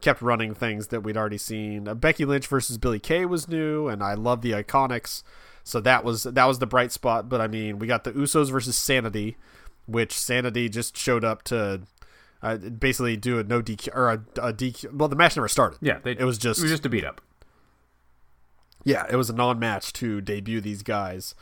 kept 0.00 0.22
running 0.22 0.54
things 0.54 0.86
that 0.88 1.00
we'd 1.00 1.16
already 1.16 1.36
seen. 1.36 1.88
Uh, 1.88 1.94
Becky 1.96 2.24
Lynch 2.24 2.46
versus 2.46 2.78
Billie 2.78 3.00
Kay 3.00 3.24
was 3.24 3.48
new, 3.48 3.88
and 3.88 4.04
I 4.04 4.14
love 4.14 4.42
the 4.42 4.52
Iconics, 4.52 5.24
so 5.64 5.80
that 5.80 6.04
was 6.04 6.22
that 6.22 6.44
was 6.44 6.60
the 6.60 6.66
bright 6.66 6.92
spot. 6.92 7.28
But 7.28 7.40
I 7.40 7.48
mean, 7.48 7.80
we 7.80 7.88
got 7.88 8.04
the 8.04 8.12
Usos 8.12 8.52
versus 8.52 8.76
Sanity, 8.76 9.36
which 9.86 10.16
Sanity 10.16 10.68
just 10.68 10.96
showed 10.96 11.24
up 11.24 11.42
to 11.46 11.80
uh, 12.40 12.56
basically 12.56 13.16
do 13.16 13.40
a 13.40 13.42
no 13.42 13.60
DQ 13.60 13.88
or 13.96 14.10
a, 14.10 14.14
a 14.40 14.52
DQ. 14.52 14.92
Well, 14.92 15.08
the 15.08 15.16
match 15.16 15.34
never 15.34 15.48
started. 15.48 15.80
Yeah, 15.82 15.98
they, 16.04 16.12
it 16.12 16.24
was 16.24 16.38
just 16.38 16.60
it 16.60 16.62
was 16.62 16.70
just 16.70 16.86
a 16.86 16.88
beat 16.88 17.04
up. 17.04 17.20
Yeah, 18.84 19.06
it 19.10 19.16
was 19.16 19.30
a 19.30 19.34
non-match 19.34 19.92
to 19.94 20.20
debut 20.20 20.60
these 20.60 20.82
guys 20.82 21.34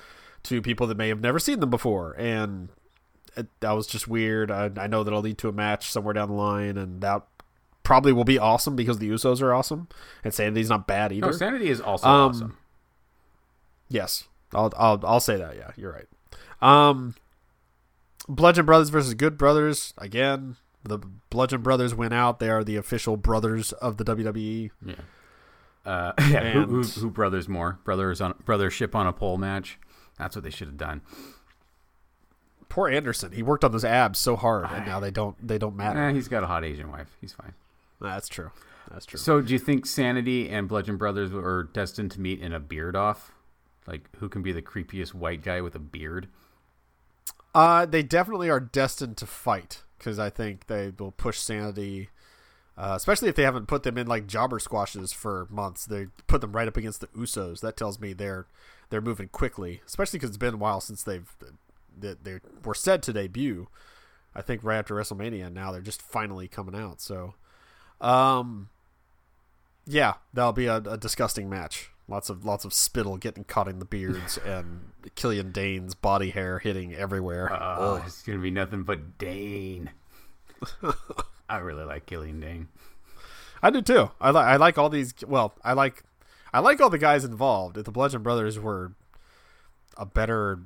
to 0.45 0.61
people 0.63 0.87
that 0.87 0.97
may 0.97 1.09
have 1.09 1.21
never 1.21 1.39
seen 1.39 1.61
them 1.61 1.71
before, 1.71 2.15
and 2.19 2.69
it, 3.37 3.47
that 3.61 3.73
was 3.73 3.87
just 3.87 4.09
weird. 4.09 4.51
I, 4.51 4.71
I 4.77 4.87
know 4.87 5.03
that'll 5.05 5.21
lead 5.21 5.39
to 5.39 5.49
a 5.49 5.53
match 5.53 5.91
somewhere 5.91 6.15
down 6.15 6.29
the 6.29 6.35
line, 6.35 6.77
and 6.79 7.01
that 7.03 7.23
probably 7.83 8.13
will 8.13 8.25
be 8.25 8.39
awesome 8.39 8.77
because 8.77 8.99
the 8.99 9.09
Usos 9.11 9.41
are 9.43 9.53
awesome, 9.55 9.89
and 10.25 10.33
Sanity's 10.35 10.69
not 10.71 10.87
bad 10.87 11.13
either. 11.13 11.27
No, 11.27 11.33
Sanity 11.33 11.69
is 11.71 11.81
also 11.81 12.09
Um, 12.09 12.31
awesome. 12.31 12.57
Yes, 13.89 14.29
I'll 14.55 14.73
I'll 14.77 15.01
I'll 15.05 15.21
say 15.21 15.37
that. 15.37 15.57
Yeah, 15.57 15.71
you're 15.77 15.93
right. 15.93 16.07
Um, 16.63 17.15
Bludgeon 18.29 18.67
Brothers 18.67 18.91
versus 18.91 19.15
Good 19.15 19.37
Brothers 19.37 19.93
again. 19.99 20.57
The 20.85 20.99
Bludgeon 21.31 21.63
Brothers 21.63 21.95
went 21.95 22.15
out. 22.15 22.39
They 22.39 22.49
are 22.49 22.65
the 22.65 22.77
official 22.77 23.17
brothers 23.17 23.73
of 23.73 23.97
the 23.97 24.05
WWE. 24.05 24.71
Yeah. 24.85 24.95
Uh, 25.91 26.13
yeah. 26.31 26.53
Who, 26.53 26.67
who, 26.67 26.83
who 26.83 27.11
brothers 27.11 27.49
more? 27.49 27.81
Brothers 27.83 28.21
on 28.21 28.35
brothership 28.45 28.95
on 28.95 29.09
a 29.09 29.13
pole 29.13 29.39
match. 29.39 29.79
That's 30.19 30.37
what 30.37 30.45
they 30.45 30.51
should 30.51 30.69
have 30.69 30.77
done. 30.77 31.01
Poor 32.69 32.89
Anderson. 32.89 33.33
He 33.33 33.43
worked 33.43 33.65
on 33.65 33.73
those 33.73 33.85
abs 33.85 34.21
so 34.21 34.37
hard, 34.37 34.69
and 34.71 34.87
now 34.87 35.01
they 35.01 35.11
don't 35.11 35.37
they 35.45 35.59
don't 35.59 35.75
matter. 35.75 35.99
Eh, 35.99 36.13
he's 36.13 36.29
got 36.29 36.45
a 36.45 36.47
hot 36.47 36.65
Asian 36.65 36.93
wife. 36.93 37.17
He's 37.21 37.33
fine. 37.33 37.55
That's 38.01 38.29
true. 38.29 38.53
That's 38.93 39.05
true. 39.05 39.19
So, 39.19 39.41
do 39.41 39.53
you 39.53 39.59
think 39.59 39.85
Sanity 39.85 40.49
and 40.49 40.69
Bludgeon 40.69 40.97
Brothers 40.97 41.33
were 41.33 41.65
destined 41.73 42.13
to 42.13 42.21
meet 42.21 42.41
in 42.41 42.53
a 42.53 42.61
beard 42.61 42.95
off? 42.95 43.33
Like, 43.87 44.09
who 44.19 44.29
can 44.29 44.43
be 44.43 44.53
the 44.53 44.63
creepiest 44.63 45.13
white 45.13 45.43
guy 45.43 45.61
with 45.61 45.75
a 45.75 45.81
beard? 45.81 46.29
Uh, 47.53 47.87
they 47.87 48.05
definitely 48.05 48.49
are 48.49 48.61
destined 48.61 49.17
to 49.17 49.27
fight 49.27 49.83
because 49.99 50.21
I 50.21 50.31
think 50.31 50.67
they 50.67 50.93
will 50.97 51.11
push 51.11 51.39
Sanity, 51.39 52.11
uh, 52.81 52.95
especially 52.97 53.29
if 53.29 53.35
they 53.35 53.43
haven't 53.43 53.67
put 53.67 53.83
them 53.83 53.99
in 53.99 54.07
like 54.07 54.27
jobber 54.27 54.59
squashes 54.59 55.13
for 55.13 55.47
months. 55.51 55.85
They 55.85 56.07
put 56.27 56.41
them 56.41 56.53
right 56.53 56.67
up 56.67 56.79
against 56.79 57.03
the 57.03 57.09
Usos. 57.09 57.61
That 57.61 57.77
tells 57.77 58.01
me 58.01 58.15
they're 58.15 58.47
they're 58.89 59.03
moving 59.03 59.29
quickly, 59.29 59.83
especially 59.87 60.19
because 60.19 60.31
it's 60.31 60.39
been 60.39 60.55
a 60.55 60.57
while 60.57 60.81
since 60.81 61.03
they've 61.03 61.31
that 61.99 62.25
they 62.25 62.41
were 62.65 62.75
said 62.75 63.03
to 63.03 63.13
debut. 63.13 63.69
I 64.35 64.41
think 64.41 64.65
right 64.65 64.79
after 64.79 64.95
WrestleMania, 64.95 65.47
and 65.47 65.55
now 65.55 65.73
they're 65.73 65.83
just 65.83 66.01
finally 66.01 66.49
coming 66.49 66.75
out. 66.75 67.03
So, 67.03 67.35
um, 68.01 68.71
yeah, 69.87 70.15
that'll 70.33 70.53
be 70.53 70.67
a, 70.67 70.77
a 70.77 70.97
disgusting 70.97 71.51
match. 71.51 71.91
Lots 72.09 72.31
of 72.31 72.47
lots 72.47 72.65
of 72.65 72.73
spittle 72.73 73.19
getting 73.19 73.45
caught 73.45 73.69
in 73.69 73.79
the 73.79 73.85
beards 73.85 74.39
and 74.47 74.93
Killian 75.17 75.53
Dain's 75.53 75.95
body 75.95 76.31
hair 76.31 76.61
hitting 76.61 76.95
everywhere. 76.95 77.51
Oh, 77.53 77.97
it's 78.07 78.23
gonna 78.23 78.39
be 78.39 78.51
nothing 78.51 78.85
but 78.85 79.19
Dane. 79.19 79.91
I 81.49 81.59
really 81.59 81.85
like 81.85 82.07
Killian 82.07 82.41
Dain. 82.41 82.69
I 83.63 83.71
do 83.71 83.83
too. 83.83 84.11
I 84.21 84.31
like 84.31 84.47
I 84.47 84.57
like 84.57 84.79
all 84.79 84.89
these. 84.89 85.15
Well, 85.27 85.55
I 85.65 85.73
like 85.75 86.03
I 86.53 86.61
like 86.61 86.81
all 86.81 86.91
the 86.91 86.99
guys 86.99 87.25
involved. 87.25 87.77
If 87.77 87.85
the 87.85 87.91
Bludgeon 87.93 88.23
Brothers 88.23 88.59
were 88.59 88.93
a 89.97 90.07
better 90.07 90.61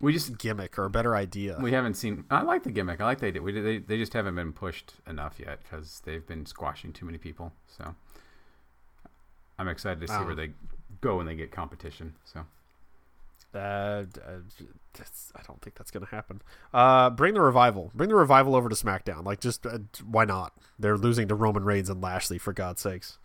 We 0.00 0.12
just 0.12 0.36
gimmick 0.38 0.78
or 0.78 0.84
a 0.84 0.90
better 0.90 1.16
idea, 1.16 1.58
we 1.60 1.72
haven't 1.72 1.94
seen. 1.94 2.24
I 2.30 2.42
like 2.42 2.62
the 2.64 2.70
gimmick. 2.70 3.00
I 3.00 3.04
like 3.04 3.20
they 3.20 3.30
did. 3.30 3.42
We. 3.42 3.52
They, 3.52 3.78
they 3.78 3.96
just 3.96 4.12
haven't 4.12 4.34
been 4.34 4.52
pushed 4.52 4.94
enough 5.08 5.40
yet 5.40 5.60
because 5.62 6.02
they've 6.04 6.26
been 6.26 6.44
squashing 6.46 6.92
too 6.92 7.06
many 7.06 7.18
people. 7.18 7.52
So 7.66 7.94
I'm 9.58 9.68
excited 9.68 10.00
to 10.00 10.08
see 10.08 10.14
Oh. 10.14 10.24
where 10.26 10.34
they 10.34 10.50
go 11.00 11.16
when 11.16 11.26
they 11.26 11.34
get 11.34 11.50
competition. 11.50 12.14
So 12.24 12.44
uh, 13.54 13.58
uh, 13.58 14.04
I 15.36 15.42
don't 15.46 15.60
think 15.62 15.76
that's 15.76 15.90
going 15.90 16.04
to 16.04 16.10
happen. 16.10 16.42
Uh, 16.72 17.10
bring 17.10 17.34
the 17.34 17.40
revival. 17.40 17.90
Bring 17.94 18.08
the 18.08 18.14
revival 18.14 18.54
over 18.54 18.68
to 18.68 18.74
SmackDown. 18.74 19.24
Like, 19.24 19.40
just 19.40 19.66
uh, 19.66 19.78
why 20.04 20.24
not? 20.24 20.52
They're 20.78 20.96
losing 20.96 21.28
to 21.28 21.34
Roman 21.34 21.64
Reigns 21.64 21.88
and 21.88 22.00
Lashley 22.00 22.38
for 22.38 22.52
God's 22.52 22.80
sakes. 22.82 23.18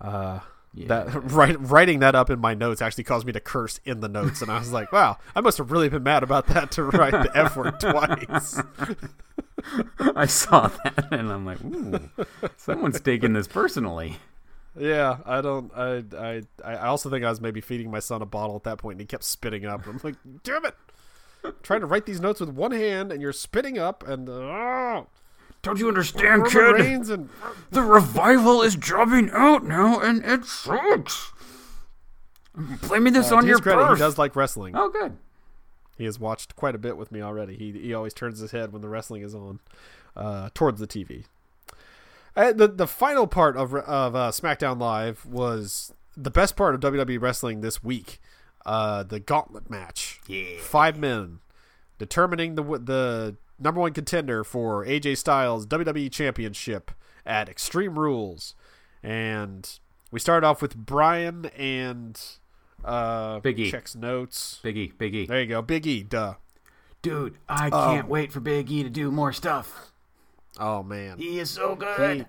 Uh, 0.00 0.40
yeah, 0.74 0.88
That 0.88 1.30
writing 1.70 2.00
that 2.00 2.14
up 2.14 2.30
in 2.30 2.38
my 2.38 2.54
notes 2.54 2.82
actually 2.82 3.04
caused 3.04 3.26
me 3.26 3.32
to 3.32 3.40
curse 3.40 3.80
in 3.84 4.00
the 4.00 4.08
notes, 4.08 4.42
and 4.42 4.50
I 4.50 4.58
was 4.58 4.72
like, 4.72 4.92
"Wow, 4.92 5.16
I 5.34 5.40
must 5.40 5.56
have 5.58 5.70
really 5.70 5.88
been 5.88 6.02
mad 6.02 6.22
about 6.22 6.48
that 6.48 6.70
to 6.72 6.84
write 6.84 7.12
the 7.12 7.30
f 7.34 7.56
word 7.56 7.80
twice." 7.80 8.60
I 10.14 10.26
saw 10.26 10.68
that 10.68 11.08
and 11.10 11.32
I'm 11.32 11.44
like, 11.44 11.64
ooh, 11.64 12.10
someone's 12.56 13.00
taking 13.00 13.32
this 13.32 13.48
personally. 13.48 14.18
Yeah, 14.78 15.18
I 15.24 15.40
don't. 15.40 15.72
I 15.74 16.04
I 16.16 16.42
I 16.64 16.76
also 16.86 17.08
think 17.10 17.24
I 17.24 17.30
was 17.30 17.40
maybe 17.40 17.60
feeding 17.60 17.90
my 17.90 18.00
son 18.00 18.22
a 18.22 18.26
bottle 18.26 18.56
at 18.56 18.64
that 18.64 18.78
point, 18.78 18.94
and 18.94 19.00
he 19.00 19.06
kept 19.06 19.24
spitting 19.24 19.64
up. 19.64 19.86
I'm 19.86 20.00
like, 20.02 20.16
"Damn 20.42 20.64
it!" 20.66 20.74
trying 21.62 21.80
to 21.80 21.86
write 21.86 22.06
these 22.06 22.20
notes 22.20 22.40
with 22.40 22.50
one 22.50 22.72
hand, 22.72 23.12
and 23.12 23.20
you're 23.22 23.32
spitting 23.32 23.78
up, 23.78 24.06
and 24.06 24.28
oh, 24.28 25.06
Don't 25.62 25.78
you 25.78 25.88
understand, 25.88 26.52
Roman 26.54 26.80
Reigns 26.80 27.10
and 27.10 27.28
The 27.70 27.82
revival 27.82 28.62
is 28.62 28.76
dropping 28.76 29.30
out 29.30 29.64
now, 29.64 30.00
and 30.00 30.24
it 30.24 30.44
sucks. 30.44 31.32
Blaming 32.82 33.12
this 33.12 33.30
uh, 33.30 33.40
to 33.40 33.46
his 33.46 33.60
credit, 33.60 33.92
he 33.92 33.98
does 33.98 34.16
like 34.18 34.34
wrestling. 34.34 34.74
Oh, 34.76 34.88
good. 34.88 35.18
He 35.98 36.04
has 36.04 36.18
watched 36.18 36.56
quite 36.56 36.74
a 36.74 36.78
bit 36.78 36.96
with 36.96 37.10
me 37.12 37.22
already. 37.22 37.56
He 37.56 37.72
he 37.72 37.94
always 37.94 38.14
turns 38.14 38.38
his 38.40 38.50
head 38.50 38.72
when 38.72 38.82
the 38.82 38.88
wrestling 38.88 39.22
is 39.22 39.34
on, 39.34 39.60
uh, 40.14 40.50
towards 40.54 40.80
the 40.80 40.86
TV. 40.86 41.24
The 42.36 42.68
the 42.68 42.86
final 42.86 43.26
part 43.26 43.56
of 43.56 43.74
of 43.74 44.14
uh, 44.14 44.30
SmackDown 44.30 44.78
Live 44.78 45.24
was 45.26 45.92
the 46.16 46.30
best 46.30 46.54
part 46.56 46.74
of 46.74 46.80
WWE 46.80 47.20
wrestling 47.20 47.60
this 47.62 47.82
week. 47.82 48.20
Uh, 48.64 49.02
the 49.02 49.20
Gauntlet 49.20 49.70
match. 49.70 50.20
Yeah. 50.26 50.58
Five 50.60 50.98
men 50.98 51.38
determining 51.98 52.54
the 52.56 52.62
the 52.62 53.36
number 53.58 53.80
one 53.80 53.92
contender 53.92 54.44
for 54.44 54.84
AJ 54.84 55.16
Styles 55.18 55.66
WWE 55.66 56.10
Championship 56.12 56.90
at 57.24 57.48
Extreme 57.48 57.98
Rules, 57.98 58.54
and 59.02 59.78
we 60.10 60.20
started 60.20 60.46
off 60.46 60.60
with 60.60 60.76
Bryan 60.76 61.46
and 61.56 62.20
uh, 62.84 63.40
Big 63.40 63.58
E. 63.58 63.70
checks 63.70 63.94
notes. 63.94 64.60
Biggie, 64.62 64.92
Biggie. 64.94 65.14
E. 65.14 65.26
There 65.26 65.40
you 65.40 65.46
go, 65.46 65.62
Big 65.62 65.86
E. 65.86 66.02
Duh. 66.02 66.34
Dude, 67.02 67.38
I 67.48 67.66
Um, 67.68 67.94
can't 67.94 68.08
wait 68.08 68.30
for 68.32 68.40
Big 68.40 68.70
E 68.70 68.82
to 68.82 68.90
do 68.90 69.10
more 69.10 69.32
stuff. 69.32 69.92
Oh 70.58 70.82
man, 70.82 71.18
He 71.18 71.38
is 71.38 71.50
so 71.50 71.74
good. 71.74 72.26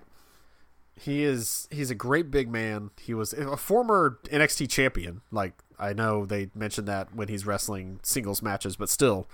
he, 0.96 1.10
he 1.10 1.24
is 1.24 1.68
he's 1.70 1.90
a 1.90 1.94
great 1.94 2.30
big 2.30 2.50
man. 2.50 2.90
He 3.00 3.14
was 3.14 3.32
a 3.32 3.56
former 3.56 4.18
NXT 4.24 4.68
champion. 4.68 5.20
Like 5.30 5.54
I 5.78 5.92
know 5.92 6.26
they 6.26 6.50
mentioned 6.54 6.88
that 6.88 7.14
when 7.14 7.28
he's 7.28 7.46
wrestling 7.46 8.00
singles 8.02 8.42
matches, 8.42 8.76
but 8.76 8.88
still 8.88 9.28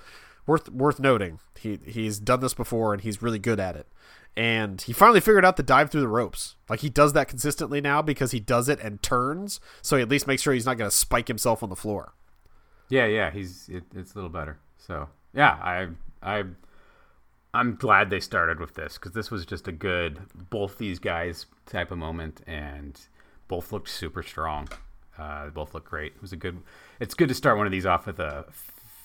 worth 0.47 0.69
worth 0.71 1.01
noting. 1.01 1.41
He 1.59 1.79
he's 1.85 2.19
done 2.19 2.41
this 2.41 2.55
before 2.55 2.93
and 2.93 3.03
he's 3.03 3.23
really 3.23 3.39
good 3.39 3.59
at 3.61 3.77
it. 3.77 3.87
And 4.37 4.81
he 4.83 4.93
finally 4.93 5.21
figured 5.21 5.45
out 5.45 5.57
the 5.57 5.63
dive 5.63 5.91
through 5.91 6.01
the 6.01 6.09
ropes. 6.09 6.57
Like 6.69 6.81
he 6.81 6.91
does 6.91 7.13
that 7.13 7.29
consistently 7.29 7.81
now 7.81 8.03
because 8.03 8.33
he 8.33 8.41
does 8.41 8.69
it 8.69 8.81
and 8.81 9.01
turns, 9.03 9.61
so 9.81 9.97
he 9.97 10.03
at 10.03 10.09
least 10.09 10.27
makes 10.27 10.43
sure 10.43 10.53
he's 10.53 10.67
not 10.67 10.77
going 10.77 10.91
to 10.91 10.97
spike 10.97 11.29
himself 11.29 11.63
on 11.63 11.69
the 11.71 11.77
floor. 11.77 12.15
Yeah, 12.89 13.07
yeah, 13.07 13.31
he's 13.31 13.69
it, 13.69 13.85
it's 13.95 14.13
a 14.13 14.17
little 14.17 14.31
better. 14.31 14.59
So 14.77 15.09
yeah, 15.33 15.53
I 15.63 15.89
I 16.21 16.45
I'm 17.55 17.77
glad 17.77 18.11
they 18.11 18.21
started 18.21 18.59
with 18.59 18.75
this 18.75 18.95
because 18.95 19.13
this 19.13 19.31
was 19.31 19.47
just 19.47 19.69
a 19.69 19.73
good 19.73 20.21
both 20.51 20.77
these 20.77 20.99
guys 20.99 21.47
type 21.67 21.93
of 21.93 21.99
moment, 21.99 22.41
and 22.47 23.01
both 23.49 23.73
looked 23.73 23.89
super 23.89 24.23
strong. 24.23 24.69
Uh, 25.17 25.45
they 25.45 25.51
both 25.51 25.73
look 25.73 25.85
great. 25.85 26.15
It 26.17 26.23
was 26.23 26.33
a 26.33 26.37
good. 26.37 26.61
It's 26.99 27.15
good 27.15 27.29
to 27.29 27.35
start 27.35 27.57
one 27.57 27.67
of 27.67 27.73
these 27.73 27.87
off 27.87 28.07
with 28.07 28.19
a 28.19 28.47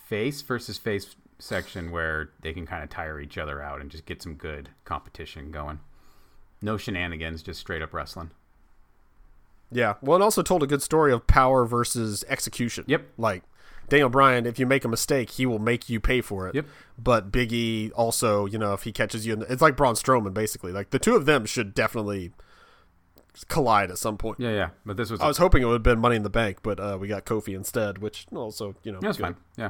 face 0.07 0.41
versus 0.41 0.77
face 0.79 1.15
section 1.37 1.91
where 1.91 2.31
they 2.41 2.51
can 2.51 2.65
kind 2.65 2.83
of 2.83 2.89
tire 2.89 3.19
each 3.19 3.37
other 3.37 3.61
out 3.61 3.79
and 3.79 3.89
just 3.89 4.05
get 4.05 4.21
some 4.21 4.33
good 4.33 4.69
competition 4.83 5.51
going. 5.51 5.79
No 6.61 6.75
shenanigans, 6.75 7.43
just 7.43 7.59
straight 7.59 7.81
up 7.81 7.93
wrestling. 7.93 8.31
Yeah. 9.71 9.95
Well, 10.01 10.19
it 10.19 10.23
also 10.23 10.41
told 10.41 10.63
a 10.63 10.67
good 10.67 10.81
story 10.81 11.13
of 11.13 11.27
power 11.27 11.65
versus 11.65 12.25
execution. 12.27 12.83
Yep. 12.87 13.05
Like 13.17 13.43
Daniel 13.89 14.09
Bryan, 14.09 14.45
if 14.45 14.59
you 14.59 14.65
make 14.65 14.85
a 14.85 14.87
mistake, 14.87 15.31
he 15.31 15.45
will 15.45 15.59
make 15.59 15.89
you 15.89 15.99
pay 15.99 16.21
for 16.21 16.47
it. 16.47 16.55
Yep. 16.55 16.65
But 16.97 17.31
Big 17.31 17.51
E 17.51 17.91
also, 17.95 18.45
you 18.45 18.57
know, 18.57 18.73
if 18.73 18.83
he 18.83 18.91
catches 18.91 19.25
you, 19.25 19.33
in 19.33 19.39
the, 19.39 19.51
it's 19.51 19.61
like 19.61 19.75
Braun 19.75 19.95
Strowman 19.95 20.33
basically. 20.33 20.71
Like 20.71 20.89
the 20.91 20.99
two 20.99 21.15
of 21.15 21.25
them 21.25 21.45
should 21.45 21.73
definitely 21.73 22.31
collide 23.47 23.89
at 23.91 23.97
some 23.97 24.17
point. 24.17 24.39
Yeah, 24.39 24.51
yeah. 24.51 24.69
But 24.85 24.97
this 24.97 25.09
was 25.09 25.19
I 25.21 25.27
was 25.27 25.37
hoping 25.37 25.61
it 25.61 25.65
would 25.65 25.73
have 25.73 25.83
been 25.83 25.99
Money 25.99 26.15
in 26.15 26.23
the 26.23 26.29
Bank, 26.29 26.59
but 26.63 26.79
uh, 26.79 26.97
we 26.99 27.07
got 27.07 27.25
Kofi 27.25 27.55
instead, 27.55 27.99
which 27.99 28.27
also, 28.33 28.75
you 28.83 28.91
know, 28.91 28.99
that's 29.01 29.17
good. 29.17 29.23
fine. 29.23 29.35
Yeah. 29.57 29.69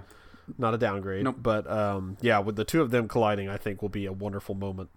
not 0.57 0.73
a 0.73 0.77
downgrade. 0.77 1.23
Nope. 1.23 1.37
But 1.41 1.69
um, 1.69 2.17
yeah, 2.21 2.39
with 2.39 2.55
the 2.55 2.65
two 2.65 2.81
of 2.81 2.91
them 2.91 3.07
colliding, 3.07 3.49
I 3.49 3.57
think 3.57 3.81
will 3.81 3.89
be 3.89 4.05
a 4.05 4.13
wonderful 4.13 4.55
moment. 4.55 4.89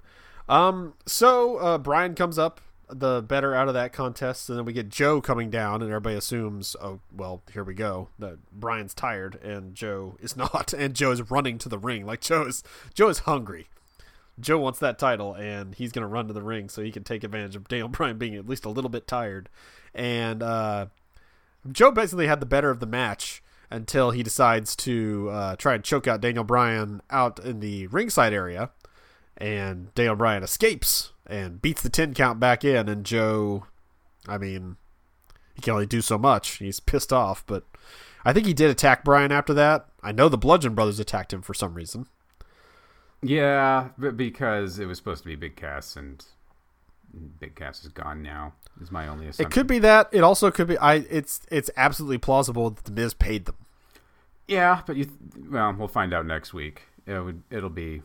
Um, 0.48 0.94
so 1.06 1.56
uh, 1.58 1.78
Bryan 1.78 2.14
comes 2.14 2.38
up 2.38 2.60
the 2.92 3.22
better 3.22 3.54
out 3.54 3.68
of 3.68 3.74
that 3.74 3.92
contest, 3.92 4.48
and 4.48 4.58
then 4.58 4.64
we 4.64 4.72
get 4.72 4.88
Joe 4.88 5.20
coming 5.20 5.50
down, 5.50 5.82
and 5.82 5.90
everybody 5.90 6.16
assumes, 6.16 6.76
oh 6.80 7.00
well, 7.14 7.42
here 7.52 7.64
we 7.64 7.74
go. 7.74 8.08
That 8.18 8.38
Bryan's 8.52 8.94
tired, 8.94 9.36
and 9.42 9.74
Joe 9.74 10.16
is 10.20 10.36
not, 10.36 10.72
and 10.72 10.94
Joe 10.94 11.10
is 11.10 11.30
running 11.30 11.58
to 11.58 11.68
the 11.68 11.78
ring 11.78 12.06
like 12.06 12.20
Joe 12.20 12.42
is 12.42 12.62
Joe 12.94 13.08
is 13.08 13.20
hungry. 13.20 13.68
Joe 14.40 14.58
wants 14.58 14.78
that 14.78 14.98
title, 14.98 15.34
and 15.34 15.74
he's 15.74 15.92
going 15.92 16.02
to 16.02 16.08
run 16.08 16.26
to 16.26 16.32
the 16.32 16.42
ring 16.42 16.68
so 16.68 16.82
he 16.82 16.90
can 16.90 17.04
take 17.04 17.22
advantage 17.22 17.56
of 17.56 17.68
Daniel 17.68 17.88
Bryan 17.88 18.18
being 18.18 18.34
at 18.34 18.48
least 18.48 18.64
a 18.64 18.70
little 18.70 18.90
bit 18.90 19.06
tired. 19.06 19.48
And 19.94 20.42
uh, 20.42 20.86
Joe 21.70 21.90
basically 21.90 22.26
had 22.26 22.40
the 22.40 22.46
better 22.46 22.70
of 22.70 22.80
the 22.80 22.86
match 22.86 23.42
until 23.70 24.10
he 24.10 24.22
decides 24.22 24.76
to 24.76 25.28
uh, 25.30 25.56
try 25.56 25.74
and 25.74 25.84
choke 25.84 26.06
out 26.06 26.20
Daniel 26.20 26.44
Bryan 26.44 27.00
out 27.10 27.38
in 27.40 27.60
the 27.60 27.86
ringside 27.88 28.32
area. 28.32 28.70
And 29.36 29.94
Daniel 29.94 30.14
Bryan 30.14 30.42
escapes 30.42 31.11
and 31.26 31.62
beats 31.62 31.82
the 31.82 31.88
10 31.88 32.14
count 32.14 32.40
back 32.40 32.64
in. 32.64 32.88
And 32.88 33.04
Joe, 33.04 33.66
I 34.28 34.38
mean, 34.38 34.76
he 35.54 35.62
can 35.62 35.74
only 35.74 35.86
do 35.86 36.00
so 36.00 36.18
much. 36.18 36.58
He's 36.58 36.80
pissed 36.80 37.12
off, 37.12 37.44
but 37.46 37.64
I 38.24 38.32
think 38.32 38.46
he 38.46 38.54
did 38.54 38.70
attack 38.70 39.04
Bryan 39.04 39.32
after 39.32 39.54
that. 39.54 39.88
I 40.02 40.12
know 40.12 40.28
the 40.28 40.38
Bludgeon 40.38 40.74
Brothers 40.74 41.00
attacked 41.00 41.32
him 41.32 41.42
for 41.42 41.54
some 41.54 41.74
reason. 41.74 42.06
Yeah, 43.22 43.90
but 43.96 44.16
because 44.16 44.78
it 44.78 44.86
was 44.86 44.98
supposed 44.98 45.22
to 45.22 45.28
be 45.28 45.36
Big 45.36 45.54
Cass 45.56 45.94
and 45.96 46.24
Big 47.38 47.54
Cass 47.54 47.84
is 47.84 47.88
gone 47.88 48.22
now. 48.22 48.54
Is 48.80 48.90
my 48.90 49.06
only 49.06 49.26
assumption. 49.26 49.46
It 49.46 49.52
could 49.52 49.66
be 49.66 49.78
that. 49.80 50.08
It 50.12 50.22
also 50.22 50.50
could 50.50 50.66
be. 50.66 50.78
I. 50.78 50.94
It's 50.94 51.42
it's 51.50 51.70
absolutely 51.76 52.18
plausible 52.18 52.70
that 52.70 52.84
the 52.84 52.90
Miz 52.90 53.14
paid 53.14 53.44
them. 53.44 53.56
Yeah, 54.48 54.80
but 54.86 54.96
you. 54.96 55.08
Well, 55.50 55.74
we'll 55.74 55.88
find 55.88 56.12
out 56.12 56.26
next 56.26 56.52
week. 56.54 56.82
It 57.06 57.20
would. 57.20 57.42
It'll 57.50 57.70
be. 57.70 58.02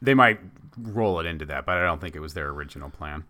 They 0.00 0.14
might 0.14 0.40
roll 0.76 1.20
it 1.20 1.26
into 1.26 1.44
that, 1.46 1.66
but 1.66 1.78
I 1.78 1.84
don't 1.84 2.00
think 2.00 2.16
it 2.16 2.20
was 2.20 2.34
their 2.34 2.48
original 2.48 2.90
plan. 2.90 3.24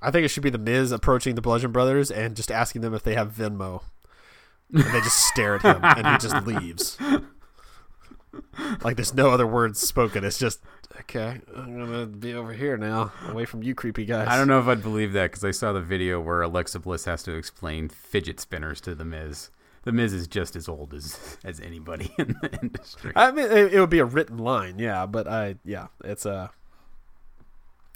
I 0.00 0.10
think 0.10 0.24
it 0.24 0.28
should 0.28 0.42
be 0.42 0.50
the 0.50 0.58
Miz 0.58 0.90
approaching 0.90 1.36
the 1.36 1.40
Bludgeon 1.40 1.72
Brothers 1.72 2.10
and 2.10 2.34
just 2.34 2.50
asking 2.50 2.82
them 2.82 2.92
if 2.94 3.02
they 3.02 3.14
have 3.14 3.32
Venmo. 3.32 3.82
And 4.74 4.84
they 4.84 5.00
just 5.00 5.26
stare 5.26 5.56
at 5.56 5.62
him 5.62 5.80
and 5.82 6.06
he 6.06 6.16
just 6.18 6.46
leaves. 6.46 6.98
Like 8.82 8.96
there's 8.96 9.14
no 9.14 9.30
other 9.30 9.46
words 9.46 9.78
spoken. 9.78 10.24
It's 10.24 10.38
just 10.38 10.62
okay. 11.00 11.40
I'm 11.54 11.78
gonna 11.78 12.06
be 12.06 12.34
over 12.34 12.52
here 12.52 12.76
now, 12.76 13.12
away 13.28 13.44
from 13.44 13.62
you, 13.62 13.74
creepy 13.74 14.04
guys. 14.06 14.28
I 14.28 14.36
don't 14.36 14.48
know 14.48 14.58
if 14.58 14.66
I'd 14.66 14.82
believe 14.82 15.12
that 15.12 15.30
because 15.30 15.44
I 15.44 15.50
saw 15.50 15.72
the 15.72 15.82
video 15.82 16.20
where 16.20 16.40
Alexa 16.42 16.80
Bliss 16.80 17.04
has 17.04 17.22
to 17.24 17.32
explain 17.32 17.88
fidget 17.88 18.40
spinners 18.40 18.80
to 18.82 18.94
the 18.94 19.04
Miz. 19.04 19.50
The 19.84 19.92
Miz 19.92 20.12
is 20.12 20.28
just 20.28 20.54
as 20.56 20.68
old 20.68 20.94
as 20.94 21.38
as 21.44 21.60
anybody 21.60 22.12
in 22.18 22.36
the 22.40 22.58
industry. 22.62 23.12
I 23.16 23.32
mean, 23.32 23.46
it, 23.50 23.74
it 23.74 23.80
would 23.80 23.90
be 23.90 23.98
a 23.98 24.04
written 24.04 24.38
line, 24.38 24.78
yeah. 24.78 25.06
But 25.06 25.26
I, 25.26 25.56
yeah, 25.64 25.88
it's 26.04 26.24
a. 26.26 26.32
Uh, 26.32 26.48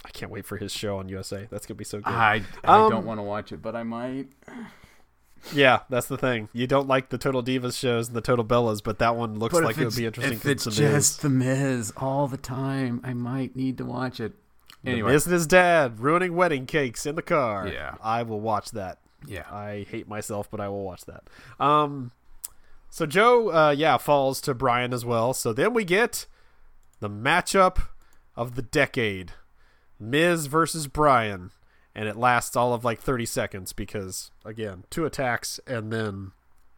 I 0.05 0.09
can't 0.11 0.31
wait 0.31 0.45
for 0.45 0.55
his 0.57 0.71
show 0.71 0.99
on 0.99 1.09
USA. 1.09 1.47
That's 1.51 1.65
gonna 1.65 1.75
be 1.75 1.83
so 1.83 1.97
good. 1.99 2.13
I, 2.13 2.41
I 2.63 2.83
Um, 2.85 2.89
don't 2.91 3.05
want 3.05 3.19
to 3.19 3.23
watch 3.23 3.51
it, 3.51 3.61
but 3.61 3.75
I 3.75 3.83
might. 3.83 4.27
Yeah, 5.53 5.79
that's 5.89 6.07
the 6.07 6.17
thing. 6.17 6.49
You 6.53 6.65
don't 6.67 6.87
like 6.87 7.09
the 7.09 7.17
Total 7.17 7.43
Divas 7.43 7.77
shows 7.77 8.07
and 8.07 8.15
the 8.15 8.21
Total 8.21 8.43
Bellas, 8.45 8.81
but 8.83 8.99
that 8.99 9.15
one 9.15 9.37
looks 9.37 9.53
like 9.53 9.77
it 9.77 9.85
would 9.85 9.95
be 9.95 10.05
interesting. 10.05 10.33
If 10.37 10.45
it's 10.45 10.63
the 10.65 10.71
just 10.71 11.17
Miz. 11.17 11.17
the 11.17 11.29
Miz 11.29 11.93
all 11.97 12.27
the 12.27 12.37
time, 12.37 13.01
I 13.03 13.13
might 13.13 13.55
need 13.55 13.77
to 13.79 13.85
watch 13.85 14.19
it. 14.19 14.33
The 14.83 14.91
Anyway, 14.91 15.11
Miz 15.11 15.25
and 15.25 15.33
his 15.33 15.47
dad 15.47 15.99
ruining 15.99 16.35
wedding 16.35 16.65
cakes 16.65 17.05
in 17.05 17.15
the 17.15 17.21
car. 17.21 17.67
Yeah. 17.67 17.95
I 18.01 18.23
will 18.23 18.39
watch 18.39 18.71
that. 18.71 18.99
Yeah, 19.25 19.45
I 19.51 19.85
hate 19.89 20.07
myself, 20.07 20.49
but 20.49 20.59
I 20.59 20.69
will 20.69 20.83
watch 20.83 21.05
that. 21.05 21.23
Um, 21.59 22.11
so 22.89 23.05
Joe, 23.05 23.51
uh, 23.51 23.71
yeah, 23.71 23.97
falls 23.97 24.41
to 24.41 24.53
Bryan 24.53 24.93
as 24.93 25.03
well. 25.03 25.33
So 25.33 25.53
then 25.53 25.73
we 25.73 25.83
get 25.83 26.25
the 26.99 27.09
matchup 27.09 27.87
of 28.35 28.55
the 28.55 28.61
decade: 28.61 29.31
Miz 29.99 30.45
versus 30.45 30.87
Bryan, 30.87 31.51
and 31.95 32.07
it 32.07 32.15
lasts 32.15 32.55
all 32.55 32.73
of 32.73 32.85
like 32.85 33.01
thirty 33.01 33.25
seconds 33.25 33.73
because 33.73 34.31
again, 34.45 34.83
two 34.89 35.05
attacks, 35.05 35.59
and 35.65 35.91
then 35.91 36.31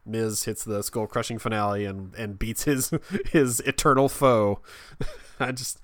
Miz 0.06 0.46
hits 0.46 0.64
the 0.64 0.82
skull 0.82 1.08
crushing 1.08 1.40
finale 1.40 1.86
and 1.86 2.16
and 2.16 2.40
beats 2.40 2.64
his 2.64 2.92
his 3.32 3.60
eternal 3.62 4.10
foe. 4.10 4.62
I 5.40 5.52
just. 5.52 5.80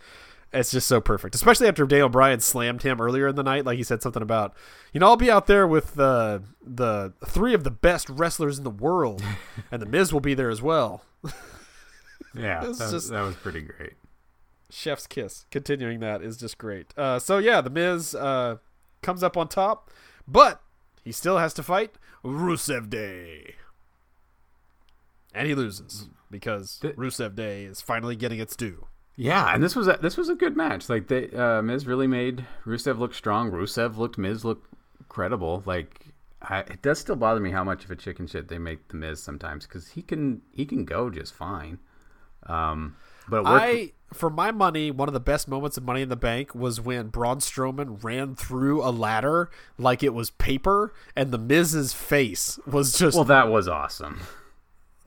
It's 0.55 0.71
just 0.71 0.87
so 0.87 1.01
perfect, 1.01 1.35
especially 1.35 1.67
after 1.67 1.85
Daniel 1.85 2.07
Bryan 2.09 2.39
slammed 2.39 2.81
him 2.83 3.01
earlier 3.01 3.27
in 3.27 3.35
the 3.35 3.43
night. 3.43 3.65
Like 3.65 3.77
he 3.77 3.83
said 3.83 4.01
something 4.01 4.21
about, 4.23 4.53
you 4.93 4.99
know, 5.01 5.07
I'll 5.07 5.17
be 5.17 5.29
out 5.29 5.47
there 5.47 5.67
with 5.67 5.95
the 5.95 6.43
the 6.65 7.13
three 7.25 7.53
of 7.53 7.63
the 7.65 7.71
best 7.71 8.09
wrestlers 8.09 8.57
in 8.57 8.63
the 8.63 8.69
world, 8.69 9.21
and 9.71 9.81
the 9.81 9.85
Miz 9.85 10.13
will 10.13 10.21
be 10.21 10.33
there 10.33 10.49
as 10.49 10.61
well. 10.61 11.03
yeah, 12.33 12.61
that, 12.61 12.89
just- 12.91 13.09
that 13.11 13.21
was 13.21 13.35
pretty 13.35 13.61
great. 13.61 13.93
Chef's 14.69 15.07
kiss. 15.07 15.45
Continuing 15.51 15.99
that 15.99 16.21
is 16.21 16.37
just 16.37 16.57
great. 16.57 16.93
Uh, 16.97 17.19
so 17.19 17.37
yeah, 17.37 17.61
the 17.61 17.69
Miz 17.69 18.15
uh, 18.15 18.55
comes 19.01 19.23
up 19.23 19.37
on 19.37 19.47
top, 19.47 19.91
but 20.27 20.61
he 21.03 21.11
still 21.11 21.37
has 21.37 21.53
to 21.55 21.63
fight 21.63 21.95
Rusev 22.23 22.89
Day, 22.89 23.55
and 25.33 25.47
he 25.47 25.53
loses 25.55 26.07
because 26.31 26.79
The- 26.81 26.93
Rusev 26.93 27.35
Day 27.35 27.65
is 27.65 27.81
finally 27.81 28.15
getting 28.15 28.39
its 28.39 28.55
due. 28.55 28.87
Yeah, 29.17 29.53
and 29.53 29.63
this 29.63 29.75
was 29.75 29.87
a, 29.87 29.97
this 30.01 30.17
was 30.17 30.29
a 30.29 30.35
good 30.35 30.57
match. 30.57 30.89
Like 30.89 31.07
they 31.07 31.29
uh, 31.31 31.61
Miz 31.61 31.87
really 31.87 32.07
made 32.07 32.45
Rusev 32.65 32.97
look 32.97 33.13
strong. 33.13 33.51
Rusev 33.51 33.97
looked 33.97 34.17
Miz 34.17 34.43
look 34.43 34.67
credible. 35.07 35.63
Like 35.65 36.07
I, 36.41 36.59
it 36.59 36.81
does 36.81 36.99
still 36.99 37.15
bother 37.15 37.39
me 37.39 37.51
how 37.51 37.63
much 37.63 37.85
of 37.85 37.91
a 37.91 37.95
chicken 37.95 38.27
shit 38.27 38.49
they 38.49 38.57
make 38.57 38.89
the 38.89 38.97
Miz 38.97 39.23
sometimes 39.23 39.65
because 39.65 39.89
he 39.89 40.01
can 40.01 40.41
he 40.51 40.65
can 40.65 40.85
go 40.85 41.09
just 41.09 41.33
fine. 41.33 41.79
Um, 42.45 42.97
but. 43.27 43.43
I, 43.45 43.93
for 44.13 44.29
my 44.29 44.51
money, 44.51 44.91
one 44.91 45.09
of 45.09 45.13
the 45.13 45.19
best 45.19 45.47
moments 45.47 45.77
of 45.77 45.83
Money 45.83 46.01
in 46.01 46.09
the 46.09 46.15
Bank 46.15 46.53
was 46.53 46.79
when 46.79 47.07
Braun 47.07 47.39
Strowman 47.39 48.03
ran 48.03 48.35
through 48.35 48.83
a 48.83 48.91
ladder 48.91 49.49
like 49.77 50.03
it 50.03 50.13
was 50.13 50.29
paper, 50.29 50.93
and 51.15 51.31
the 51.31 51.39
Miz's 51.39 51.91
face 51.91 52.59
was 52.67 52.93
just 52.93 53.15
well, 53.15 53.25
that 53.25 53.49
was 53.49 53.67
awesome. 53.67 54.21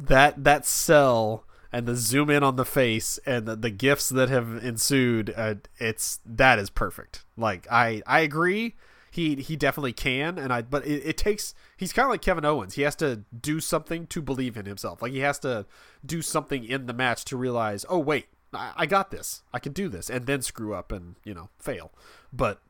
that 0.01 0.43
that 0.43 0.67
cell 0.67 1.45
and 1.73 1.87
the 1.87 1.97
zoom 1.97 2.31
in 2.31 2.43
on 2.43 2.57
the 2.57 2.65
face 2.65 3.19
and 3.27 3.47
the, 3.47 3.57
the 3.57 3.71
gifts 3.71 4.09
that 4.09 4.29
have 4.29 4.63
ensued. 4.65 5.33
Uh, 5.37 5.57
it's 5.79 6.21
that 6.25 6.59
is 6.59 6.71
perfect. 6.71 7.25
Like 7.37 7.67
I 7.71 8.03
I 8.07 8.21
agree. 8.21 8.77
He 9.11 9.37
he 9.37 9.57
definitely 9.57 9.93
can, 9.93 10.39
and 10.39 10.53
I. 10.53 10.63
But 10.63 10.87
it, 10.87 11.03
it 11.05 11.17
takes. 11.17 11.55
He's 11.77 11.93
kind 11.93 12.05
of 12.05 12.11
like 12.11 12.23
Kevin 12.23 12.45
Owens. 12.45 12.75
He 12.75 12.83
has 12.83 12.95
to 12.97 13.25
do 13.39 13.61
something 13.61 14.07
to 14.09 14.23
believe 14.23 14.57
in 14.57 14.67
himself. 14.67 15.03
Like 15.03 15.13
he 15.13 15.21
has 15.21 15.39
to 15.41 15.67
do 16.05 16.23
something 16.23 16.65
in 16.65 16.87
the 16.87 16.93
match 16.93 17.25
to 17.27 17.37
realize, 17.37 17.85
oh 17.89 17.99
wait, 17.99 18.27
I, 18.53 18.73
I 18.77 18.87
got 18.87 19.11
this. 19.11 19.43
I 19.53 19.59
can 19.59 19.73
do 19.73 19.89
this, 19.89 20.11
and 20.11 20.27
then 20.27 20.43
screw 20.43 20.75
up 20.75 20.93
and 20.93 21.17
you 21.25 21.35
know 21.35 21.49
fail. 21.59 21.91
But 22.33 22.61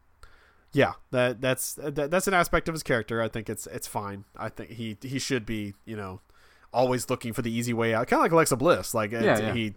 yeah, 0.72 0.94
that 1.10 1.40
that's 1.40 1.74
that, 1.74 2.10
that's 2.10 2.28
an 2.28 2.34
aspect 2.34 2.68
of 2.68 2.74
his 2.74 2.82
character. 2.82 3.20
I 3.20 3.28
think 3.28 3.50
it's 3.50 3.66
it's 3.66 3.86
fine. 3.86 4.24
I 4.36 4.48
think 4.48 4.70
he 4.70 4.96
he 5.02 5.18
should 5.18 5.44
be 5.44 5.74
you 5.84 5.96
know 5.96 6.20
always 6.72 7.08
looking 7.10 7.32
for 7.32 7.42
the 7.42 7.50
easy 7.52 7.72
way 7.72 7.94
out, 7.94 8.06
kind 8.08 8.18
of 8.20 8.24
like 8.24 8.32
Alexa 8.32 8.56
Bliss. 8.56 8.94
Like 8.94 9.12
Yeah, 9.12 9.22
yeah. 9.22 9.52
he 9.52 9.74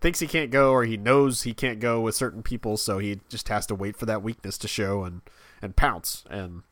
thinks 0.00 0.20
he 0.20 0.26
can't 0.26 0.50
go 0.50 0.70
or 0.70 0.84
he 0.84 0.96
knows 0.96 1.42
he 1.42 1.52
can't 1.54 1.80
go 1.80 2.00
with 2.00 2.14
certain 2.14 2.42
people, 2.42 2.76
so 2.76 2.98
he 2.98 3.20
just 3.28 3.48
has 3.48 3.66
to 3.66 3.74
wait 3.74 3.96
for 3.96 4.06
that 4.06 4.22
weakness 4.22 4.56
to 4.58 4.68
show 4.68 5.04
and 5.04 5.22
and 5.60 5.74
pounce. 5.76 6.24
And 6.30 6.62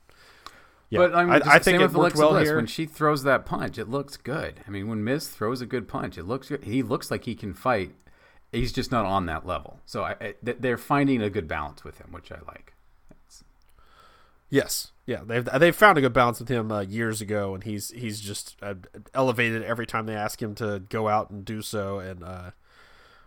yeah, 0.91 1.01
But 1.01 1.15
I, 1.17 1.25
mean, 1.25 1.43
I, 1.43 1.55
I 1.55 1.59
think 1.59 1.81
it 1.81 1.83
worked 1.83 1.95
Alexa 1.97 2.19
well 2.19 2.31
Bliss. 2.31 2.49
here. 2.49 2.57
When 2.57 2.67
she 2.67 2.87
throws 2.87 3.25
that 3.25 3.45
punch, 3.45 3.79
it 3.79 3.89
looks 3.89 4.17
good. 4.17 4.61
I 4.67 4.71
mean, 4.71 4.87
when 4.87 5.03
Miz 5.03 5.27
throws 5.29 5.61
a 5.61 5.67
good 5.67 5.89
punch, 5.89 6.17
it 6.17 6.23
looks 6.25 6.49
good. 6.49 6.63
He 6.63 6.83
looks 6.85 7.11
like 7.11 7.25
he 7.25 7.35
can 7.35 7.53
fight. 7.55 7.93
He's 8.53 8.73
just 8.73 8.93
not 8.93 9.05
on 9.05 9.27
that 9.27 9.45
level. 9.45 9.81
So 9.85 10.05
I, 10.05 10.15
I, 10.21 10.35
they're 10.43 10.79
finding 10.79 11.21
a 11.21 11.29
good 11.29 11.49
balance 11.49 11.83
with 11.83 11.99
him, 11.99 12.13
which 12.13 12.31
I 12.31 12.37
like. 12.47 12.75
It's- 13.11 13.43
Yes, 14.49 14.93
yeah, 15.07 15.21
they've 15.25 15.49
they've 15.59 15.75
found 15.75 15.99
a 15.99 16.01
good 16.01 16.13
balance 16.13 16.41
with 16.41 16.49
him 16.49 16.73
uh, 16.73 16.81
years 16.81 17.21
ago, 17.21 17.55
and 17.55 17.63
he's 17.63 17.91
he's 17.91 18.21
just 18.21 18.57
uh, 18.61 18.75
elevated 19.15 19.63
every 19.63 19.87
time 19.87 20.07
they 20.07 20.15
ask 20.17 20.43
him 20.43 20.55
to 20.57 20.83
go 20.89 21.09
out 21.09 21.31
and 21.31 21.45
do 21.45 21.63
so. 21.63 22.01
And 22.01 22.25
uh, 22.25 22.51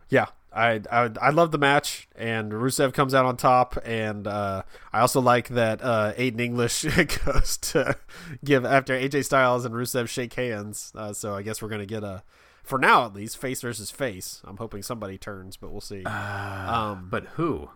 yeah, 0.10 0.28
I, 0.52 0.82
I 0.92 1.10
I 1.22 1.30
love 1.30 1.52
the 1.52 1.58
match, 1.58 2.10
and 2.18 2.52
Rusev 2.52 2.94
comes 2.94 3.14
out 3.14 3.26
on 3.26 3.38
top, 3.38 3.78
and 3.86 4.28
uh, 4.28 4.64
I 4.92 5.00
also 5.00 5.22
like 5.22 5.48
that 5.50 5.82
uh, 5.82 6.14
Aiden 6.18 6.42
English 6.42 6.84
goes 7.26 7.56
to 7.58 7.96
give 8.44 8.66
after 8.66 8.94
AJ 8.94 9.24
Styles 9.26 9.64
and 9.64 9.74
Rusev 9.74 10.10
shake 10.10 10.34
hands. 10.34 10.92
Uh, 10.94 11.14
so 11.14 11.34
I 11.34 11.44
guess 11.44 11.62
we're 11.62 11.70
gonna 11.70 11.86
get 11.86 12.04
a. 12.04 12.24
For 12.62 12.78
now, 12.78 13.06
at 13.06 13.16
least, 13.16 13.38
face 13.38 13.62
versus 13.62 13.90
face. 13.90 14.42
I'm 14.44 14.58
hoping 14.58 14.84
somebody 14.84 15.18
turns, 15.18 15.58
but 15.58 15.72
we'll 15.72 15.82
see. 15.82 16.04
um, 16.06 17.08
but 17.10 17.26
who? 17.36 17.70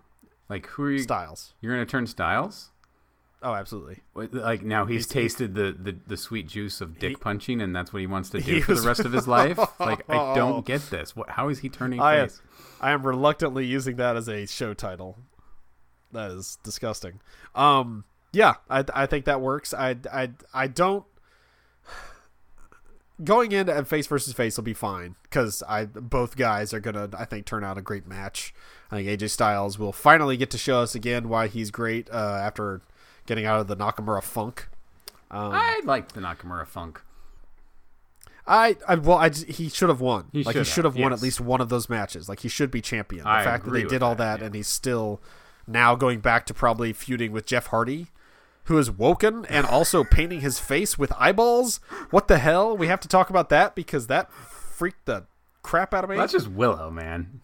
Like 0.49 0.67
who 0.67 0.83
are 0.83 0.91
you? 0.91 0.99
Styles. 0.99 1.53
You're 1.61 1.73
gonna 1.73 1.85
turn 1.85 2.05
Styles? 2.05 2.69
Oh, 3.43 3.53
absolutely. 3.53 3.99
Like 4.15 4.63
now 4.63 4.85
he's 4.85 5.03
He's- 5.05 5.07
tasted 5.07 5.53
the, 5.53 5.75
the, 5.77 5.95
the 6.07 6.15
sweet 6.17 6.47
juice 6.47 6.79
of 6.81 6.97
dick 6.97 7.09
He- 7.09 7.15
punching, 7.17 7.61
and 7.61 7.75
that's 7.75 7.91
what 7.91 7.99
he 7.99 8.07
wants 8.07 8.29
to 8.29 8.39
do 8.41 8.61
for 8.61 8.71
was- 8.71 8.81
the 8.83 8.87
rest 8.87 9.01
of 9.01 9.11
his 9.11 9.27
life. 9.27 9.59
Like 9.79 10.09
I 10.09 10.33
don't 10.33 10.65
get 10.65 10.89
this. 10.89 11.15
What? 11.15 11.29
How 11.31 11.49
is 11.49 11.59
he 11.59 11.69
turning 11.69 11.99
I- 11.99 12.21
face? 12.27 12.41
I 12.79 12.91
am 12.91 13.05
reluctantly 13.05 13.65
using 13.65 13.97
that 13.97 14.15
as 14.15 14.27
a 14.29 14.45
show 14.47 14.73
title. 14.73 15.17
That 16.13 16.31
is 16.31 16.57
disgusting. 16.63 17.19
Um, 17.55 18.05
yeah, 18.31 18.55
I 18.69 18.83
I 18.93 19.05
think 19.07 19.25
that 19.25 19.41
works. 19.41 19.73
I 19.73 19.97
I 20.11 20.31
I 20.53 20.67
don't. 20.67 21.03
Going 23.23 23.51
into 23.51 23.83
face 23.85 24.07
versus 24.07 24.33
face 24.33 24.57
will 24.57 24.63
be 24.63 24.73
fine 24.73 25.15
because 25.23 25.61
I 25.69 25.85
both 25.85 26.35
guys 26.35 26.73
are 26.73 26.79
gonna 26.79 27.09
I 27.17 27.25
think 27.25 27.45
turn 27.45 27.63
out 27.63 27.77
a 27.77 27.81
great 27.81 28.07
match. 28.07 28.53
I 28.91 28.97
think 28.97 29.07
AJ 29.21 29.29
Styles 29.29 29.77
will 29.77 29.91
finally 29.93 30.35
get 30.35 30.49
to 30.51 30.57
show 30.57 30.79
us 30.79 30.95
again 30.95 31.29
why 31.29 31.47
he's 31.47 31.69
great 31.71 32.09
uh, 32.11 32.39
after 32.41 32.81
getting 33.25 33.45
out 33.45 33.59
of 33.59 33.67
the 33.67 33.75
Nakamura 33.75 34.23
funk. 34.23 34.67
Um, 35.31 35.51
I 35.53 35.81
liked 35.83 36.13
the 36.13 36.21
Nakamura 36.21 36.67
funk. 36.67 37.01
I, 38.45 38.75
I 38.87 38.95
well, 38.95 39.17
I 39.17 39.29
he 39.29 39.69
should 39.69 39.89
have 39.89 40.01
won. 40.01 40.25
He 40.31 40.43
like 40.43 40.55
he 40.55 40.63
should 40.63 40.85
have 40.85 40.95
won 40.95 41.11
yes. 41.11 41.19
at 41.19 41.23
least 41.23 41.39
one 41.39 41.61
of 41.61 41.69
those 41.69 41.89
matches. 41.89 42.27
Like 42.27 42.41
he 42.41 42.49
should 42.49 42.71
be 42.71 42.81
champion. 42.81 43.23
The 43.23 43.29
I 43.29 43.43
fact 43.43 43.65
that 43.65 43.71
they 43.71 43.83
did 43.83 44.03
all 44.03 44.15
that, 44.15 44.35
that 44.35 44.39
yeah. 44.41 44.45
and 44.47 44.55
he's 44.55 44.67
still 44.67 45.21
now 45.65 45.95
going 45.95 46.19
back 46.19 46.45
to 46.47 46.53
probably 46.53 46.91
feuding 46.91 47.31
with 47.31 47.45
Jeff 47.45 47.67
Hardy, 47.67 48.07
who 48.65 48.77
is 48.77 48.91
woken 48.91 49.45
and 49.45 49.65
also 49.65 50.03
painting 50.11 50.41
his 50.41 50.59
face 50.59 50.97
with 50.97 51.13
eyeballs. 51.17 51.79
What 52.09 52.27
the 52.27 52.37
hell? 52.37 52.75
We 52.75 52.87
have 52.87 52.99
to 53.01 53.07
talk 53.07 53.29
about 53.29 53.47
that 53.49 53.75
because 53.75 54.07
that 54.07 54.31
freaked 54.33 55.05
the 55.05 55.25
crap 55.61 55.93
out 55.93 56.03
of 56.03 56.09
me. 56.09 56.17
That's 56.17 56.33
just 56.33 56.49
Willow, 56.49 56.91
man. 56.91 57.39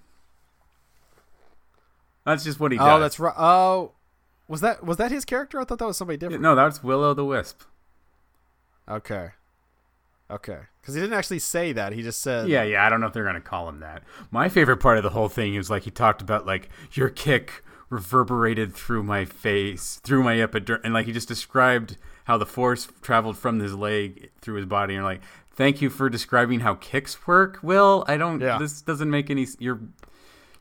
That's 2.25 2.43
just 2.43 2.59
what 2.59 2.73
he 2.73 2.77
does. 2.77 2.88
oh, 2.88 2.99
that's 2.99 3.19
right. 3.19 3.34
Oh, 3.38 3.93
was 4.50 4.60
that 4.62 4.84
was 4.84 4.97
that 4.97 5.12
his 5.12 5.24
character? 5.24 5.60
I 5.60 5.64
thought 5.64 5.80
that 5.80 5.86
was 5.86 5.95
somebody 5.97 6.18
different. 6.18 6.41
no, 6.41 6.56
that's 6.56 6.84
Willow 6.84 7.14
the 7.14 7.24
Wisp. 7.24 7.62
Okay, 8.89 9.30
okay, 10.32 10.60
because 10.82 10.95
he 10.95 11.02
didn't 11.02 11.16
actually 11.18 11.39
say 11.39 11.72
that. 11.74 11.93
He 11.93 12.02
just 12.02 12.22
said, 12.22 12.50
Yeah, 12.50 12.64
yeah. 12.64 12.86
I 12.86 12.89
don't 12.89 13.00
know 13.00 13.08
if 13.08 13.14
they're 13.14 13.24
gonna 13.24 13.39
call 13.39 13.70
him 13.70 13.80
that. 13.82 14.04
My 14.32 14.50
favorite 14.50 14.78
part 14.78 14.97
of 14.97 15.04
the 15.04 15.12
whole 15.12 15.30
thing 15.30 15.56
is 15.56 15.70
like 15.70 15.84
he 15.84 15.91
talked 15.91 16.22
about 16.22 16.45
like 16.45 16.70
your 16.93 17.10
kick 17.10 17.64
reverberated 17.89 18.74
through 18.74 19.04
my 19.04 19.26
face, 19.26 20.00
through 20.04 20.24
my 20.24 20.39
epidermis, 20.41 20.82
and 20.84 20.93
like 20.93 21.06
he 21.06 21.12
just 21.12 21.28
described 21.28 21.97
how 22.26 22.38
the 22.38 22.45
force 22.45 22.88
traveled 23.02 23.38
from 23.38 23.60
his 23.60 23.74
leg 23.76 24.30
through 24.41 24.56
his 24.56 24.66
body. 24.66 24.95
And 24.95 25.04
like, 25.04 25.22
thank 25.52 25.82
you 25.82 25.89
for 25.89 26.10
describing 26.10 26.60
how 26.62 26.76
kicks 26.76 27.28
work, 27.28 27.60
Will. 27.62 28.04
I 28.08 28.18
don't. 28.18 28.39
Yeah. 28.41 28.58
This 28.58 28.82
doesn't 28.82 29.10
make 29.10 29.30
any. 29.30 29.47
You're 29.60 29.80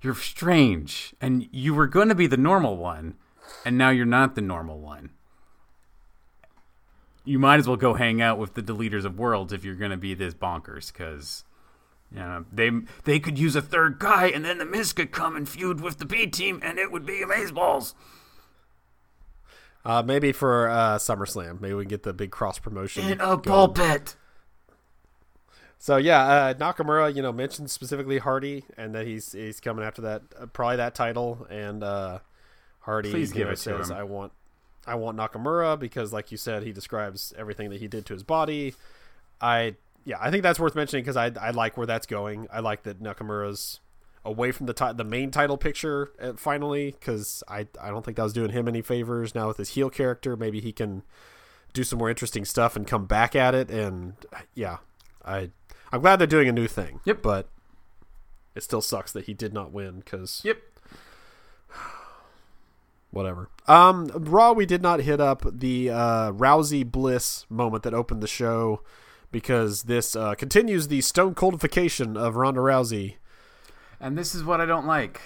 you're 0.02 0.14
strange, 0.14 1.14
and 1.20 1.48
you 1.50 1.74
were 1.74 1.86
going 1.86 2.08
to 2.08 2.14
be 2.14 2.26
the 2.26 2.36
normal 2.36 2.76
one, 2.76 3.14
and 3.64 3.78
now 3.78 3.90
you're 3.90 4.06
not 4.06 4.34
the 4.34 4.40
normal 4.40 4.78
one. 4.78 5.10
You 7.24 7.38
might 7.38 7.58
as 7.58 7.68
well 7.68 7.76
go 7.76 7.94
hang 7.94 8.22
out 8.22 8.38
with 8.38 8.54
the 8.54 8.62
deleters 8.62 9.04
of 9.04 9.18
worlds 9.18 9.52
if 9.52 9.64
you're 9.64 9.74
going 9.74 9.90
to 9.90 9.96
be 9.98 10.14
this 10.14 10.34
bonkers, 10.34 10.90
because 10.92 11.44
you 12.10 12.18
know, 12.20 12.44
they 12.50 12.70
they 13.04 13.20
could 13.20 13.38
use 13.38 13.54
a 13.54 13.60
third 13.62 13.98
guy, 13.98 14.28
and 14.28 14.44
then 14.44 14.58
the 14.58 14.64
Miz 14.64 14.92
could 14.92 15.12
come 15.12 15.36
and 15.36 15.46
feud 15.48 15.80
with 15.80 15.98
the 15.98 16.06
B 16.06 16.26
team, 16.26 16.60
and 16.62 16.78
it 16.78 16.90
would 16.90 17.04
be 17.04 17.20
amazeballs. 17.20 17.94
Uh, 19.84 20.02
maybe 20.02 20.32
for 20.32 20.68
uh, 20.68 20.96
SummerSlam, 20.96 21.60
maybe 21.60 21.74
we 21.74 21.84
can 21.84 21.88
get 21.90 22.02
the 22.02 22.12
big 22.12 22.30
cross 22.30 22.58
promotion 22.58 23.04
In 23.04 23.20
a 23.20 23.36
going. 23.36 23.42
pulpit. 23.42 24.16
So 25.78 25.96
yeah, 25.96 26.22
uh, 26.22 26.54
Nakamura, 26.54 27.14
you 27.14 27.22
know, 27.22 27.32
mentioned 27.32 27.70
specifically 27.70 28.18
Hardy, 28.18 28.64
and 28.76 28.94
that 28.94 29.06
he's 29.06 29.32
he's 29.32 29.60
coming 29.60 29.84
after 29.84 30.02
that, 30.02 30.22
uh, 30.38 30.46
probably 30.46 30.76
that 30.76 30.94
title. 30.94 31.46
And 31.48 31.84
uh, 31.84 32.18
Hardy 32.80 33.10
Please 33.10 33.32
give 33.32 33.46
know, 33.46 33.52
it 33.52 33.56
to 33.56 33.62
says, 33.62 33.90
him. 33.90 33.96
"I 33.96 34.02
want, 34.02 34.32
I 34.86 34.94
want 34.94 35.18
Nakamura 35.18 35.78
because, 35.78 36.12
like 36.12 36.30
you 36.30 36.36
said, 36.38 36.62
he 36.62 36.72
describes 36.72 37.32
everything 37.36 37.70
that 37.70 37.80
he 37.80 37.88
did 37.88 38.06
to 38.06 38.14
his 38.14 38.22
body." 38.22 38.74
I 39.40 39.76
yeah, 40.04 40.16
I 40.20 40.30
think 40.30 40.42
that's 40.42 40.58
worth 40.58 40.74
mentioning 40.74 41.04
because 41.04 41.16
I 41.16 41.32
I 41.40 41.50
like 41.50 41.76
where 41.76 41.86
that's 41.86 42.06
going. 42.06 42.48
I 42.52 42.60
like 42.60 42.84
that 42.84 43.02
Nakamura's 43.02 43.80
away 44.24 44.52
from 44.52 44.66
the 44.66 44.94
the 44.96 45.04
main 45.04 45.30
title 45.30 45.56
picture 45.56 46.10
uh, 46.20 46.32
finally 46.36 46.92
because 46.92 47.42
I 47.48 47.66
I 47.80 47.90
don't 47.90 48.04
think 48.04 48.16
that 48.16 48.22
was 48.22 48.32
doing 48.32 48.50
him 48.50 48.68
any 48.68 48.82
favors. 48.82 49.34
Now 49.34 49.48
with 49.48 49.58
his 49.58 49.70
heel 49.70 49.90
character, 49.90 50.36
maybe 50.36 50.60
he 50.60 50.72
can 50.72 51.02
do 51.72 51.84
some 51.84 51.98
more 51.98 52.10
interesting 52.10 52.44
stuff 52.44 52.76
and 52.76 52.86
come 52.86 53.06
back 53.06 53.36
at 53.36 53.54
it. 53.54 53.70
And 53.70 54.14
yeah, 54.54 54.78
I 55.24 55.50
I'm 55.92 56.00
glad 56.00 56.16
they're 56.16 56.26
doing 56.26 56.48
a 56.48 56.52
new 56.52 56.68
thing. 56.68 57.00
Yep. 57.04 57.22
But 57.22 57.48
it 58.54 58.62
still 58.62 58.82
sucks 58.82 59.12
that 59.12 59.26
he 59.26 59.34
did 59.34 59.52
not 59.52 59.72
win 59.72 60.00
because 60.00 60.40
Yep. 60.44 60.58
Whatever. 63.18 63.50
Um, 63.66 64.06
Raw, 64.14 64.52
we 64.52 64.64
did 64.64 64.80
not 64.80 65.00
hit 65.00 65.20
up 65.20 65.42
the 65.44 65.90
uh, 65.90 66.32
Rousey 66.32 66.88
Bliss 66.88 67.44
moment 67.50 67.82
that 67.82 67.92
opened 67.92 68.22
the 68.22 68.28
show 68.28 68.80
because 69.32 69.82
this 69.82 70.14
uh, 70.14 70.36
continues 70.36 70.86
the 70.86 71.00
stone 71.00 71.34
coldification 71.34 72.16
of 72.16 72.36
Ronda 72.36 72.60
Rousey. 72.60 73.16
And 74.00 74.16
this 74.16 74.36
is 74.36 74.44
what 74.44 74.60
I 74.60 74.66
don't 74.66 74.86
like. 74.86 75.20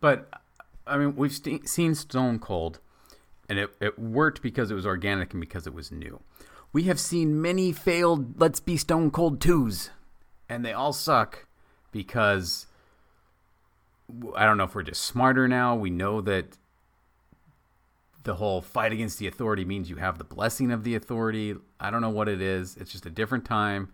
But 0.00 0.28
I 0.86 0.96
mean, 0.96 1.16
we've 1.16 1.32
st- 1.32 1.68
seen 1.68 1.96
Stone 1.96 2.38
Cold, 2.38 2.78
and 3.48 3.58
it, 3.58 3.70
it 3.80 3.98
worked 3.98 4.40
because 4.40 4.70
it 4.70 4.74
was 4.74 4.86
organic 4.86 5.32
and 5.32 5.40
because 5.40 5.66
it 5.66 5.74
was 5.74 5.90
new. 5.90 6.20
We 6.72 6.84
have 6.84 7.00
seen 7.00 7.42
many 7.42 7.72
failed 7.72 8.40
Let's 8.40 8.60
Be 8.60 8.76
Stone 8.76 9.10
Cold 9.10 9.40
2s, 9.40 9.90
and 10.48 10.64
they 10.64 10.72
all 10.72 10.92
suck 10.92 11.46
because 11.90 12.67
I 14.34 14.44
don't 14.46 14.56
know 14.56 14.64
if 14.64 14.74
we're 14.74 14.82
just 14.82 15.04
smarter 15.04 15.46
now. 15.48 15.74
We 15.74 15.90
know 15.90 16.20
that 16.22 16.56
the 18.24 18.34
whole 18.34 18.60
fight 18.60 18.92
against 18.92 19.18
the 19.18 19.26
authority 19.26 19.64
means 19.64 19.88
you 19.90 19.96
have 19.96 20.18
the 20.18 20.24
blessing 20.24 20.70
of 20.70 20.84
the 20.84 20.94
authority. 20.94 21.54
I 21.80 21.90
don't 21.90 22.00
know 22.00 22.10
what 22.10 22.28
it 22.28 22.40
is. 22.40 22.76
It's 22.76 22.92
just 22.92 23.06
a 23.06 23.10
different 23.10 23.44
time. 23.44 23.90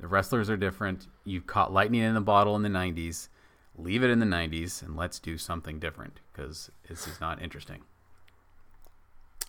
The 0.00 0.06
wrestlers 0.06 0.50
are 0.50 0.56
different. 0.56 1.06
You 1.24 1.40
caught 1.40 1.72
lightning 1.72 2.02
in 2.02 2.16
a 2.16 2.20
bottle 2.20 2.56
in 2.56 2.62
the 2.62 2.68
90s. 2.68 3.28
Leave 3.76 4.02
it 4.02 4.10
in 4.10 4.20
the 4.20 4.26
90s 4.26 4.82
and 4.82 4.96
let's 4.96 5.18
do 5.18 5.36
something 5.36 5.78
different 5.78 6.20
because 6.32 6.70
this 6.88 7.06
is 7.06 7.20
not 7.20 7.42
interesting. 7.42 7.82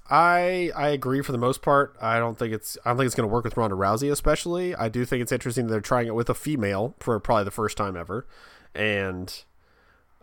I 0.09 0.71
I 0.75 0.89
agree 0.89 1.21
for 1.21 1.31
the 1.31 1.37
most 1.37 1.61
part. 1.61 1.95
I 2.01 2.19
don't 2.19 2.37
think 2.37 2.53
it's 2.53 2.77
I 2.85 2.89
don't 2.89 2.97
think 2.97 3.07
it's 3.07 3.15
going 3.15 3.27
to 3.27 3.33
work 3.33 3.43
with 3.43 3.57
Ronda 3.57 3.75
Rousey 3.75 4.11
especially. 4.11 4.75
I 4.75 4.89
do 4.89 5.03
think 5.05 5.21
it's 5.21 5.31
interesting 5.31 5.67
they're 5.67 5.81
trying 5.81 6.07
it 6.07 6.15
with 6.15 6.29
a 6.29 6.35
female 6.35 6.95
for 6.99 7.19
probably 7.19 7.45
the 7.45 7.51
first 7.51 7.77
time 7.77 7.95
ever, 7.95 8.27
and 8.75 9.43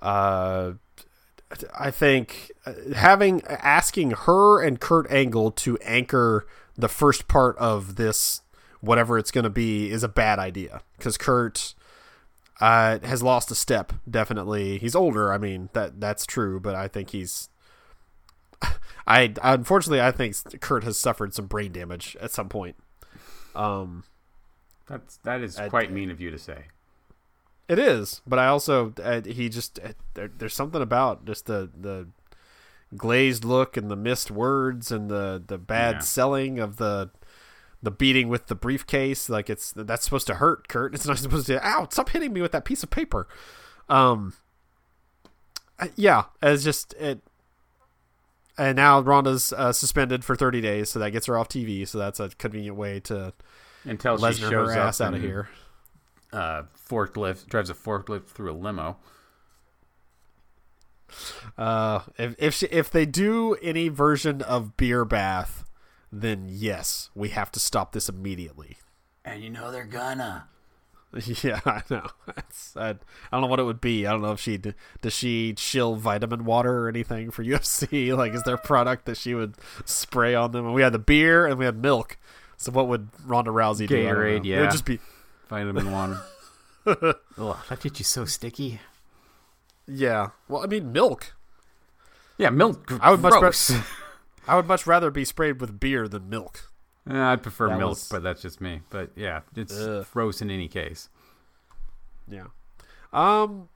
uh, 0.02 0.72
I 1.78 1.90
think 1.90 2.50
uh, 2.66 2.72
having 2.94 3.42
asking 3.46 4.10
her 4.12 4.62
and 4.62 4.80
Kurt 4.80 5.10
Angle 5.10 5.50
to 5.52 5.78
anchor 5.78 6.46
the 6.76 6.88
first 6.88 7.28
part 7.28 7.56
of 7.58 7.96
this 7.96 8.40
whatever 8.80 9.16
it's 9.18 9.30
going 9.30 9.44
to 9.44 9.50
be 9.50 9.90
is 9.90 10.02
a 10.02 10.08
bad 10.08 10.38
idea 10.38 10.80
because 10.98 11.16
Kurt 11.16 11.74
uh, 12.60 12.98
has 13.00 13.22
lost 13.22 13.50
a 13.50 13.54
step. 13.54 13.92
Definitely, 14.10 14.78
he's 14.78 14.94
older. 14.94 15.32
I 15.32 15.38
mean 15.38 15.68
that 15.72 16.00
that's 16.00 16.26
true, 16.26 16.58
but 16.58 16.74
I 16.74 16.88
think 16.88 17.10
he's 17.10 17.48
I 19.06 19.32
unfortunately 19.42 20.00
I 20.00 20.10
think 20.10 20.60
Kurt 20.60 20.84
has 20.84 20.98
suffered 20.98 21.34
some 21.34 21.46
brain 21.46 21.72
damage 21.72 22.16
at 22.20 22.30
some 22.30 22.48
point. 22.48 22.76
Um, 23.54 24.04
That's 24.86 25.18
that 25.18 25.42
is 25.42 25.58
I- 25.58 25.68
quite 25.68 25.92
mean 25.92 26.10
of 26.10 26.20
you 26.20 26.30
to 26.30 26.38
say. 26.38 26.64
It 27.72 27.78
is, 27.78 28.20
but 28.26 28.38
I 28.38 28.46
also 28.46 28.92
uh, 29.02 29.22
he 29.24 29.48
just 29.48 29.78
uh, 29.80 29.92
there, 30.14 30.30
there's 30.36 30.54
something 30.54 30.82
about 30.82 31.24
just 31.24 31.46
the 31.46 31.70
the 31.78 32.08
glazed 32.96 33.44
look 33.44 33.76
and 33.76 33.90
the 33.90 33.96
missed 33.96 34.30
words 34.30 34.92
and 34.92 35.10
the 35.10 35.42
the 35.46 35.58
bad 35.58 35.96
Yeah. 35.96 36.00
selling 36.00 36.58
of 36.58 36.76
the 36.76 37.10
the 37.82 37.90
beating 37.90 38.28
with 38.28 38.46
the 38.46 38.54
briefcase. 38.54 39.28
Like 39.28 39.48
it's 39.50 39.72
that's 39.74 40.04
supposed 40.04 40.26
to 40.28 40.34
hurt, 40.34 40.68
Kurt. 40.68 40.94
It's 40.94 41.06
not 41.06 41.18
supposed 41.26 41.46
to. 41.48 41.66
Ow! 41.66 41.88
Stop 41.90 42.10
hitting 42.10 42.32
me 42.32 42.40
with 42.42 42.52
that 42.52 42.64
piece 42.64 42.82
of 42.82 42.90
paper. 42.90 43.26
Um. 43.88 44.34
Yeah, 45.96 46.24
it's 46.42 46.62
just 46.62 46.94
it. 46.94 47.20
And 48.58 48.76
now 48.76 49.00
Ronda's 49.00 49.52
uh, 49.54 49.72
suspended 49.72 50.24
for 50.24 50.36
30 50.36 50.60
days, 50.60 50.90
so 50.90 50.98
that 50.98 51.10
gets 51.10 51.26
her 51.26 51.38
off 51.38 51.48
TV. 51.48 51.88
So 51.88 51.98
that's 51.98 52.20
a 52.20 52.28
convenient 52.28 52.76
way 52.76 53.00
to 53.00 53.32
Until 53.84 54.18
she 54.18 54.22
Lesnar 54.24 54.50
shows 54.50 54.74
her 54.74 54.78
ass 54.78 55.00
up 55.00 55.08
out 55.08 55.14
of 55.14 55.22
here. 55.22 55.48
Uh, 56.32 56.62
forklift 56.88 57.48
drives 57.48 57.68
a 57.68 57.74
forklift 57.74 58.26
through 58.26 58.50
a 58.50 58.54
limo. 58.54 58.96
Uh, 61.58 62.00
if 62.18 62.34
if 62.38 62.54
she, 62.54 62.66
if 62.66 62.90
they 62.90 63.04
do 63.04 63.54
any 63.62 63.88
version 63.88 64.40
of 64.42 64.76
beer 64.76 65.04
bath, 65.04 65.64
then 66.10 66.46
yes, 66.48 67.10
we 67.14 67.30
have 67.30 67.52
to 67.52 67.60
stop 67.60 67.92
this 67.92 68.08
immediately. 68.08 68.78
And 69.24 69.42
you 69.42 69.50
know 69.50 69.70
they're 69.70 69.84
gonna. 69.84 70.48
Yeah, 71.42 71.60
I 71.66 71.82
know. 71.90 72.06
That's, 72.26 72.74
I, 72.74 72.88
I 72.90 72.94
don't 73.32 73.42
know 73.42 73.46
what 73.46 73.60
it 73.60 73.64
would 73.64 73.82
be. 73.82 74.06
I 74.06 74.12
don't 74.12 74.22
know 74.22 74.32
if 74.32 74.40
she 74.40 74.56
does 74.56 75.12
she 75.12 75.52
chill 75.52 75.94
vitamin 75.96 76.46
water 76.46 76.84
or 76.84 76.88
anything 76.88 77.30
for 77.30 77.44
UFC. 77.44 78.16
Like, 78.16 78.32
is 78.32 78.42
there 78.44 78.54
a 78.54 78.58
product 78.58 79.04
that 79.04 79.18
she 79.18 79.34
would 79.34 79.56
spray 79.84 80.34
on 80.34 80.52
them? 80.52 80.64
And 80.64 80.74
we 80.74 80.80
had 80.80 80.94
the 80.94 80.98
beer 80.98 81.46
and 81.46 81.58
we 81.58 81.66
had 81.66 81.76
milk. 81.76 82.16
So 82.56 82.72
what 82.72 82.88
would 82.88 83.08
Ronda 83.26 83.50
Rousey 83.50 83.86
do? 83.86 83.94
I 83.94 84.04
don't 84.04 84.16
Gatorade, 84.16 84.30
know. 84.30 84.36
It 84.36 84.44
yeah. 84.46 84.60
would 84.60 84.70
just 84.70 84.86
be 84.86 85.00
Vitamin 85.52 85.92
water. 85.92 86.18
Ugh, 86.86 87.56
that 87.68 87.80
gets 87.80 87.98
you 88.00 88.04
so 88.06 88.24
sticky. 88.24 88.80
yeah. 89.86 90.30
Well, 90.48 90.62
I 90.64 90.66
mean 90.66 90.90
milk. 90.92 91.34
Yeah, 92.38 92.48
milk. 92.48 92.90
I 93.02 93.10
would 93.10 93.20
much 93.20 93.34
gross. 93.38 93.70
pre- 93.70 93.80
I 94.48 94.56
would 94.56 94.66
much 94.66 94.86
rather 94.86 95.10
be 95.10 95.26
sprayed 95.26 95.60
with 95.60 95.78
beer 95.78 96.08
than 96.08 96.30
milk. 96.30 96.70
Eh, 97.08 97.14
I'd 97.14 97.42
prefer 97.42 97.68
That 97.68 97.78
milk, 97.78 97.90
was- 97.90 98.08
but 98.08 98.22
that's 98.22 98.40
just 98.40 98.62
me. 98.62 98.80
But 98.88 99.10
yeah, 99.14 99.40
it's 99.54 99.78
Ugh. 99.78 100.06
gross 100.10 100.40
in 100.40 100.50
any 100.50 100.68
case. 100.68 101.10
Yeah. 102.26 102.46
Um. 103.12 103.68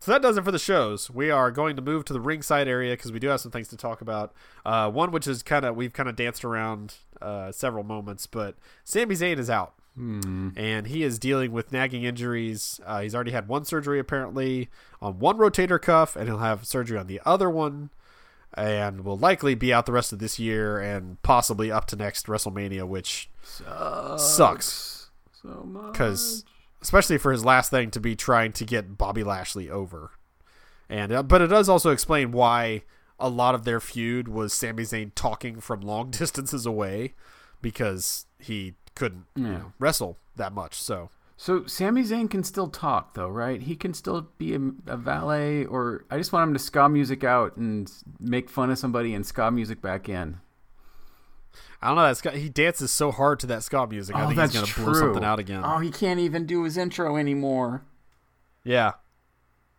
So 0.00 0.12
that 0.12 0.22
does 0.22 0.36
it 0.36 0.44
for 0.44 0.52
the 0.52 0.58
shows. 0.58 1.10
We 1.10 1.30
are 1.32 1.50
going 1.50 1.74
to 1.76 1.82
move 1.82 2.04
to 2.04 2.12
the 2.12 2.20
ringside 2.20 2.68
area 2.68 2.92
because 2.92 3.10
we 3.10 3.18
do 3.18 3.26
have 3.28 3.40
some 3.40 3.50
things 3.50 3.66
to 3.68 3.76
talk 3.76 4.00
about. 4.02 4.32
Uh, 4.64 4.88
one 4.90 5.10
which 5.10 5.26
is 5.26 5.42
kind 5.42 5.64
of 5.64 5.74
we've 5.74 5.92
kind 5.94 6.08
of 6.08 6.14
danced 6.14 6.44
around 6.44 6.94
uh, 7.20 7.50
several 7.50 7.82
moments, 7.82 8.26
but 8.28 8.54
Sami 8.84 9.16
Zayn 9.16 9.38
is 9.38 9.50
out 9.50 9.74
Hmm. 9.96 10.48
and 10.56 10.88
he 10.88 11.04
is 11.04 11.20
dealing 11.20 11.52
with 11.52 11.70
nagging 11.70 12.02
injuries. 12.02 12.80
Uh, 12.84 13.02
he's 13.02 13.14
already 13.14 13.30
had 13.30 13.46
one 13.46 13.64
surgery 13.64 14.00
apparently 14.00 14.68
on 15.00 15.20
one 15.20 15.36
rotator 15.38 15.80
cuff, 15.80 16.16
and 16.16 16.26
he'll 16.26 16.38
have 16.38 16.66
surgery 16.66 16.98
on 16.98 17.06
the 17.06 17.20
other 17.24 17.48
one, 17.48 17.90
and 18.54 19.04
will 19.04 19.16
likely 19.16 19.54
be 19.54 19.72
out 19.72 19.86
the 19.86 19.92
rest 19.92 20.12
of 20.12 20.18
this 20.18 20.38
year 20.38 20.80
and 20.80 21.22
possibly 21.22 21.70
up 21.70 21.86
to 21.86 21.96
next 21.96 22.26
WrestleMania, 22.26 22.86
which 22.88 23.30
sucks 24.18 25.10
so 25.32 25.62
much. 25.64 25.92
because 25.92 26.44
especially 26.82 27.16
for 27.18 27.30
his 27.30 27.44
last 27.44 27.70
thing 27.70 27.90
to 27.92 28.00
be 28.00 28.16
trying 28.16 28.52
to 28.52 28.64
get 28.64 28.98
Bobby 28.98 29.22
Lashley 29.22 29.70
over, 29.70 30.10
and 30.88 31.12
uh, 31.12 31.22
but 31.22 31.40
it 31.40 31.48
does 31.48 31.68
also 31.68 31.90
explain 31.90 32.32
why 32.32 32.82
a 33.20 33.28
lot 33.28 33.54
of 33.54 33.64
their 33.64 33.78
feud 33.78 34.26
was 34.26 34.52
Sami 34.52 34.82
Zayn 34.82 35.12
talking 35.14 35.60
from 35.60 35.80
long 35.80 36.10
distances 36.10 36.66
away 36.66 37.14
because 37.62 38.26
he 38.38 38.74
couldn't 38.94 39.26
you 39.36 39.44
know, 39.44 39.72
wrestle 39.78 40.18
that 40.36 40.52
much. 40.52 40.80
So 40.80 41.10
So 41.36 41.66
Sami 41.66 42.02
Zayn 42.02 42.30
can 42.30 42.44
still 42.44 42.68
talk 42.68 43.14
though, 43.14 43.28
right? 43.28 43.60
He 43.60 43.76
can 43.76 43.94
still 43.94 44.28
be 44.38 44.54
a, 44.54 44.60
a 44.86 44.96
valet, 44.96 45.64
or 45.64 46.04
I 46.10 46.18
just 46.18 46.32
want 46.32 46.48
him 46.48 46.54
to 46.54 46.60
ska 46.60 46.88
music 46.88 47.24
out 47.24 47.56
and 47.56 47.90
make 48.20 48.48
fun 48.48 48.70
of 48.70 48.78
somebody 48.78 49.14
and 49.14 49.26
ska 49.26 49.50
music 49.50 49.80
back 49.82 50.08
in. 50.08 50.40
I 51.82 51.88
don't 51.88 51.96
know 51.96 52.14
that 52.14 52.34
he 52.36 52.48
dances 52.48 52.90
so 52.92 53.10
hard 53.10 53.40
to 53.40 53.46
that 53.48 53.62
ska 53.62 53.86
music. 53.86 54.16
I 54.16 54.24
oh, 54.24 54.26
think 54.26 54.38
that's 54.38 54.52
he's 54.52 54.60
gonna 54.62 54.72
true. 54.72 54.84
blow 54.84 54.94
something 54.94 55.24
out 55.24 55.38
again. 55.38 55.62
Oh, 55.62 55.78
he 55.78 55.90
can't 55.90 56.18
even 56.18 56.46
do 56.46 56.64
his 56.64 56.78
intro 56.78 57.16
anymore. 57.16 57.84
Yeah. 58.64 58.92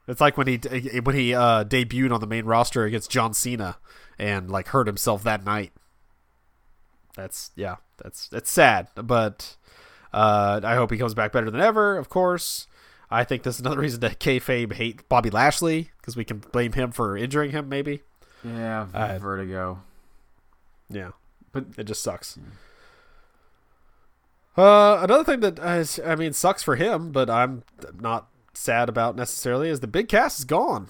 It's 0.08 0.22
like 0.22 0.38
when 0.38 0.46
he 0.46 0.58
when 1.00 1.16
he 1.16 1.34
uh, 1.34 1.64
debuted 1.64 2.14
on 2.14 2.20
the 2.20 2.28
main 2.28 2.46
roster 2.46 2.84
against 2.84 3.10
John 3.10 3.34
Cena 3.34 3.78
and 4.20 4.52
like 4.52 4.68
hurt 4.68 4.86
himself 4.86 5.24
that 5.24 5.44
night. 5.44 5.74
That's 7.16 7.52
yeah, 7.56 7.76
that's 7.98 8.28
that's 8.28 8.50
sad, 8.50 8.88
but 8.96 9.56
uh, 10.14 10.60
I 10.64 10.76
hope 10.76 10.92
he 10.92 10.98
comes 10.98 11.14
back 11.14 11.32
better 11.32 11.50
than 11.50 11.62
ever. 11.62 11.98
Of 11.98 12.10
course, 12.10 12.68
I 13.10 13.24
think 13.24 13.44
this 13.44 13.56
is 13.56 13.62
another 13.62 13.80
reason 13.80 14.02
to 14.02 14.10
kayfabe 14.10 14.74
hate 14.74 15.08
Bobby 15.08 15.30
Lashley 15.30 15.92
because 16.02 16.18
we 16.18 16.26
can 16.26 16.40
blame 16.40 16.74
him 16.74 16.92
for 16.92 17.16
injuring 17.18 17.52
him. 17.52 17.70
Maybe. 17.70 18.02
Yeah, 18.44 18.88
Uh, 18.94 19.18
vertigo. 19.18 19.82
Yeah, 20.90 21.12
But 21.52 21.66
it 21.78 21.86
just 21.86 22.04
sucks. 22.04 22.38
Uh, 24.58 25.00
another 25.02 25.24
thing 25.24 25.40
that 25.42 25.60
is, 25.60 26.00
I 26.06 26.16
mean, 26.16 26.32
sucks 26.34 26.64
for 26.64 26.76
him, 26.76 27.12
but 27.12 27.30
I'm 27.30 27.64
not 28.00 28.28
sad 28.54 28.88
about 28.88 29.16
necessarily 29.16 29.70
is 29.70 29.82
the 29.82 29.88
Big 29.88 30.08
Cass 30.08 30.40
is 30.40 30.46
gone. 30.46 30.88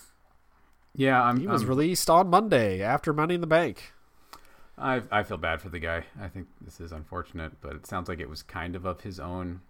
yeah, 0.94 1.22
I'm. 1.22 1.40
He 1.40 1.48
was 1.48 1.62
I'm- 1.64 1.70
released 1.70 2.10
on 2.10 2.30
Monday 2.30 2.82
after 2.82 3.12
Money 3.14 3.36
in 3.36 3.42
the 3.42 3.48
Bank. 3.48 3.94
I 4.78 5.02
I 5.12 5.24
feel 5.24 5.38
bad 5.38 5.62
for 5.62 5.70
the 5.70 5.80
guy. 5.80 6.06
I 6.22 6.28
think 6.28 6.48
this 6.62 6.80
is 6.80 6.92
unfortunate, 6.92 7.54
but 7.62 7.74
it 7.76 7.86
sounds 7.88 8.10
like 8.10 8.20
it 8.20 8.30
was 8.30 8.44
kind 8.44 8.76
of 8.76 8.86
of 8.86 9.02
his 9.02 9.20
own. 9.20 9.62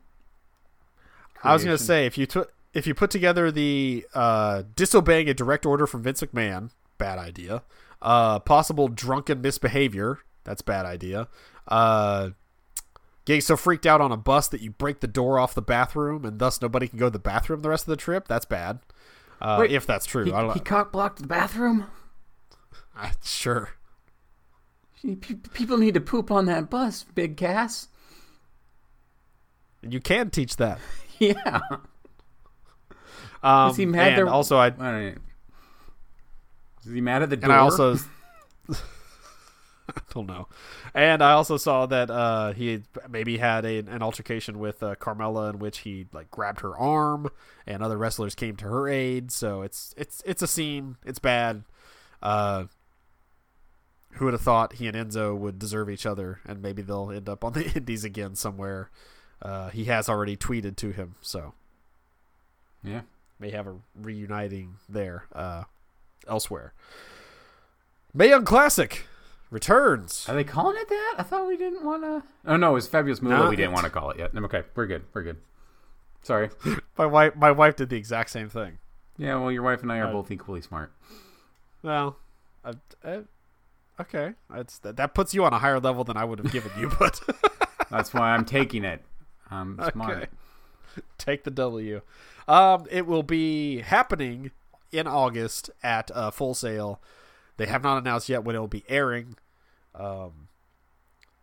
I 1.44 1.54
was 1.54 1.64
gonna 1.64 1.78
say 1.78 2.06
if 2.06 2.18
you 2.18 2.26
took 2.26 2.54
if 2.74 2.88
you 2.88 2.94
put 2.96 3.12
together 3.12 3.52
the 3.52 4.06
uh, 4.14 4.64
disobeying 4.76 5.30
a 5.30 5.34
direct 5.34 5.66
order 5.66 5.86
from 5.88 6.02
Vince 6.04 6.22
McMahon, 6.22 6.72
bad 6.98 7.20
idea. 7.20 7.64
Uh, 8.02 8.40
possible 8.40 8.88
drunken 8.88 9.42
misbehavior, 9.42 10.20
that's 10.44 10.62
bad 10.62 10.86
idea. 10.86 11.28
Uh, 11.68 12.32
getting 13.26 13.42
so 13.42 13.56
freaked 13.58 13.86
out 13.86 14.02
on 14.02 14.12
a 14.12 14.18
bus 14.18 14.48
that 14.50 14.62
you 14.62 14.70
break 14.72 15.00
the 15.00 15.08
door 15.08 15.40
off 15.40 15.54
the 15.56 15.62
bathroom 15.62 16.26
and 16.26 16.38
thus 16.38 16.62
nobody 16.62 16.88
can 16.88 17.00
go 17.00 17.06
to 17.08 17.12
the 17.12 17.18
bathroom 17.20 17.62
the 17.62 17.70
rest 17.70 17.84
of 17.86 17.90
the 17.90 17.96
trip, 17.98 18.28
that's 18.28 18.46
bad. 18.46 18.80
Uh, 19.42 19.58
Wait, 19.62 19.72
if 19.72 19.86
that's 19.88 20.06
true, 20.06 20.26
He, 20.26 20.32
I 20.32 20.40
don't 20.40 20.48
know. 20.50 20.54
he 20.54 20.60
cock 20.60 20.92
blocked 20.92 21.20
the 21.22 21.28
bathroom. 21.28 21.86
I- 22.96 23.12
sure. 23.24 23.72
Pe- 25.04 25.36
People 25.54 25.78
need 25.78 25.94
to 25.94 26.02
poop 26.02 26.32
on 26.32 26.46
that 26.46 26.70
bus, 26.70 27.04
Big 27.16 27.38
Cass. 27.38 27.88
You 29.88 30.00
can 30.00 30.30
teach 30.30 30.56
that. 30.58 30.80
Yeah. 31.18 31.62
Um, 33.42 33.70
Is 33.72 33.78
he 33.78 33.86
mad 33.86 34.08
and 34.10 34.18
there- 34.18 34.28
also, 34.28 34.58
I 34.58 34.70
don't- 34.72 35.18
Is 36.86 36.92
he 36.94 37.00
mad 37.00 37.22
at 37.22 37.30
the 37.30 37.38
door? 37.38 37.46
and 37.52 37.54
I 37.54 37.58
also 37.60 37.96
I 38.68 38.74
don't 40.14 40.26
know. 40.28 40.48
And 40.94 41.22
I 41.24 41.32
also 41.34 41.56
saw 41.58 41.86
that 41.86 42.10
uh, 42.10 42.52
he 42.54 42.82
maybe 43.10 43.38
had 43.38 43.64
a, 43.66 43.78
an 43.78 44.02
altercation 44.02 44.60
with 44.60 44.82
uh, 44.84 44.96
Carmella 44.96 45.52
in 45.52 45.60
which 45.60 45.80
he 45.80 46.08
like 46.12 46.30
grabbed 46.32 46.62
her 46.62 46.76
arm, 46.78 47.30
and 47.68 47.82
other 47.84 47.98
wrestlers 47.98 48.34
came 48.36 48.56
to 48.58 48.66
her 48.66 48.90
aid. 48.90 49.32
So 49.32 49.62
it's 49.62 49.94
it's 49.96 50.22
it's 50.26 50.42
a 50.42 50.48
scene. 50.48 50.98
It's 51.06 51.20
bad. 51.20 51.64
Uh, 52.24 52.66
who 54.16 54.26
would 54.26 54.34
have 54.34 54.42
thought 54.42 54.74
he 54.74 54.88
and 54.88 54.96
Enzo 54.96 55.38
would 55.38 55.60
deserve 55.60 55.90
each 55.90 56.06
other, 56.06 56.40
and 56.46 56.62
maybe 56.62 56.82
they'll 56.82 57.12
end 57.12 57.30
up 57.30 57.44
on 57.44 57.54
the 57.54 57.66
Indies 57.76 58.04
again 58.04 58.36
somewhere. 58.36 58.90
Uh, 59.42 59.70
he 59.70 59.86
has 59.86 60.08
already 60.10 60.38
tweeted 60.38 60.76
to 60.78 60.92
him, 60.92 61.16
so 61.22 61.54
yeah. 62.84 63.02
may 63.40 63.52
have 63.52 63.68
a 63.68 63.76
reuniting 64.00 64.76
there 64.88 65.26
uh, 65.34 65.64
elsewhere. 66.28 66.74
Mae 68.14 68.30
Young 68.30 68.46
Classic 68.46 69.06
returns. 69.50 70.26
Are 70.30 70.36
they 70.36 70.44
calling 70.46 70.78
it 70.80 70.88
that? 70.90 71.16
I 71.18 71.24
thought 71.24 71.48
we 71.48 71.58
didn't 71.58 71.84
want 71.84 72.04
to. 72.04 72.24
Oh 72.46 72.56
no, 72.56 72.72
it 72.72 72.74
was 72.76 72.88
Fabulous 72.88 73.22
Moolah. 73.22 73.44
No, 73.44 73.50
we 73.50 73.56
didn't 73.58 73.74
want 73.74 73.84
to 73.84 73.90
call 73.90 74.10
it 74.12 74.18
yet. 74.18 74.32
Okay, 74.36 74.64
we're 74.76 74.88
good. 74.88 75.04
We're 75.14 75.24
good. 75.24 75.38
Sorry. 76.24 76.50
My 76.98 77.06
wife, 77.06 77.36
my 77.36 77.52
wife 77.52 77.76
did 77.76 77.90
the 77.90 77.98
exact 77.98 78.30
same 78.32 78.50
thing. 78.50 78.80
Yeah, 79.18 79.36
well, 79.36 79.52
your 79.52 79.62
wife 79.64 79.82
and 79.84 79.92
I 79.92 80.00
are 80.00 80.08
Uh, 80.08 80.14
both 80.14 80.32
equally 80.32 80.62
smart. 80.62 80.92
Well, 81.84 82.18
I, 82.64 82.72
I, 83.04 83.20
okay, 84.00 84.34
that's 84.50 84.80
that, 84.80 84.98
that 84.98 85.14
puts 85.14 85.34
you 85.34 85.44
on 85.46 85.54
a 85.54 85.60
higher 85.60 85.80
level 85.80 86.04
than 86.04 86.18
I 86.18 86.26
would 86.26 86.40
have 86.40 86.52
given 86.52 86.72
you, 86.80 86.92
but 87.00 87.20
That's 87.90 88.14
why 88.14 88.32
I'm 88.32 88.46
taking 88.46 88.84
it. 88.84 89.02
I'm 89.50 89.80
smart. 89.92 90.18
Okay. 90.18 90.28
take 91.18 91.44
the 91.44 91.52
W. 91.52 92.02
Um, 92.48 92.86
it 92.90 93.06
will 93.06 93.24
be 93.24 93.80
happening 93.80 94.52
in 94.92 95.08
August 95.08 95.70
at 95.84 96.12
uh, 96.14 96.32
Full 96.32 96.54
Sail. 96.54 97.02
They 97.58 97.66
have 97.68 97.84
not 97.84 97.98
announced 97.98 98.30
yet 98.30 98.44
when 98.44 98.56
it 98.56 98.60
will 98.60 98.68
be 98.68 98.84
airing. 98.90 99.38
Um, 99.94 100.50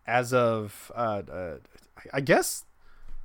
as 0.07 0.35
of 0.35 0.93
uh, 0.95 1.23
uh, 1.33 1.55
I 2.13 2.21
guess, 2.21 2.65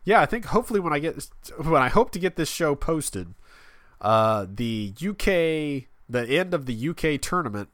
yeah, 0.04 0.22
I 0.22 0.26
think 0.26 0.46
hopefully 0.46 0.80
when 0.80 0.94
I 0.94 1.00
get 1.00 1.28
when 1.58 1.82
I 1.82 1.90
hope 1.90 2.12
to 2.12 2.20
get 2.20 2.36
this 2.36 2.50
show 2.50 2.76
posted, 2.76 3.34
uh, 4.00 4.46
the 4.50 4.94
UK 4.96 5.90
the 6.10 6.26
end 6.30 6.54
of 6.54 6.66
the 6.66 6.90
UK 6.90 7.20
tournament 7.20 7.70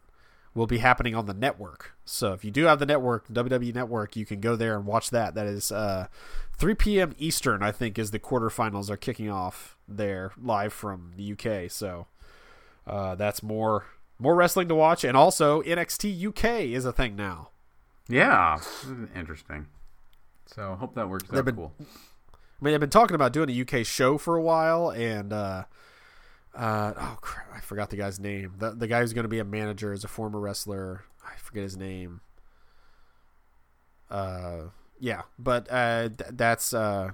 will 0.55 0.67
be 0.67 0.77
happening 0.79 1.15
on 1.15 1.25
the 1.25 1.33
network. 1.33 1.93
So 2.05 2.33
if 2.33 2.45
you 2.45 2.51
do 2.51 2.65
have 2.65 2.79
the 2.79 2.85
network, 2.85 3.27
WWE 3.29 3.73
Network, 3.73 4.15
you 4.15 4.25
can 4.25 4.39
go 4.39 4.55
there 4.55 4.75
and 4.75 4.85
watch 4.85 5.09
that. 5.09 5.33
That 5.35 5.47
is 5.47 5.71
uh, 5.71 6.07
3 6.57 6.75
p.m. 6.75 7.13
Eastern, 7.17 7.63
I 7.63 7.71
think, 7.71 7.97
is 7.97 8.11
the 8.11 8.19
quarterfinals 8.19 8.89
are 8.89 8.97
kicking 8.97 9.29
off 9.29 9.77
there 9.87 10.31
live 10.41 10.71
from 10.73 11.11
the 11.17 11.33
UK. 11.33 11.71
So 11.71 12.07
uh, 12.85 13.15
that's 13.15 13.41
more 13.41 13.85
more 14.19 14.35
wrestling 14.35 14.67
to 14.69 14.75
watch, 14.75 15.03
and 15.03 15.17
also 15.17 15.61
NXT 15.63 16.27
UK 16.27 16.45
is 16.73 16.85
a 16.85 16.93
thing 16.93 17.15
now. 17.15 17.49
Yeah, 18.07 18.59
interesting. 19.15 19.65
So 20.45 20.75
hope 20.75 20.93
that 20.95 21.09
works 21.09 21.23
They've 21.29 21.39
out 21.39 21.45
been- 21.45 21.55
cool. 21.55 21.73
I 21.81 22.65
mean, 22.65 22.73
I've 22.75 22.79
been 22.79 22.89
talking 22.89 23.15
about 23.15 23.33
doing 23.33 23.49
a 23.49 23.61
UK 23.79 23.85
show 23.85 24.17
for 24.17 24.37
a 24.37 24.41
while, 24.41 24.89
and 24.91 25.33
uh, 25.33 25.63
uh, 26.55 26.93
oh 26.97 27.17
crap, 27.21 27.47
I 27.53 27.59
forgot 27.59 27.89
the 27.89 27.97
guy's 27.97 28.19
name. 28.19 28.53
The 28.57 28.71
the 28.71 28.87
guy 28.87 29.01
who's 29.01 29.13
going 29.13 29.23
to 29.23 29.29
be 29.29 29.39
a 29.39 29.45
manager 29.45 29.91
is 29.93 30.03
a 30.03 30.07
former 30.07 30.39
wrestler. 30.39 31.03
I 31.25 31.35
forget 31.37 31.63
his 31.63 31.77
name. 31.77 32.21
Uh, 34.09 34.65
yeah, 34.99 35.23
but 35.39 35.67
uh, 35.71 36.09
th- 36.09 36.31
that's 36.33 36.73
uh, 36.73 37.11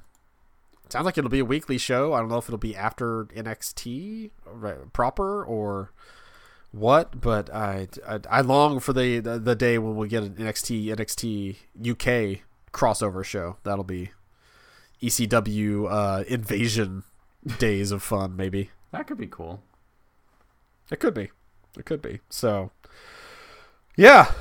sounds 0.90 1.06
like 1.06 1.18
it'll 1.18 1.30
be 1.30 1.40
a 1.40 1.46
weekly 1.46 1.78
show. 1.78 2.14
I 2.14 2.20
don't 2.20 2.30
know 2.30 2.38
if 2.38 2.46
it'll 2.46 2.58
be 2.58 2.76
after 2.76 3.26
NXT 3.26 4.32
proper 4.92 5.44
or 5.44 5.94
what, 6.72 7.22
but 7.22 7.54
I, 7.54 7.88
I 8.08 8.20
I 8.30 8.42
long 8.42 8.80
for 8.80 8.92
the, 8.92 9.20
the 9.20 9.40
the 9.40 9.56
day 9.56 9.78
when 9.78 9.96
we 9.96 10.08
get 10.10 10.24
an 10.24 10.36
NXT 10.36 10.88
NXT 10.88 11.56
UK 11.90 12.42
crossover 12.74 13.24
show. 13.24 13.58
That'll 13.64 13.84
be 13.86 14.12
ECW 15.02 15.90
uh, 15.90 16.24
invasion 16.28 17.04
days 17.58 17.92
of 17.92 18.04
fun, 18.04 18.36
maybe. 18.36 18.72
That 18.92 19.08
could 19.08 19.18
be 19.18 19.28
cool. 19.28 19.62
It 20.92 21.00
could 21.00 21.14
be. 21.14 21.32
It 21.78 21.86
could 21.86 22.02
be. 22.02 22.20
So, 22.30 22.72
yeah, 23.96 24.32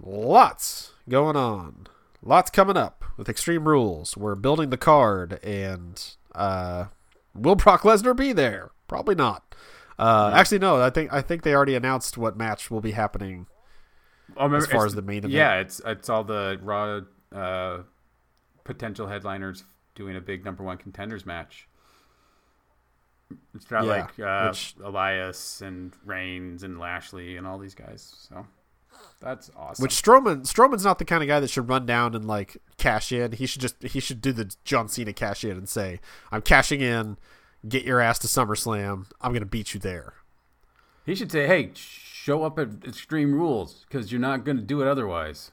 lots 0.00 0.92
going 1.08 1.36
on. 1.36 1.86
Lots 2.22 2.50
coming 2.50 2.76
up 2.76 3.04
with 3.16 3.28
Extreme 3.28 3.68
Rules. 3.68 4.16
We're 4.16 4.34
building 4.34 4.70
the 4.70 4.76
card, 4.76 5.38
and 5.42 6.02
uh, 6.34 6.86
will 7.34 7.54
Brock 7.54 7.82
Lesnar 7.82 8.16
be 8.16 8.32
there? 8.32 8.72
Probably 8.88 9.14
not. 9.14 9.54
Uh, 9.98 10.32
Actually, 10.34 10.58
no. 10.58 10.82
I 10.82 10.90
think 10.90 11.12
I 11.12 11.22
think 11.22 11.42
they 11.42 11.54
already 11.54 11.74
announced 11.74 12.18
what 12.18 12.36
match 12.36 12.70
will 12.70 12.80
be 12.80 12.90
happening. 12.92 13.46
Remember, 14.34 14.56
As 14.56 14.66
far 14.66 14.84
as 14.84 14.94
the 14.94 15.02
main 15.02 15.18
event. 15.18 15.32
Yeah, 15.32 15.60
it's 15.60 15.80
it's 15.86 16.10
all 16.10 16.24
the 16.24 16.58
Raw 16.62 17.00
uh, 17.34 17.82
potential 18.64 19.06
headliners 19.06 19.64
doing 19.94 20.16
a 20.16 20.20
big 20.20 20.44
number 20.44 20.62
one 20.62 20.76
contenders 20.76 21.24
match. 21.24 21.68
It's 23.54 23.64
got 23.64 23.84
Yeah, 23.84 23.90
like 23.90 24.20
uh, 24.20 24.48
which- 24.50 24.74
Elias 24.82 25.60
and 25.60 25.92
Reigns 26.04 26.62
and 26.62 26.78
Lashley 26.78 27.36
and 27.36 27.46
all 27.46 27.58
these 27.58 27.74
guys. 27.74 28.14
So 28.28 28.46
that's 29.20 29.50
awesome. 29.56 29.82
Which 29.82 29.92
Strowman 29.94 30.42
Strowman's 30.42 30.84
not 30.84 30.98
the 30.98 31.04
kind 31.04 31.22
of 31.22 31.28
guy 31.28 31.40
that 31.40 31.50
should 31.50 31.68
run 31.68 31.86
down 31.86 32.14
and 32.14 32.24
like 32.26 32.56
cash 32.76 33.12
in. 33.12 33.32
He 33.32 33.46
should 33.46 33.62
just 33.62 33.82
he 33.82 34.00
should 34.00 34.20
do 34.20 34.32
the 34.32 34.54
John 34.64 34.88
Cena 34.88 35.12
cash 35.12 35.44
in 35.44 35.56
and 35.56 35.68
say, 35.68 36.00
"I'm 36.30 36.42
cashing 36.42 36.80
in. 36.80 37.16
Get 37.66 37.84
your 37.84 38.00
ass 38.00 38.18
to 38.20 38.26
SummerSlam. 38.28 39.06
I'm 39.20 39.32
gonna 39.32 39.44
beat 39.46 39.74
you 39.74 39.80
there." 39.80 40.14
he 41.04 41.14
should 41.14 41.30
say, 41.32 41.46
"Hey, 41.46 41.70
show 41.74 42.42
up 42.42 42.58
at 42.58 42.84
Extreme 42.84 43.34
Rules 43.34 43.84
because 43.88 44.10
you're 44.10 44.20
not 44.20 44.44
going 44.44 44.56
to 44.56 44.62
do 44.62 44.82
it 44.82 44.88
otherwise." 44.88 45.50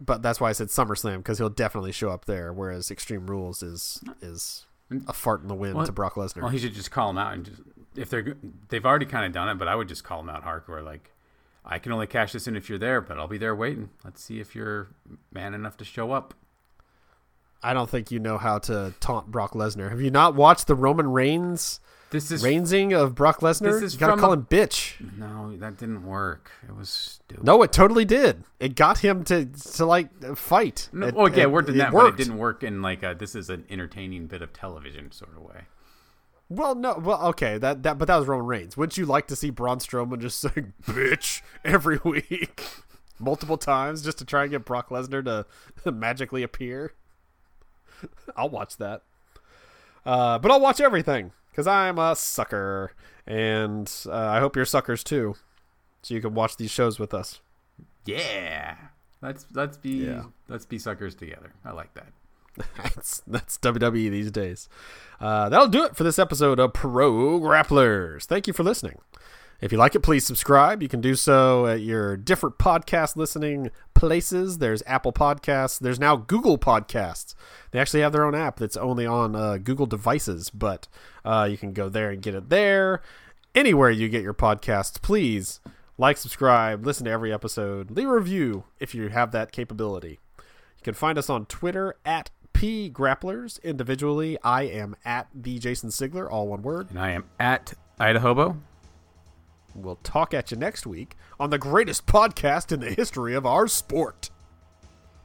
But 0.00 0.22
that's 0.22 0.40
why 0.40 0.50
I 0.50 0.52
said 0.52 0.68
SummerSlam 0.68 1.18
because 1.18 1.38
he'll 1.38 1.48
definitely 1.48 1.92
show 1.92 2.10
up 2.10 2.26
there. 2.26 2.52
Whereas 2.52 2.90
Extreme 2.90 3.26
Rules 3.26 3.62
is 3.62 4.00
is 4.22 4.66
a 5.06 5.12
fart 5.12 5.42
in 5.42 5.48
the 5.48 5.54
wind 5.54 5.74
Well- 5.74 5.86
to 5.86 5.92
Brock 5.92 6.14
Lesnar. 6.14 6.42
Well, 6.42 6.50
he 6.50 6.58
should 6.58 6.74
just 6.74 6.90
call 6.90 7.10
him 7.10 7.18
out 7.18 7.34
and 7.34 7.44
just 7.44 7.60
if 7.96 8.10
they're 8.10 8.36
they've 8.68 8.84
already 8.86 9.06
kind 9.06 9.26
of 9.26 9.32
done 9.32 9.48
it, 9.48 9.54
but 9.58 9.68
I 9.68 9.74
would 9.74 9.88
just 9.88 10.04
call 10.04 10.20
him 10.20 10.28
out 10.28 10.44
hardcore. 10.44 10.84
Like, 10.84 11.12
I 11.64 11.78
can 11.78 11.92
only 11.92 12.06
cash 12.06 12.32
this 12.32 12.46
in 12.46 12.56
if 12.56 12.68
you're 12.68 12.78
there, 12.78 13.00
but 13.00 13.18
I'll 13.18 13.28
be 13.28 13.38
there 13.38 13.54
waiting. 13.54 13.90
Let's 14.04 14.22
see 14.22 14.40
if 14.40 14.54
you're 14.54 14.88
man 15.32 15.52
enough 15.54 15.76
to 15.78 15.84
show 15.84 16.12
up. 16.12 16.34
I 17.62 17.74
don't 17.74 17.90
think 17.90 18.10
you 18.12 18.20
know 18.20 18.38
how 18.38 18.58
to 18.60 18.94
taunt 19.00 19.32
Brock 19.32 19.52
Lesnar. 19.52 19.90
Have 19.90 20.00
you 20.00 20.10
not 20.12 20.34
watched 20.34 20.68
the 20.68 20.76
Roman 20.76 21.10
Reigns 21.10 21.80
This 22.10 22.30
is 22.30 22.42
Reinsing 22.42 22.98
of 22.98 23.14
Brock 23.14 23.40
Lesnar? 23.40 23.72
This 23.72 23.82
is 23.82 23.94
you 23.94 24.00
gotta 24.00 24.16
call 24.18 24.30
a- 24.32 24.36
him 24.36 24.46
bitch. 24.46 24.94
no, 25.18 25.54
that 25.58 25.76
didn't 25.76 26.04
work. 26.06 26.50
It 26.66 26.74
was 26.74 26.88
stupid. 26.88 27.44
No, 27.44 27.62
it 27.62 27.70
totally 27.72 28.06
did. 28.06 28.44
It 28.58 28.74
got 28.76 28.98
him 29.00 29.24
to 29.24 29.44
to 29.44 29.84
like 29.84 30.08
fight. 30.36 30.88
No, 30.92 31.06
It- 31.08 31.14
well, 31.14 31.28
yeah, 31.28 31.34
it- 31.36 31.42
it 31.42 31.50
worked 31.52 31.68
in 31.68 31.74
it 31.74 31.78
that, 31.78 31.92
but 31.92 32.06
it 32.06 32.16
didn't 32.16 32.38
work 32.38 32.62
in 32.62 32.80
like 32.80 33.02
a, 33.02 33.14
this 33.18 33.34
is 33.34 33.50
an 33.50 33.66
entertaining 33.68 34.26
bit 34.26 34.40
of 34.40 34.52
television 34.54 35.12
sort 35.12 35.36
of 35.36 35.42
way. 35.42 35.62
Well, 36.50 36.74
no, 36.74 36.94
well, 36.98 37.26
okay, 37.26 37.58
that 37.58 37.82
that, 37.82 37.98
but 37.98 38.06
that 38.08 38.16
was 38.16 38.26
Roman 38.26 38.46
Reigns. 38.46 38.74
Wouldn't 38.74 38.96
you 38.96 39.04
like 39.04 39.26
to 39.26 39.36
see 39.36 39.50
Braun 39.50 39.78
Strowman 39.78 40.20
just 40.20 40.40
saying 40.40 40.72
"bitch" 40.86 41.42
every 41.62 41.98
week, 42.04 42.64
multiple 43.18 43.58
times, 43.58 44.00
just 44.00 44.16
to 44.16 44.24
try 44.24 44.44
and 44.44 44.50
get 44.50 44.64
Brock 44.64 44.88
Lesnar 44.88 45.22
to 45.84 45.92
magically 45.92 46.42
appear? 46.42 46.94
I'll 48.34 48.48
watch 48.48 48.78
that. 48.78 49.02
Uh, 50.06 50.38
but 50.38 50.50
I'll 50.50 50.60
watch 50.60 50.80
everything 50.80 51.32
because 51.58 51.66
I'm 51.66 51.98
a 51.98 52.14
sucker, 52.14 52.92
and 53.26 53.92
uh, 54.06 54.12
I 54.12 54.38
hope 54.38 54.54
you're 54.54 54.64
suckers 54.64 55.02
too, 55.02 55.34
so 56.02 56.14
you 56.14 56.20
can 56.20 56.32
watch 56.32 56.56
these 56.56 56.70
shows 56.70 57.00
with 57.00 57.12
us. 57.12 57.40
Yeah. 58.06 58.76
Let's 59.20 59.44
let's 59.52 59.76
be 59.76 60.06
Yeah. 60.06 60.22
let's 60.46 60.64
be 60.64 60.78
suckers 60.78 61.16
together. 61.16 61.52
I 61.64 61.72
like 61.72 61.92
that. 61.94 62.12
that's 62.76 63.22
that's 63.26 63.58
WWE 63.58 64.08
these 64.08 64.30
days. 64.30 64.68
Uh, 65.20 65.48
that'll 65.48 65.66
do 65.66 65.82
it 65.82 65.96
for 65.96 66.04
this 66.04 66.20
episode 66.20 66.60
of 66.60 66.74
Pro 66.74 67.40
Grapplers. 67.40 68.22
Thank 68.24 68.46
you 68.46 68.52
for 68.52 68.62
listening. 68.62 69.00
If 69.60 69.72
you 69.72 69.78
like 69.78 69.96
it, 69.96 70.00
please 70.00 70.24
subscribe. 70.24 70.82
You 70.82 70.88
can 70.88 71.00
do 71.00 71.16
so 71.16 71.66
at 71.66 71.80
your 71.80 72.16
different 72.16 72.58
podcast 72.58 73.16
listening 73.16 73.72
places. 73.92 74.58
There's 74.58 74.84
Apple 74.86 75.12
Podcasts. 75.12 75.80
There's 75.80 75.98
now 75.98 76.14
Google 76.14 76.58
Podcasts. 76.58 77.34
They 77.72 77.80
actually 77.80 78.02
have 78.02 78.12
their 78.12 78.24
own 78.24 78.36
app 78.36 78.58
that's 78.58 78.76
only 78.76 79.04
on 79.04 79.34
uh, 79.34 79.58
Google 79.58 79.86
devices, 79.86 80.50
but 80.50 80.86
uh, 81.24 81.48
you 81.50 81.58
can 81.58 81.72
go 81.72 81.88
there 81.88 82.10
and 82.10 82.22
get 82.22 82.36
it 82.36 82.50
there. 82.50 83.02
Anywhere 83.52 83.90
you 83.90 84.08
get 84.08 84.22
your 84.22 84.34
podcasts, 84.34 85.02
please 85.02 85.58
like, 85.96 86.16
subscribe, 86.16 86.86
listen 86.86 87.06
to 87.06 87.10
every 87.10 87.32
episode, 87.32 87.90
leave 87.90 88.08
a 88.08 88.12
review 88.12 88.62
if 88.78 88.94
you 88.94 89.08
have 89.08 89.32
that 89.32 89.50
capability. 89.50 90.20
You 90.38 90.84
can 90.84 90.94
find 90.94 91.18
us 91.18 91.28
on 91.28 91.46
Twitter 91.46 91.96
at 92.04 92.30
P 92.52 92.88
Grapplers. 92.88 93.60
Individually, 93.64 94.38
I 94.44 94.62
am 94.62 94.94
at 95.04 95.26
the 95.34 95.58
Jason 95.58 95.90
Sigler, 95.90 96.30
all 96.30 96.46
one 96.46 96.62
word. 96.62 96.90
And 96.90 97.00
I 97.00 97.10
am 97.10 97.24
at 97.40 97.74
Idahobo. 97.98 98.58
We'll 99.82 99.96
talk 99.96 100.34
at 100.34 100.50
you 100.50 100.56
next 100.56 100.86
week 100.86 101.16
on 101.38 101.50
the 101.50 101.58
greatest 101.58 102.06
podcast 102.06 102.72
in 102.72 102.80
the 102.80 102.90
history 102.90 103.34
of 103.34 103.46
our 103.46 103.68
sport. 103.68 104.30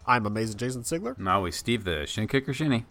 I'm 0.06 0.26
Amazing 0.26 0.58
Jason 0.58 0.84
Sigler. 0.84 1.18
And 1.18 1.28
always 1.28 1.56
Steve 1.56 1.84
the 1.84 2.06
shin 2.06 2.28
kicker 2.28 2.54
shinny. 2.54 2.86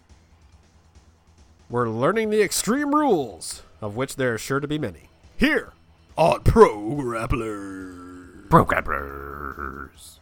We're 1.71 1.89
learning 1.89 2.31
the 2.31 2.43
extreme 2.43 2.95
rules, 2.95 3.63
of 3.81 3.97
which 3.97 4.17
there 4.17 4.35
are 4.35 4.39
sure 4.39 4.61
to 4.61 4.69
be 4.69 4.79
many. 4.79 5.09
Here 5.37 5.73
on 6.17 6.43
Pro 6.43 6.77
Grapplers. 6.97 8.49
Pro 8.51 8.67
grapplers. 8.67 10.19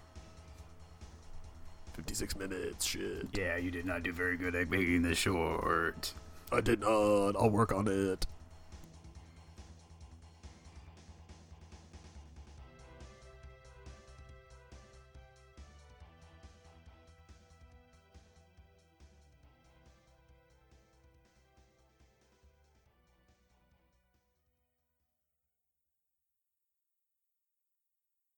56 1.94 2.36
minutes, 2.36 2.84
shit. 2.84 3.26
Yeah, 3.36 3.56
you 3.56 3.70
did 3.70 3.86
not 3.86 4.02
do 4.02 4.12
very 4.12 4.36
good 4.36 4.54
at 4.54 4.70
making 4.70 5.02
this 5.02 5.18
short. 5.18 6.14
I 6.52 6.60
did 6.60 6.80
not. 6.80 7.36
I'll 7.36 7.50
work 7.50 7.72
on 7.72 7.88
it. 7.88 8.26